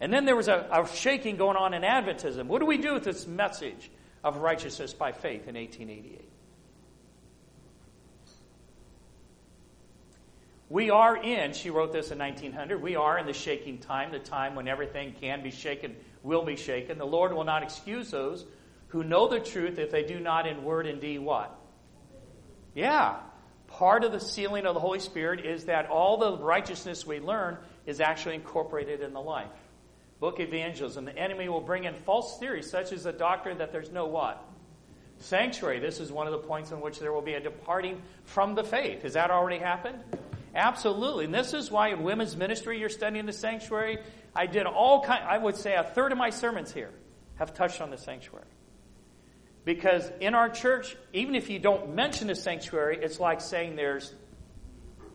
And 0.00 0.12
then 0.12 0.24
there 0.24 0.36
was 0.36 0.48
a, 0.48 0.66
a 0.70 0.86
shaking 0.94 1.36
going 1.36 1.56
on 1.56 1.74
in 1.74 1.82
Adventism. 1.82 2.46
What 2.46 2.60
do 2.60 2.66
we 2.66 2.78
do 2.78 2.94
with 2.94 3.04
this 3.04 3.26
message 3.26 3.90
of 4.26 4.38
righteousness 4.38 4.92
by 4.92 5.12
faith 5.12 5.46
in 5.46 5.54
1888. 5.54 6.28
We 10.68 10.90
are 10.90 11.16
in, 11.16 11.52
she 11.52 11.70
wrote 11.70 11.92
this 11.92 12.10
in 12.10 12.18
1900, 12.18 12.82
we 12.82 12.96
are 12.96 13.20
in 13.20 13.26
the 13.26 13.32
shaking 13.32 13.78
time, 13.78 14.10
the 14.10 14.18
time 14.18 14.56
when 14.56 14.66
everything 14.66 15.14
can 15.20 15.44
be 15.44 15.52
shaken, 15.52 15.94
will 16.24 16.44
be 16.44 16.56
shaken. 16.56 16.98
The 16.98 17.06
Lord 17.06 17.32
will 17.32 17.44
not 17.44 17.62
excuse 17.62 18.10
those 18.10 18.44
who 18.88 19.04
know 19.04 19.28
the 19.28 19.38
truth 19.38 19.78
if 19.78 19.92
they 19.92 20.02
do 20.02 20.18
not 20.18 20.48
in 20.48 20.64
word 20.64 20.88
and 20.88 21.00
deed 21.00 21.20
what? 21.20 21.56
Yeah. 22.74 23.18
Part 23.76 24.04
of 24.04 24.12
the 24.12 24.20
sealing 24.20 24.66
of 24.66 24.74
the 24.74 24.80
Holy 24.80 25.00
Spirit 25.00 25.44
is 25.44 25.66
that 25.66 25.88
all 25.88 26.16
the 26.16 26.38
righteousness 26.38 27.06
we 27.06 27.20
learn 27.20 27.58
is 27.84 28.00
actually 28.00 28.34
incorporated 28.36 29.00
in 29.00 29.12
the 29.12 29.20
life 29.20 29.48
book 30.20 30.40
evangelism, 30.40 31.04
the 31.04 31.16
enemy 31.16 31.48
will 31.48 31.60
bring 31.60 31.84
in 31.84 31.94
false 31.94 32.38
theories 32.38 32.70
such 32.70 32.92
as 32.92 33.04
the 33.04 33.12
doctrine 33.12 33.58
that 33.58 33.72
there's 33.72 33.90
no 33.90 34.06
what? 34.06 34.42
Sanctuary. 35.18 35.78
This 35.78 36.00
is 36.00 36.12
one 36.12 36.26
of 36.26 36.32
the 36.32 36.46
points 36.46 36.72
in 36.72 36.80
which 36.80 36.98
there 36.98 37.12
will 37.12 37.22
be 37.22 37.34
a 37.34 37.40
departing 37.40 38.02
from 38.24 38.54
the 38.54 38.64
faith. 38.64 39.02
Has 39.02 39.14
that 39.14 39.30
already 39.30 39.58
happened? 39.58 39.98
Absolutely. 40.54 41.26
And 41.26 41.34
this 41.34 41.54
is 41.54 41.70
why 41.70 41.88
in 41.88 42.02
women's 42.02 42.36
ministry 42.36 42.78
you're 42.78 42.88
studying 42.88 43.26
the 43.26 43.32
sanctuary. 43.32 43.98
I 44.34 44.46
did 44.46 44.66
all 44.66 45.02
kind 45.02 45.24
I 45.24 45.38
would 45.38 45.56
say 45.56 45.74
a 45.74 45.84
third 45.84 46.12
of 46.12 46.18
my 46.18 46.30
sermons 46.30 46.72
here 46.72 46.90
have 47.36 47.54
touched 47.54 47.80
on 47.80 47.90
the 47.90 47.98
sanctuary. 47.98 48.46
Because 49.66 50.08
in 50.20 50.36
our 50.36 50.48
church, 50.48 50.96
even 51.12 51.34
if 51.34 51.50
you 51.50 51.58
don't 51.58 51.96
mention 51.96 52.28
the 52.28 52.36
sanctuary, 52.36 53.00
it's 53.02 53.18
like 53.18 53.40
saying 53.40 53.74
there's 53.74 54.14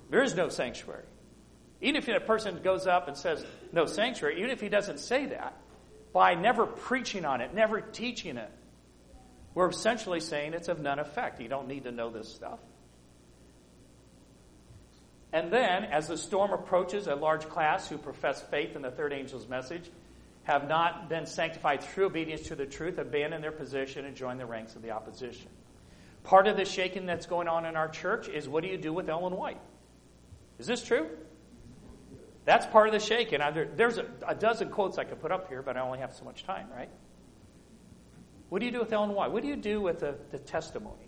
there 0.09 0.21
is 0.21 0.35
no 0.35 0.49
sanctuary. 0.49 1.05
Even 1.79 1.95
if 1.95 2.07
a 2.09 2.19
person 2.19 2.59
goes 2.61 2.85
up 2.85 3.07
and 3.07 3.15
says, 3.17 3.43
no 3.71 3.85
sanctuary, 3.85 4.39
even 4.39 4.51
if 4.51 4.59
he 4.59 4.67
doesn't 4.67 4.99
say 4.99 5.27
that, 5.27 5.55
by 6.11 6.35
never 6.35 6.65
preaching 6.65 7.23
on 7.23 7.39
it, 7.39 7.55
never 7.55 7.79
teaching 7.79 8.35
it, 8.35 8.51
we're 9.55 9.69
essentially 9.69 10.19
saying 10.19 10.53
it's 10.53 10.67
of 10.67 10.81
none 10.81 10.99
effect. 10.99 11.39
You 11.39 11.47
don't 11.47 11.69
need 11.69 11.85
to 11.85 11.91
know 11.91 12.09
this 12.09 12.27
stuff. 12.27 12.59
And 15.31 15.51
then, 15.51 15.85
as 15.85 16.09
the 16.09 16.17
storm 16.17 16.51
approaches, 16.51 17.07
a 17.07 17.15
large 17.15 17.47
class 17.47 17.87
who 17.87 17.97
profess 17.97 18.41
faith 18.41 18.75
in 18.75 18.81
the 18.81 18.91
third 18.91 19.13
angel's 19.13 19.47
message 19.47 19.89
have 20.43 20.67
not 20.67 21.09
been 21.09 21.25
sanctified 21.25 21.83
through 21.83 22.07
obedience 22.07 22.41
to 22.43 22.55
the 22.55 22.65
truth, 22.65 22.97
abandon 22.97 23.41
their 23.41 23.51
position 23.51 24.05
and 24.05 24.15
join 24.15 24.37
the 24.37 24.45
ranks 24.45 24.75
of 24.75 24.81
the 24.81 24.91
opposition. 24.91 25.49
Part 26.23 26.47
of 26.47 26.57
the 26.57 26.65
shaking 26.65 27.05
that's 27.05 27.25
going 27.25 27.47
on 27.47 27.65
in 27.65 27.75
our 27.75 27.87
church 27.87 28.27
is 28.27 28.47
what 28.47 28.63
do 28.63 28.69
you 28.69 28.77
do 28.77 28.93
with 28.93 29.09
Ellen 29.09 29.35
White? 29.35 29.59
Is 30.59 30.67
this 30.67 30.83
true? 30.83 31.07
That's 32.45 32.65
part 32.65 32.87
of 32.87 32.93
the 32.93 32.99
shaking. 32.99 33.39
There's 33.75 33.97
a, 33.97 34.35
dozen 34.35 34.69
quotes 34.69 34.97
I 34.97 35.03
could 35.03 35.21
put 35.21 35.31
up 35.31 35.47
here, 35.47 35.61
but 35.61 35.77
I 35.77 35.81
only 35.81 35.99
have 35.99 36.13
so 36.13 36.25
much 36.25 36.43
time, 36.43 36.67
right? 36.75 36.89
What 38.49 38.59
do 38.59 38.65
you 38.65 38.71
do 38.71 38.79
with 38.79 38.91
Ellen 38.91 39.13
White? 39.13 39.31
What 39.31 39.43
do 39.43 39.47
you 39.47 39.55
do 39.55 39.79
with 39.79 39.99
the, 39.99 40.15
the 40.31 40.39
testimonies? 40.39 41.07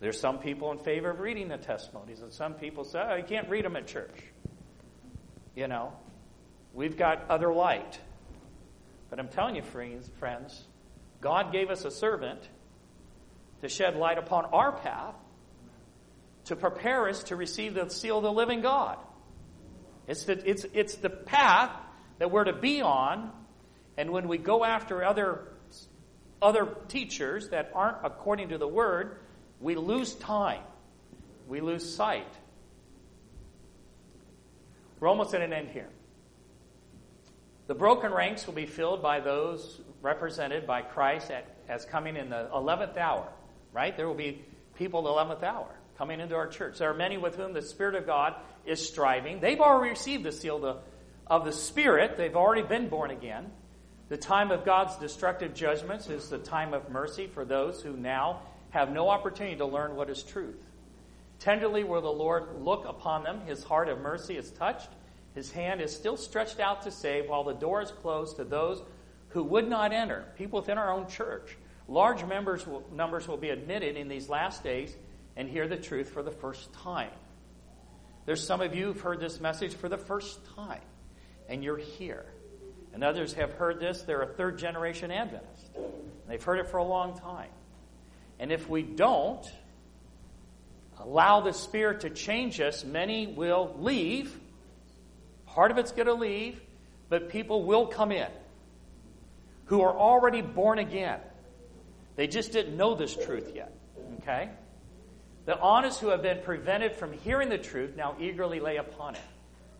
There's 0.00 0.18
some 0.18 0.38
people 0.38 0.72
in 0.72 0.78
favor 0.78 1.10
of 1.10 1.20
reading 1.20 1.48
the 1.48 1.56
testimonies, 1.56 2.20
and 2.20 2.32
some 2.32 2.54
people 2.54 2.84
say, 2.84 3.06
oh, 3.08 3.14
you 3.14 3.24
can't 3.24 3.48
read 3.48 3.64
them 3.64 3.76
at 3.76 3.86
church. 3.86 4.24
You 5.54 5.68
know, 5.68 5.92
we've 6.74 6.96
got 6.96 7.24
other 7.30 7.52
light. 7.52 7.98
But 9.10 9.18
I'm 9.18 9.28
telling 9.28 9.56
you, 9.56 9.62
friends, 9.62 10.64
God 11.20 11.52
gave 11.52 11.70
us 11.70 11.84
a 11.84 11.90
servant 11.90 12.40
to 13.62 13.68
shed 13.68 13.96
light 13.96 14.18
upon 14.18 14.46
our 14.46 14.72
path 14.72 15.14
to 16.46 16.56
prepare 16.56 17.08
us 17.08 17.24
to 17.24 17.36
receive 17.36 17.74
the 17.74 17.88
seal 17.88 18.18
of 18.18 18.22
the 18.22 18.32
living 18.32 18.60
God. 18.60 18.98
It's 20.06 20.24
the, 20.24 20.48
it's, 20.48 20.64
it's 20.72 20.94
the 20.96 21.10
path 21.10 21.70
that 22.18 22.30
we're 22.30 22.44
to 22.44 22.52
be 22.52 22.82
on. 22.82 23.32
And 23.96 24.10
when 24.10 24.28
we 24.28 24.38
go 24.38 24.64
after 24.64 25.04
other, 25.04 25.48
other 26.40 26.76
teachers 26.88 27.48
that 27.48 27.72
aren't 27.74 27.98
according 28.04 28.50
to 28.50 28.58
the 28.58 28.68
word, 28.68 29.18
we 29.60 29.74
lose 29.74 30.14
time. 30.14 30.62
We 31.48 31.60
lose 31.60 31.94
sight. 31.94 32.32
We're 35.00 35.08
almost 35.08 35.34
at 35.34 35.42
an 35.42 35.52
end 35.52 35.68
here. 35.70 35.88
The 37.66 37.74
broken 37.74 38.12
ranks 38.12 38.46
will 38.46 38.54
be 38.54 38.66
filled 38.66 39.02
by 39.02 39.20
those 39.20 39.80
represented 40.00 40.66
by 40.66 40.82
Christ 40.82 41.30
at, 41.30 41.46
as 41.68 41.84
coming 41.84 42.16
in 42.16 42.30
the 42.30 42.48
11th 42.54 42.96
hour, 42.96 43.28
right? 43.72 43.96
There 43.96 44.06
will 44.06 44.14
be 44.14 44.44
people 44.76 45.02
the 45.02 45.10
11th 45.10 45.42
hour 45.42 45.74
coming 45.98 46.20
into 46.20 46.36
our 46.36 46.46
church. 46.46 46.78
There 46.78 46.90
are 46.90 46.94
many 46.94 47.18
with 47.18 47.36
whom 47.36 47.52
the 47.52 47.62
Spirit 47.62 47.94
of 47.96 48.06
God 48.06 48.34
is 48.64 48.86
striving. 48.86 49.40
They've 49.40 49.60
already 49.60 49.90
received 49.90 50.24
the 50.24 50.32
seal 50.32 50.82
of 51.26 51.44
the 51.44 51.52
Spirit, 51.52 52.16
they've 52.16 52.36
already 52.36 52.62
been 52.62 52.88
born 52.88 53.10
again. 53.10 53.50
The 54.08 54.16
time 54.16 54.52
of 54.52 54.64
God's 54.64 54.94
destructive 54.96 55.52
judgments 55.54 56.08
is 56.08 56.28
the 56.28 56.38
time 56.38 56.72
of 56.74 56.90
mercy 56.90 57.26
for 57.26 57.44
those 57.44 57.82
who 57.82 57.96
now 57.96 58.42
have 58.70 58.92
no 58.92 59.08
opportunity 59.08 59.56
to 59.56 59.66
learn 59.66 59.96
what 59.96 60.08
is 60.08 60.22
truth. 60.22 60.62
Tenderly 61.40 61.82
will 61.82 62.02
the 62.02 62.08
Lord 62.08 62.60
look 62.60 62.84
upon 62.86 63.24
them. 63.24 63.40
His 63.46 63.64
heart 63.64 63.88
of 63.88 64.00
mercy 64.00 64.36
is 64.36 64.50
touched. 64.52 64.88
His 65.36 65.52
hand 65.52 65.82
is 65.82 65.94
still 65.94 66.16
stretched 66.16 66.60
out 66.60 66.82
to 66.82 66.90
save 66.90 67.28
while 67.28 67.44
the 67.44 67.52
door 67.52 67.82
is 67.82 67.90
closed 67.90 68.36
to 68.36 68.44
those 68.44 68.82
who 69.28 69.44
would 69.44 69.68
not 69.68 69.92
enter. 69.92 70.24
People 70.38 70.60
within 70.60 70.78
our 70.78 70.90
own 70.90 71.06
church. 71.08 71.58
Large 71.88 72.24
members 72.24 72.66
will, 72.66 72.82
numbers 72.90 73.28
will 73.28 73.36
be 73.36 73.50
admitted 73.50 73.96
in 73.96 74.08
these 74.08 74.30
last 74.30 74.64
days 74.64 74.96
and 75.36 75.46
hear 75.46 75.68
the 75.68 75.76
truth 75.76 76.08
for 76.08 76.22
the 76.22 76.30
first 76.30 76.72
time. 76.72 77.10
There's 78.24 78.44
some 78.44 78.62
of 78.62 78.74
you 78.74 78.86
who've 78.86 79.00
heard 79.00 79.20
this 79.20 79.38
message 79.38 79.74
for 79.74 79.90
the 79.90 79.98
first 79.98 80.40
time, 80.56 80.80
and 81.50 81.62
you're 81.62 81.76
here. 81.76 82.24
And 82.94 83.04
others 83.04 83.34
have 83.34 83.52
heard 83.52 83.78
this, 83.78 84.02
they're 84.02 84.22
a 84.22 84.26
third 84.26 84.58
generation 84.58 85.10
Adventist. 85.10 85.70
They've 86.26 86.42
heard 86.42 86.60
it 86.60 86.68
for 86.68 86.78
a 86.78 86.84
long 86.84 87.20
time. 87.20 87.50
And 88.38 88.50
if 88.50 88.70
we 88.70 88.82
don't 88.82 89.46
allow 90.98 91.42
the 91.42 91.52
Spirit 91.52 92.00
to 92.00 92.10
change 92.10 92.58
us, 92.58 92.86
many 92.86 93.26
will 93.26 93.76
leave. 93.78 94.40
Part 95.56 95.70
of 95.70 95.78
it's 95.78 95.90
going 95.90 96.06
to 96.06 96.12
leave, 96.12 96.60
but 97.08 97.30
people 97.30 97.64
will 97.64 97.86
come 97.86 98.12
in 98.12 98.28
who 99.64 99.80
are 99.80 99.96
already 99.96 100.42
born 100.42 100.78
again. 100.78 101.18
They 102.14 102.26
just 102.26 102.52
didn't 102.52 102.76
know 102.76 102.94
this 102.94 103.16
truth 103.16 103.52
yet. 103.54 103.72
Okay? 104.20 104.50
The 105.46 105.58
honest 105.58 105.98
who 105.98 106.08
have 106.08 106.20
been 106.20 106.40
prevented 106.42 106.94
from 106.94 107.14
hearing 107.14 107.48
the 107.48 107.56
truth 107.56 107.96
now 107.96 108.16
eagerly 108.20 108.60
lay 108.60 108.76
upon 108.76 109.14
it. 109.14 109.22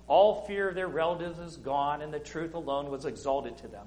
All 0.08 0.46
fear 0.46 0.70
of 0.70 0.74
their 0.74 0.88
relatives 0.88 1.38
is 1.38 1.58
gone, 1.58 2.00
and 2.00 2.10
the 2.10 2.20
truth 2.20 2.54
alone 2.54 2.90
was 2.90 3.04
exalted 3.04 3.58
to 3.58 3.68
them. 3.68 3.86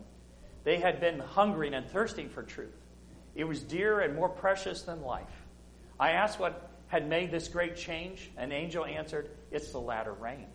They 0.66 0.78
had 0.78 1.00
been 1.00 1.18
hungering 1.18 1.74
and 1.74 1.90
thirsting 1.90 2.30
for 2.30 2.44
truth. 2.44 2.78
It 3.34 3.46
was 3.46 3.64
dear 3.64 4.02
and 4.02 4.14
more 4.16 4.30
precious 4.30 4.84
than 4.84 5.02
life. 5.02 5.26
I 6.00 6.12
asked 6.12 6.40
what 6.40 6.70
had 6.90 7.10
made 7.10 7.32
this 7.32 7.48
great 7.48 7.76
change? 7.76 8.30
An 8.38 8.52
angel 8.52 8.86
answered, 8.86 9.32
It's 9.50 9.72
the 9.72 9.82
latter 9.82 10.14
rain, 10.14 10.46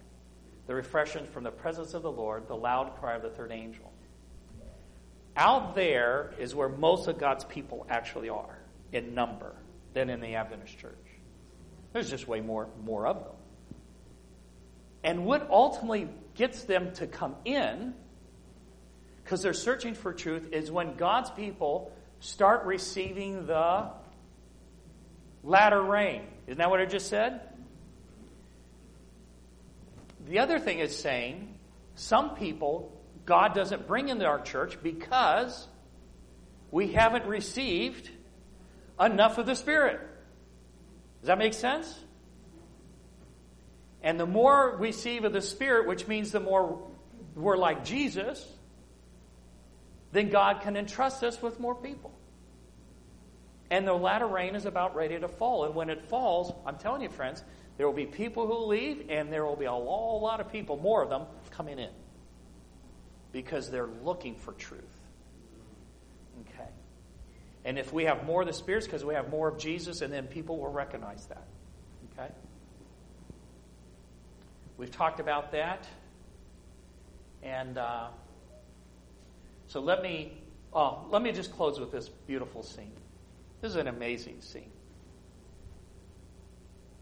the 0.67 0.75
refreshing 0.75 1.27
from 1.27 1.45
the 1.45 1.51
presence 1.51 1.95
of 1.95 2.03
the 2.03 2.11
Lord, 2.11 2.49
the 2.49 2.57
loud 2.57 2.97
cry 2.99 3.15
of 3.15 3.23
the 3.23 3.31
third 3.31 3.53
angel. 3.53 3.93
Out 5.37 5.75
there 5.75 6.33
is 6.39 6.55
where 6.55 6.69
most 6.69 7.09
of 7.09 7.19
God's 7.19 7.45
people 7.45 7.87
actually 7.91 8.29
are 8.29 8.59
in 8.93 9.15
number 9.15 9.55
than 9.93 10.09
in 10.11 10.21
the 10.21 10.37
Adventist 10.37 10.79
church. 10.79 10.95
There's 11.93 12.11
just 12.11 12.27
way 12.27 12.41
more, 12.41 12.69
more 12.85 13.07
of 13.07 13.17
them. 13.25 13.35
And 15.03 15.27
what 15.27 15.49
ultimately 15.51 16.09
gets 16.35 16.65
them 16.65 16.93
to 16.95 17.07
come 17.07 17.37
in, 17.45 17.95
because 19.23 19.43
they're 19.43 19.53
searching 19.53 19.95
for 19.95 20.13
truth, 20.13 20.49
is 20.53 20.71
when 20.71 20.95
God's 20.95 21.31
people 21.31 21.93
start 22.21 22.65
receiving 22.65 23.47
the 23.47 23.91
latter 25.43 25.83
rain. 25.83 26.23
Isn't 26.47 26.59
that 26.59 26.71
what 26.71 26.81
I 26.81 26.87
just 26.87 27.09
said? 27.09 27.41
The 30.27 30.39
other 30.39 30.59
thing 30.59 30.79
is 30.79 30.97
saying 30.97 31.55
some 31.95 32.35
people 32.37 32.95
God 33.27 33.55
doesn't 33.55 33.87
bring 33.87 34.09
into 34.09 34.27
our 34.27 34.41
church 34.41 34.83
because 34.83 35.67
we 36.71 36.89
haven't 36.93 37.25
received 37.27 38.11
enough 39.01 39.39
of 39.39 39.47
the 39.47 39.55
Spirit. 39.55 40.01
Does 41.21 41.29
that 41.29 41.39
make 41.39 41.55
sense? 41.55 41.99
And 44.03 44.21
the 44.21 44.27
more 44.27 44.77
we 44.77 44.89
receive 44.89 45.25
of 45.25 45.33
the 45.33 45.41
Spirit, 45.41 45.89
which 45.89 46.07
means 46.07 46.33
the 46.33 46.41
more 46.41 46.87
we're 47.35 47.57
like 47.57 47.85
Jesus, 47.85 48.47
then 50.13 50.29
God 50.29 50.61
can 50.61 50.77
entrust 50.77 51.25
us 51.25 51.41
with 51.41 51.59
more 51.59 51.75
people. 51.75 52.13
And 53.71 53.87
the 53.89 53.95
latter 53.95 54.27
rain 54.27 54.55
is 54.55 54.67
about 54.67 54.95
ready 54.95 55.19
to 55.19 55.27
fall. 55.27 55.65
And 55.65 55.75
when 55.75 55.89
it 55.89 56.03
falls, 56.03 56.53
I'm 56.67 56.77
telling 56.77 57.01
you, 57.01 57.09
friends, 57.09 57.43
there 57.77 57.87
will 57.87 57.95
be 57.95 58.07
people 58.07 58.47
who 58.47 58.67
leave, 58.67 59.07
and 59.09 59.33
there 59.33 59.45
will 59.45 59.57
be 59.57 59.65
a 59.65 59.71
whole 59.71 60.21
lot 60.23 60.41
of 60.41 60.51
people, 60.53 60.77
more 60.77 61.03
of 61.03 61.11
them, 61.11 61.23
coming 61.51 61.79
in. 61.79 61.91
Because 63.33 63.71
they're 63.71 63.89
looking 64.05 64.37
for 64.37 64.53
truth. 64.53 65.01
Okay. 66.43 66.69
And 67.65 67.79
if 67.79 67.93
we 67.93 68.05
have 68.05 68.25
more 68.25 68.43
of 68.43 68.47
the 68.47 68.53
spirits, 68.53 68.87
because 68.87 69.05
we 69.05 69.15
have 69.15 69.29
more 69.29 69.49
of 69.49 69.59
Jesus, 69.59 70.03
and 70.03 70.13
then 70.13 70.29
people 70.29 70.59
will 70.59 70.71
recognize 70.71 71.27
that. 71.27 71.47
Okay? 72.13 72.31
We've 74.77 74.93
talked 74.93 75.19
about 75.19 75.51
that. 75.53 75.87
And 77.43 77.77
uh, 77.77 78.09
so 79.67 79.81
let 79.81 80.03
me, 80.03 80.33
oh, 80.73 81.07
let 81.11 81.23
me 81.23 81.33
just 81.33 81.53
close 81.53 81.81
with 81.81 81.91
this 81.91 82.09
beautiful 82.09 82.63
scene. 82.63 82.93
This 83.61 83.71
is 83.71 83.77
an 83.77 83.89
amazing 83.89 84.41
scene. 84.41 84.71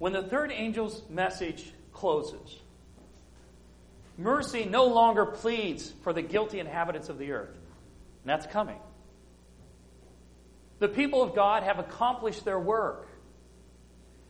When 0.02 0.12
the 0.12 0.22
third 0.24 0.50
angel's 0.50 1.00
message 1.08 1.72
closes, 1.92 2.58
mercy 4.18 4.64
no 4.64 4.86
longer 4.86 5.24
pleads 5.24 5.92
for 6.02 6.12
the 6.12 6.22
guilty 6.22 6.58
inhabitants 6.58 7.08
of 7.08 7.18
the 7.18 7.30
earth. 7.30 7.54
And 7.54 8.24
that's 8.24 8.46
coming. 8.46 8.80
The 10.80 10.88
people 10.88 11.22
of 11.22 11.36
God 11.36 11.62
have 11.62 11.78
accomplished 11.78 12.44
their 12.44 12.58
work. 12.58 13.06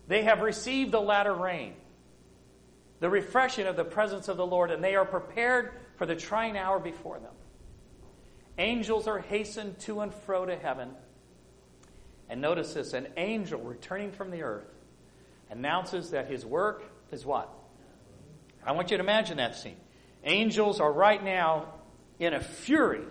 They 0.08 0.24
have 0.24 0.42
received 0.42 0.92
the 0.92 1.00
latter 1.00 1.32
rain, 1.32 1.72
the 3.00 3.08
refreshing 3.08 3.66
of 3.66 3.74
the 3.74 3.84
presence 3.84 4.28
of 4.28 4.36
the 4.36 4.46
Lord, 4.46 4.70
and 4.70 4.84
they 4.84 4.94
are 4.94 5.06
prepared 5.06 5.72
for 5.96 6.04
the 6.04 6.16
trying 6.16 6.58
hour 6.58 6.80
before 6.80 7.18
them. 7.18 7.32
Angels 8.58 9.08
are 9.08 9.20
hastened 9.20 9.78
to 9.78 10.00
and 10.00 10.12
fro 10.12 10.44
to 10.44 10.54
heaven 10.54 10.90
and 12.28 12.42
notice 12.42 12.74
this 12.74 12.92
an 12.92 13.06
angel 13.16 13.62
returning 13.62 14.12
from 14.12 14.30
the 14.30 14.42
earth 14.42 14.66
announces 15.52 16.10
that 16.10 16.28
his 16.28 16.44
work 16.44 16.82
is 17.12 17.24
what? 17.24 17.52
I 18.64 18.72
want 18.72 18.90
you 18.90 18.96
to 18.96 19.02
imagine 19.02 19.36
that 19.36 19.54
scene. 19.54 19.76
Angels 20.24 20.80
are 20.80 20.92
right 20.92 21.22
now 21.22 21.66
in 22.18 22.32
a 22.32 22.40
fury 22.40 23.04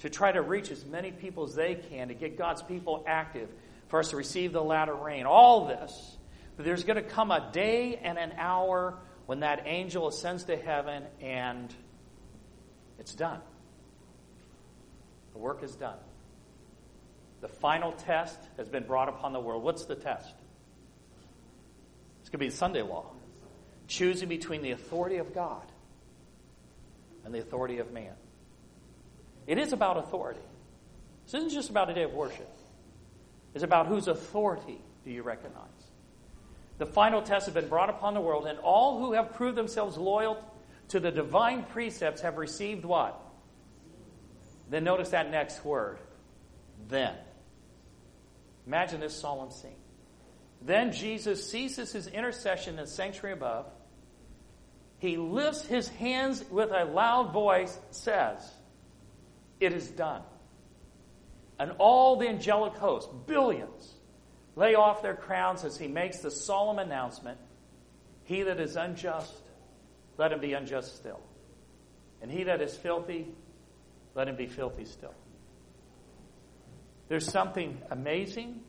to 0.00 0.10
try 0.10 0.30
to 0.30 0.42
reach 0.42 0.70
as 0.70 0.84
many 0.84 1.10
people 1.10 1.44
as 1.44 1.54
they 1.54 1.74
can 1.74 2.08
to 2.08 2.14
get 2.14 2.36
God's 2.36 2.62
people 2.62 3.04
active 3.06 3.48
for 3.88 4.00
us 4.00 4.10
to 4.10 4.16
receive 4.16 4.52
the 4.52 4.62
latter 4.62 4.94
rain. 4.94 5.24
All 5.24 5.66
this. 5.66 6.16
But 6.56 6.64
there's 6.64 6.84
going 6.84 6.96
to 6.96 7.08
come 7.08 7.30
a 7.30 7.50
day 7.52 7.96
and 7.96 8.18
an 8.18 8.34
hour 8.36 8.98
when 9.26 9.40
that 9.40 9.62
angel 9.64 10.08
ascends 10.08 10.44
to 10.44 10.56
heaven 10.56 11.04
and 11.20 11.72
it's 12.98 13.14
done. 13.14 13.40
The 15.32 15.38
work 15.38 15.62
is 15.62 15.74
done. 15.74 15.98
The 17.40 17.48
final 17.48 17.92
test 17.92 18.38
has 18.56 18.68
been 18.68 18.84
brought 18.84 19.08
upon 19.08 19.32
the 19.32 19.40
world. 19.40 19.62
What's 19.62 19.84
the 19.84 19.94
test? 19.94 20.34
It's 22.28 22.32
going 22.34 22.40
to 22.40 22.52
be 22.52 22.58
Sunday 22.58 22.82
law. 22.82 23.06
Choosing 23.86 24.28
between 24.28 24.60
the 24.60 24.72
authority 24.72 25.16
of 25.16 25.34
God 25.34 25.64
and 27.24 27.34
the 27.34 27.38
authority 27.38 27.78
of 27.78 27.90
man. 27.90 28.12
It 29.46 29.56
is 29.56 29.72
about 29.72 29.96
authority. 29.96 30.42
This 31.24 31.32
isn't 31.32 31.48
just 31.48 31.70
about 31.70 31.88
a 31.88 31.94
day 31.94 32.02
of 32.02 32.12
worship. 32.12 32.54
It's 33.54 33.64
about 33.64 33.86
whose 33.86 34.08
authority 34.08 34.78
do 35.06 35.10
you 35.10 35.22
recognize. 35.22 35.64
The 36.76 36.84
final 36.84 37.22
test 37.22 37.46
has 37.46 37.54
been 37.54 37.70
brought 37.70 37.88
upon 37.88 38.12
the 38.12 38.20
world, 38.20 38.46
and 38.46 38.58
all 38.58 38.98
who 38.98 39.14
have 39.14 39.32
proved 39.32 39.56
themselves 39.56 39.96
loyal 39.96 40.36
to 40.88 41.00
the 41.00 41.10
divine 41.10 41.62
precepts 41.62 42.20
have 42.20 42.36
received 42.36 42.84
what? 42.84 43.18
Then 44.68 44.84
notice 44.84 45.08
that 45.08 45.30
next 45.30 45.64
word. 45.64 45.96
Then. 46.88 47.14
Imagine 48.66 49.00
this 49.00 49.18
solemn 49.18 49.50
scene. 49.50 49.72
Then 50.62 50.92
Jesus 50.92 51.50
ceases 51.50 51.92
his 51.92 52.06
intercession 52.08 52.74
in 52.74 52.84
the 52.84 52.86
sanctuary 52.86 53.34
above. 53.34 53.66
He 54.98 55.16
lifts 55.16 55.64
his 55.64 55.88
hands 55.88 56.44
with 56.50 56.70
a 56.72 56.84
loud 56.84 57.32
voice, 57.32 57.78
says, 57.90 58.38
It 59.60 59.72
is 59.72 59.88
done. 59.88 60.22
And 61.58 61.72
all 61.78 62.16
the 62.16 62.28
angelic 62.28 62.74
host, 62.74 63.08
billions, 63.26 63.94
lay 64.56 64.74
off 64.74 65.02
their 65.02 65.14
crowns 65.14 65.64
as 65.64 65.76
he 65.76 65.86
makes 65.86 66.18
the 66.18 66.30
solemn 66.30 66.78
announcement 66.78 67.38
He 68.24 68.42
that 68.42 68.60
is 68.60 68.76
unjust, 68.76 69.32
let 70.16 70.32
him 70.32 70.40
be 70.40 70.52
unjust 70.52 70.96
still. 70.96 71.20
And 72.20 72.30
he 72.30 72.44
that 72.44 72.60
is 72.60 72.76
filthy, 72.76 73.28
let 74.14 74.28
him 74.28 74.36
be 74.36 74.46
filthy 74.46 74.84
still. 74.84 75.14
There's 77.08 77.30
something 77.30 77.80
amazing 77.90 78.60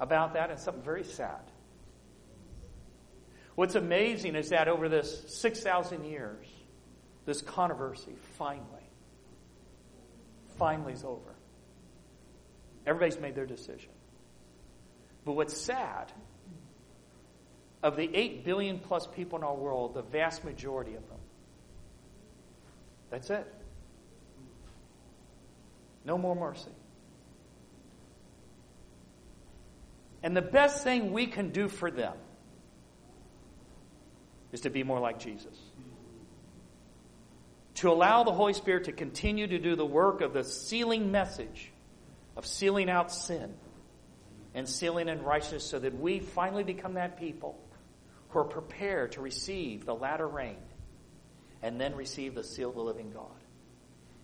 about 0.00 0.34
that 0.34 0.50
and 0.50 0.58
something 0.58 0.82
very 0.82 1.04
sad. 1.04 1.42
What's 3.54 3.74
amazing 3.74 4.36
is 4.36 4.50
that 4.50 4.68
over 4.68 4.88
this 4.88 5.24
6,000 5.28 6.04
years, 6.04 6.46
this 7.24 7.40
controversy 7.40 8.14
finally, 8.36 8.90
finally 10.58 10.92
is 10.92 11.04
over. 11.04 11.34
Everybody's 12.86 13.18
made 13.18 13.34
their 13.34 13.46
decision. 13.46 13.90
But 15.24 15.32
what's 15.32 15.56
sad, 15.56 16.12
of 17.82 17.96
the 17.96 18.10
8 18.14 18.44
billion 18.44 18.78
plus 18.78 19.06
people 19.06 19.38
in 19.38 19.44
our 19.44 19.54
world, 19.54 19.94
the 19.94 20.02
vast 20.02 20.44
majority 20.44 20.94
of 20.94 21.08
them, 21.08 21.18
that's 23.10 23.30
it. 23.30 23.52
No 26.04 26.16
more 26.18 26.36
mercy. 26.36 26.70
And 30.26 30.36
the 30.36 30.42
best 30.42 30.82
thing 30.82 31.12
we 31.12 31.28
can 31.28 31.50
do 31.50 31.68
for 31.68 31.88
them 31.88 32.14
is 34.50 34.62
to 34.62 34.70
be 34.70 34.82
more 34.82 34.98
like 34.98 35.20
Jesus. 35.20 35.56
To 37.74 37.92
allow 37.92 38.24
the 38.24 38.32
Holy 38.32 38.52
Spirit 38.52 38.86
to 38.86 38.92
continue 38.92 39.46
to 39.46 39.60
do 39.60 39.76
the 39.76 39.86
work 39.86 40.22
of 40.22 40.32
the 40.32 40.42
sealing 40.42 41.12
message 41.12 41.70
of 42.36 42.44
sealing 42.44 42.90
out 42.90 43.12
sin 43.12 43.54
and 44.52 44.68
sealing 44.68 45.08
in 45.08 45.22
righteousness 45.22 45.64
so 45.64 45.78
that 45.78 45.96
we 45.96 46.18
finally 46.18 46.64
become 46.64 46.94
that 46.94 47.20
people 47.20 47.56
who 48.30 48.40
are 48.40 48.44
prepared 48.44 49.12
to 49.12 49.20
receive 49.20 49.86
the 49.86 49.94
latter 49.94 50.26
rain 50.26 50.58
and 51.62 51.80
then 51.80 51.94
receive 51.94 52.34
the 52.34 52.42
seal 52.42 52.70
of 52.70 52.74
the 52.74 52.82
living 52.82 53.12
God. 53.12 53.30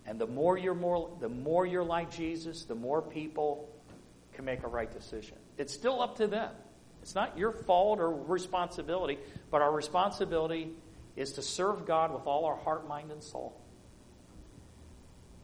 And 0.05 0.19
the 0.19 0.27
more 0.27 0.59
you're 0.59 0.75
more, 0.75 1.17
the 1.21 1.29
more 1.29 1.65
you're 1.65 1.85
like 1.85 2.11
Jesus, 2.11 2.65
the 2.65 2.75
more 2.75 3.01
people 3.01 3.69
can 4.33 4.45
make 4.45 4.65
a 4.65 4.69
right 4.69 4.91
decision. 4.91 5.37
It's 5.59 5.73
still 5.73 6.01
up 6.01 6.17
to 6.17 6.27
them. 6.27 6.51
It's 7.03 7.15
not 7.15 7.37
your 7.37 7.53
fault 7.53 7.99
or 7.99 8.11
responsibility, 8.11 9.19
but 9.51 9.61
our 9.61 9.73
responsibility 9.73 10.71
is 11.17 11.33
to 11.33 11.43
serve 11.43 11.87
God 11.87 12.13
with 12.13 12.27
all 12.27 12.45
our 12.45 12.57
heart, 12.57 12.89
mind, 12.89 13.11
and 13.11 13.23
soul. 13.23 13.61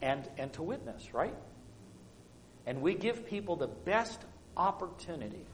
And, 0.01 0.29
and 0.39 0.53
to 0.53 0.63
witness, 0.63 1.13
right? 1.13 1.35
And 2.67 2.81
we 2.81 2.95
give 2.95 3.27
people 3.27 3.57
the 3.57 3.67
best 3.67 4.21
opportunity 4.57 5.47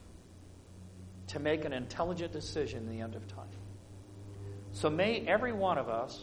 to 1.27 1.39
make 1.39 1.65
an 1.65 1.73
intelligent 1.73 2.31
decision 2.31 2.83
in 2.83 2.89
the 2.89 3.01
end 3.01 3.15
of 3.15 3.27
time. 3.27 3.47
So 4.73 4.89
may 4.89 5.21
every 5.21 5.53
one 5.53 5.77
of 5.77 5.89
us 5.89 6.21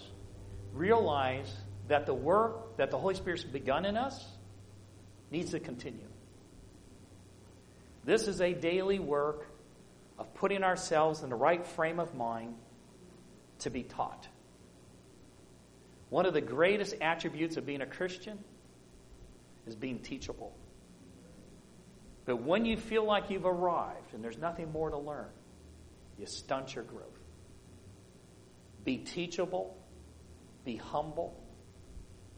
realize 0.72 1.52
that 1.88 2.06
the 2.06 2.14
work 2.14 2.76
that 2.76 2.90
the 2.90 2.98
Holy 2.98 3.14
Spirit's 3.14 3.44
begun 3.44 3.84
in 3.84 3.96
us 3.96 4.24
needs 5.30 5.50
to 5.50 5.60
continue. 5.60 6.11
This 8.04 8.26
is 8.26 8.40
a 8.40 8.52
daily 8.52 8.98
work 8.98 9.46
of 10.18 10.34
putting 10.34 10.64
ourselves 10.64 11.22
in 11.22 11.30
the 11.30 11.36
right 11.36 11.64
frame 11.64 12.00
of 12.00 12.14
mind 12.14 12.54
to 13.60 13.70
be 13.70 13.82
taught. 13.82 14.28
One 16.10 16.26
of 16.26 16.34
the 16.34 16.40
greatest 16.40 16.94
attributes 17.00 17.56
of 17.56 17.64
being 17.64 17.80
a 17.80 17.86
Christian 17.86 18.38
is 19.66 19.74
being 19.76 20.00
teachable. 20.00 20.54
But 22.24 22.42
when 22.42 22.64
you 22.64 22.76
feel 22.76 23.04
like 23.04 23.30
you've 23.30 23.46
arrived 23.46 24.14
and 24.14 24.22
there's 24.22 24.38
nothing 24.38 24.70
more 24.72 24.90
to 24.90 24.98
learn, 24.98 25.30
you 26.18 26.26
stunt 26.26 26.74
your 26.74 26.84
growth. 26.84 27.06
Be 28.84 28.98
teachable, 28.98 29.76
be 30.64 30.76
humble, 30.76 31.40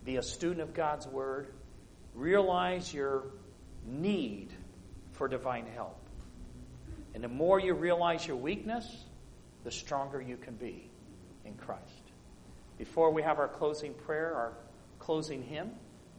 be 0.05 0.17
a 0.17 0.23
student 0.23 0.61
of 0.61 0.75
God's 0.75 1.07
Word, 1.07 1.49
realize 2.15 2.93
your 2.93 3.25
need 3.87 4.53
for 5.15 5.29
divine 5.29 5.67
help. 5.75 5.97
And 7.15 7.25
the 7.25 7.29
more 7.29 7.59
you 7.59 7.75
realize 7.75 8.27
your 8.27 8.37
weakness, 8.37 9.05
the 9.63 9.71
stronger 9.71 10.21
you 10.21 10.37
can 10.37 10.55
be 10.55 10.91
in 11.45 11.55
Christ. 11.55 11.83
Before 12.77 13.11
we 13.11 13.23
have 13.23 13.39
our 13.39 13.49
closing 13.49 13.95
prayer, 13.95 14.35
our 14.35 14.53
closing 14.99 15.43
hymn, 15.43 15.71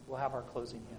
we'll 0.06 0.18
have 0.18 0.34
our 0.34 0.42
closing 0.42 0.82
hymn. 0.88 0.98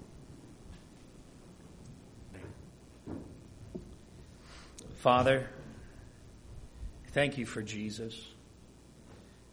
Father, 4.98 5.50
thank 7.12 7.38
you 7.38 7.45
for 7.45 7.62
Jesus. 7.62 8.20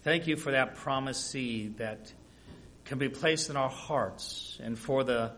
Thank 0.03 0.27
you 0.27 0.37
for 0.37 0.53
that 0.53 0.75
promise 0.75 1.19
seed 1.19 1.79
that 1.79 2.13
can 2.85 2.99
be 2.99 3.09
placed 3.09 3.49
in 3.49 3.57
our 3.57 3.71
hearts 3.71 4.59
and 4.63 4.79
for 4.79 5.05
the 5.05 5.33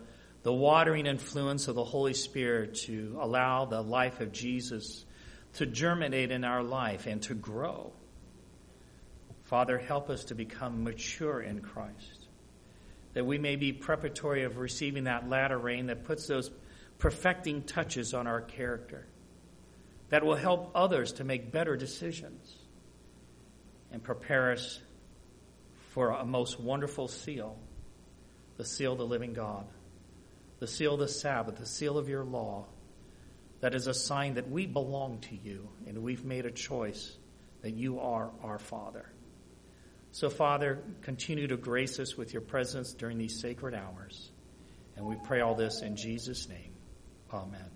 the 0.46 0.52
watering 0.52 1.06
influence 1.06 1.66
of 1.66 1.74
the 1.74 1.82
Holy 1.82 2.14
Spirit 2.14 2.76
to 2.76 3.18
allow 3.20 3.64
the 3.64 3.82
life 3.82 4.20
of 4.20 4.30
Jesus 4.30 5.04
to 5.54 5.66
germinate 5.66 6.30
in 6.30 6.44
our 6.44 6.62
life 6.62 7.08
and 7.08 7.20
to 7.22 7.34
grow. 7.34 7.92
Father, 9.42 9.76
help 9.76 10.08
us 10.08 10.26
to 10.26 10.36
become 10.36 10.84
mature 10.84 11.40
in 11.40 11.62
Christ, 11.62 12.28
that 13.14 13.26
we 13.26 13.38
may 13.38 13.56
be 13.56 13.72
preparatory 13.72 14.44
of 14.44 14.58
receiving 14.58 15.02
that 15.04 15.28
latter 15.28 15.58
rain 15.58 15.86
that 15.86 16.04
puts 16.04 16.28
those 16.28 16.48
perfecting 16.98 17.62
touches 17.62 18.14
on 18.14 18.28
our 18.28 18.40
character, 18.40 19.04
that 20.10 20.24
will 20.24 20.36
help 20.36 20.70
others 20.76 21.14
to 21.14 21.24
make 21.24 21.50
better 21.50 21.76
decisions 21.76 22.54
and 23.90 24.00
prepare 24.00 24.52
us 24.52 24.78
for 25.90 26.10
a 26.10 26.24
most 26.24 26.60
wonderful 26.60 27.08
seal, 27.08 27.58
the 28.58 28.64
seal 28.64 28.92
of 28.92 28.98
the 28.98 29.06
living 29.08 29.32
God 29.32 29.66
the 30.58 30.66
seal 30.66 30.94
of 30.94 31.00
the 31.00 31.08
Sabbath, 31.08 31.56
the 31.56 31.66
seal 31.66 31.98
of 31.98 32.08
your 32.08 32.24
law, 32.24 32.66
that 33.60 33.74
is 33.74 33.86
a 33.86 33.94
sign 33.94 34.34
that 34.34 34.50
we 34.50 34.66
belong 34.66 35.18
to 35.20 35.36
you 35.36 35.68
and 35.86 36.02
we've 36.02 36.24
made 36.24 36.46
a 36.46 36.50
choice 36.50 37.16
that 37.62 37.72
you 37.72 38.00
are 38.00 38.30
our 38.42 38.58
Father. 38.58 39.10
So, 40.12 40.30
Father, 40.30 40.82
continue 41.02 41.46
to 41.48 41.56
grace 41.56 41.98
us 41.98 42.16
with 42.16 42.32
your 42.32 42.42
presence 42.42 42.92
during 42.92 43.18
these 43.18 43.40
sacred 43.40 43.74
hours. 43.74 44.30
And 44.96 45.04
we 45.04 45.16
pray 45.24 45.40
all 45.40 45.54
this 45.54 45.82
in 45.82 45.96
Jesus' 45.96 46.48
name. 46.48 46.72
Amen. 47.32 47.75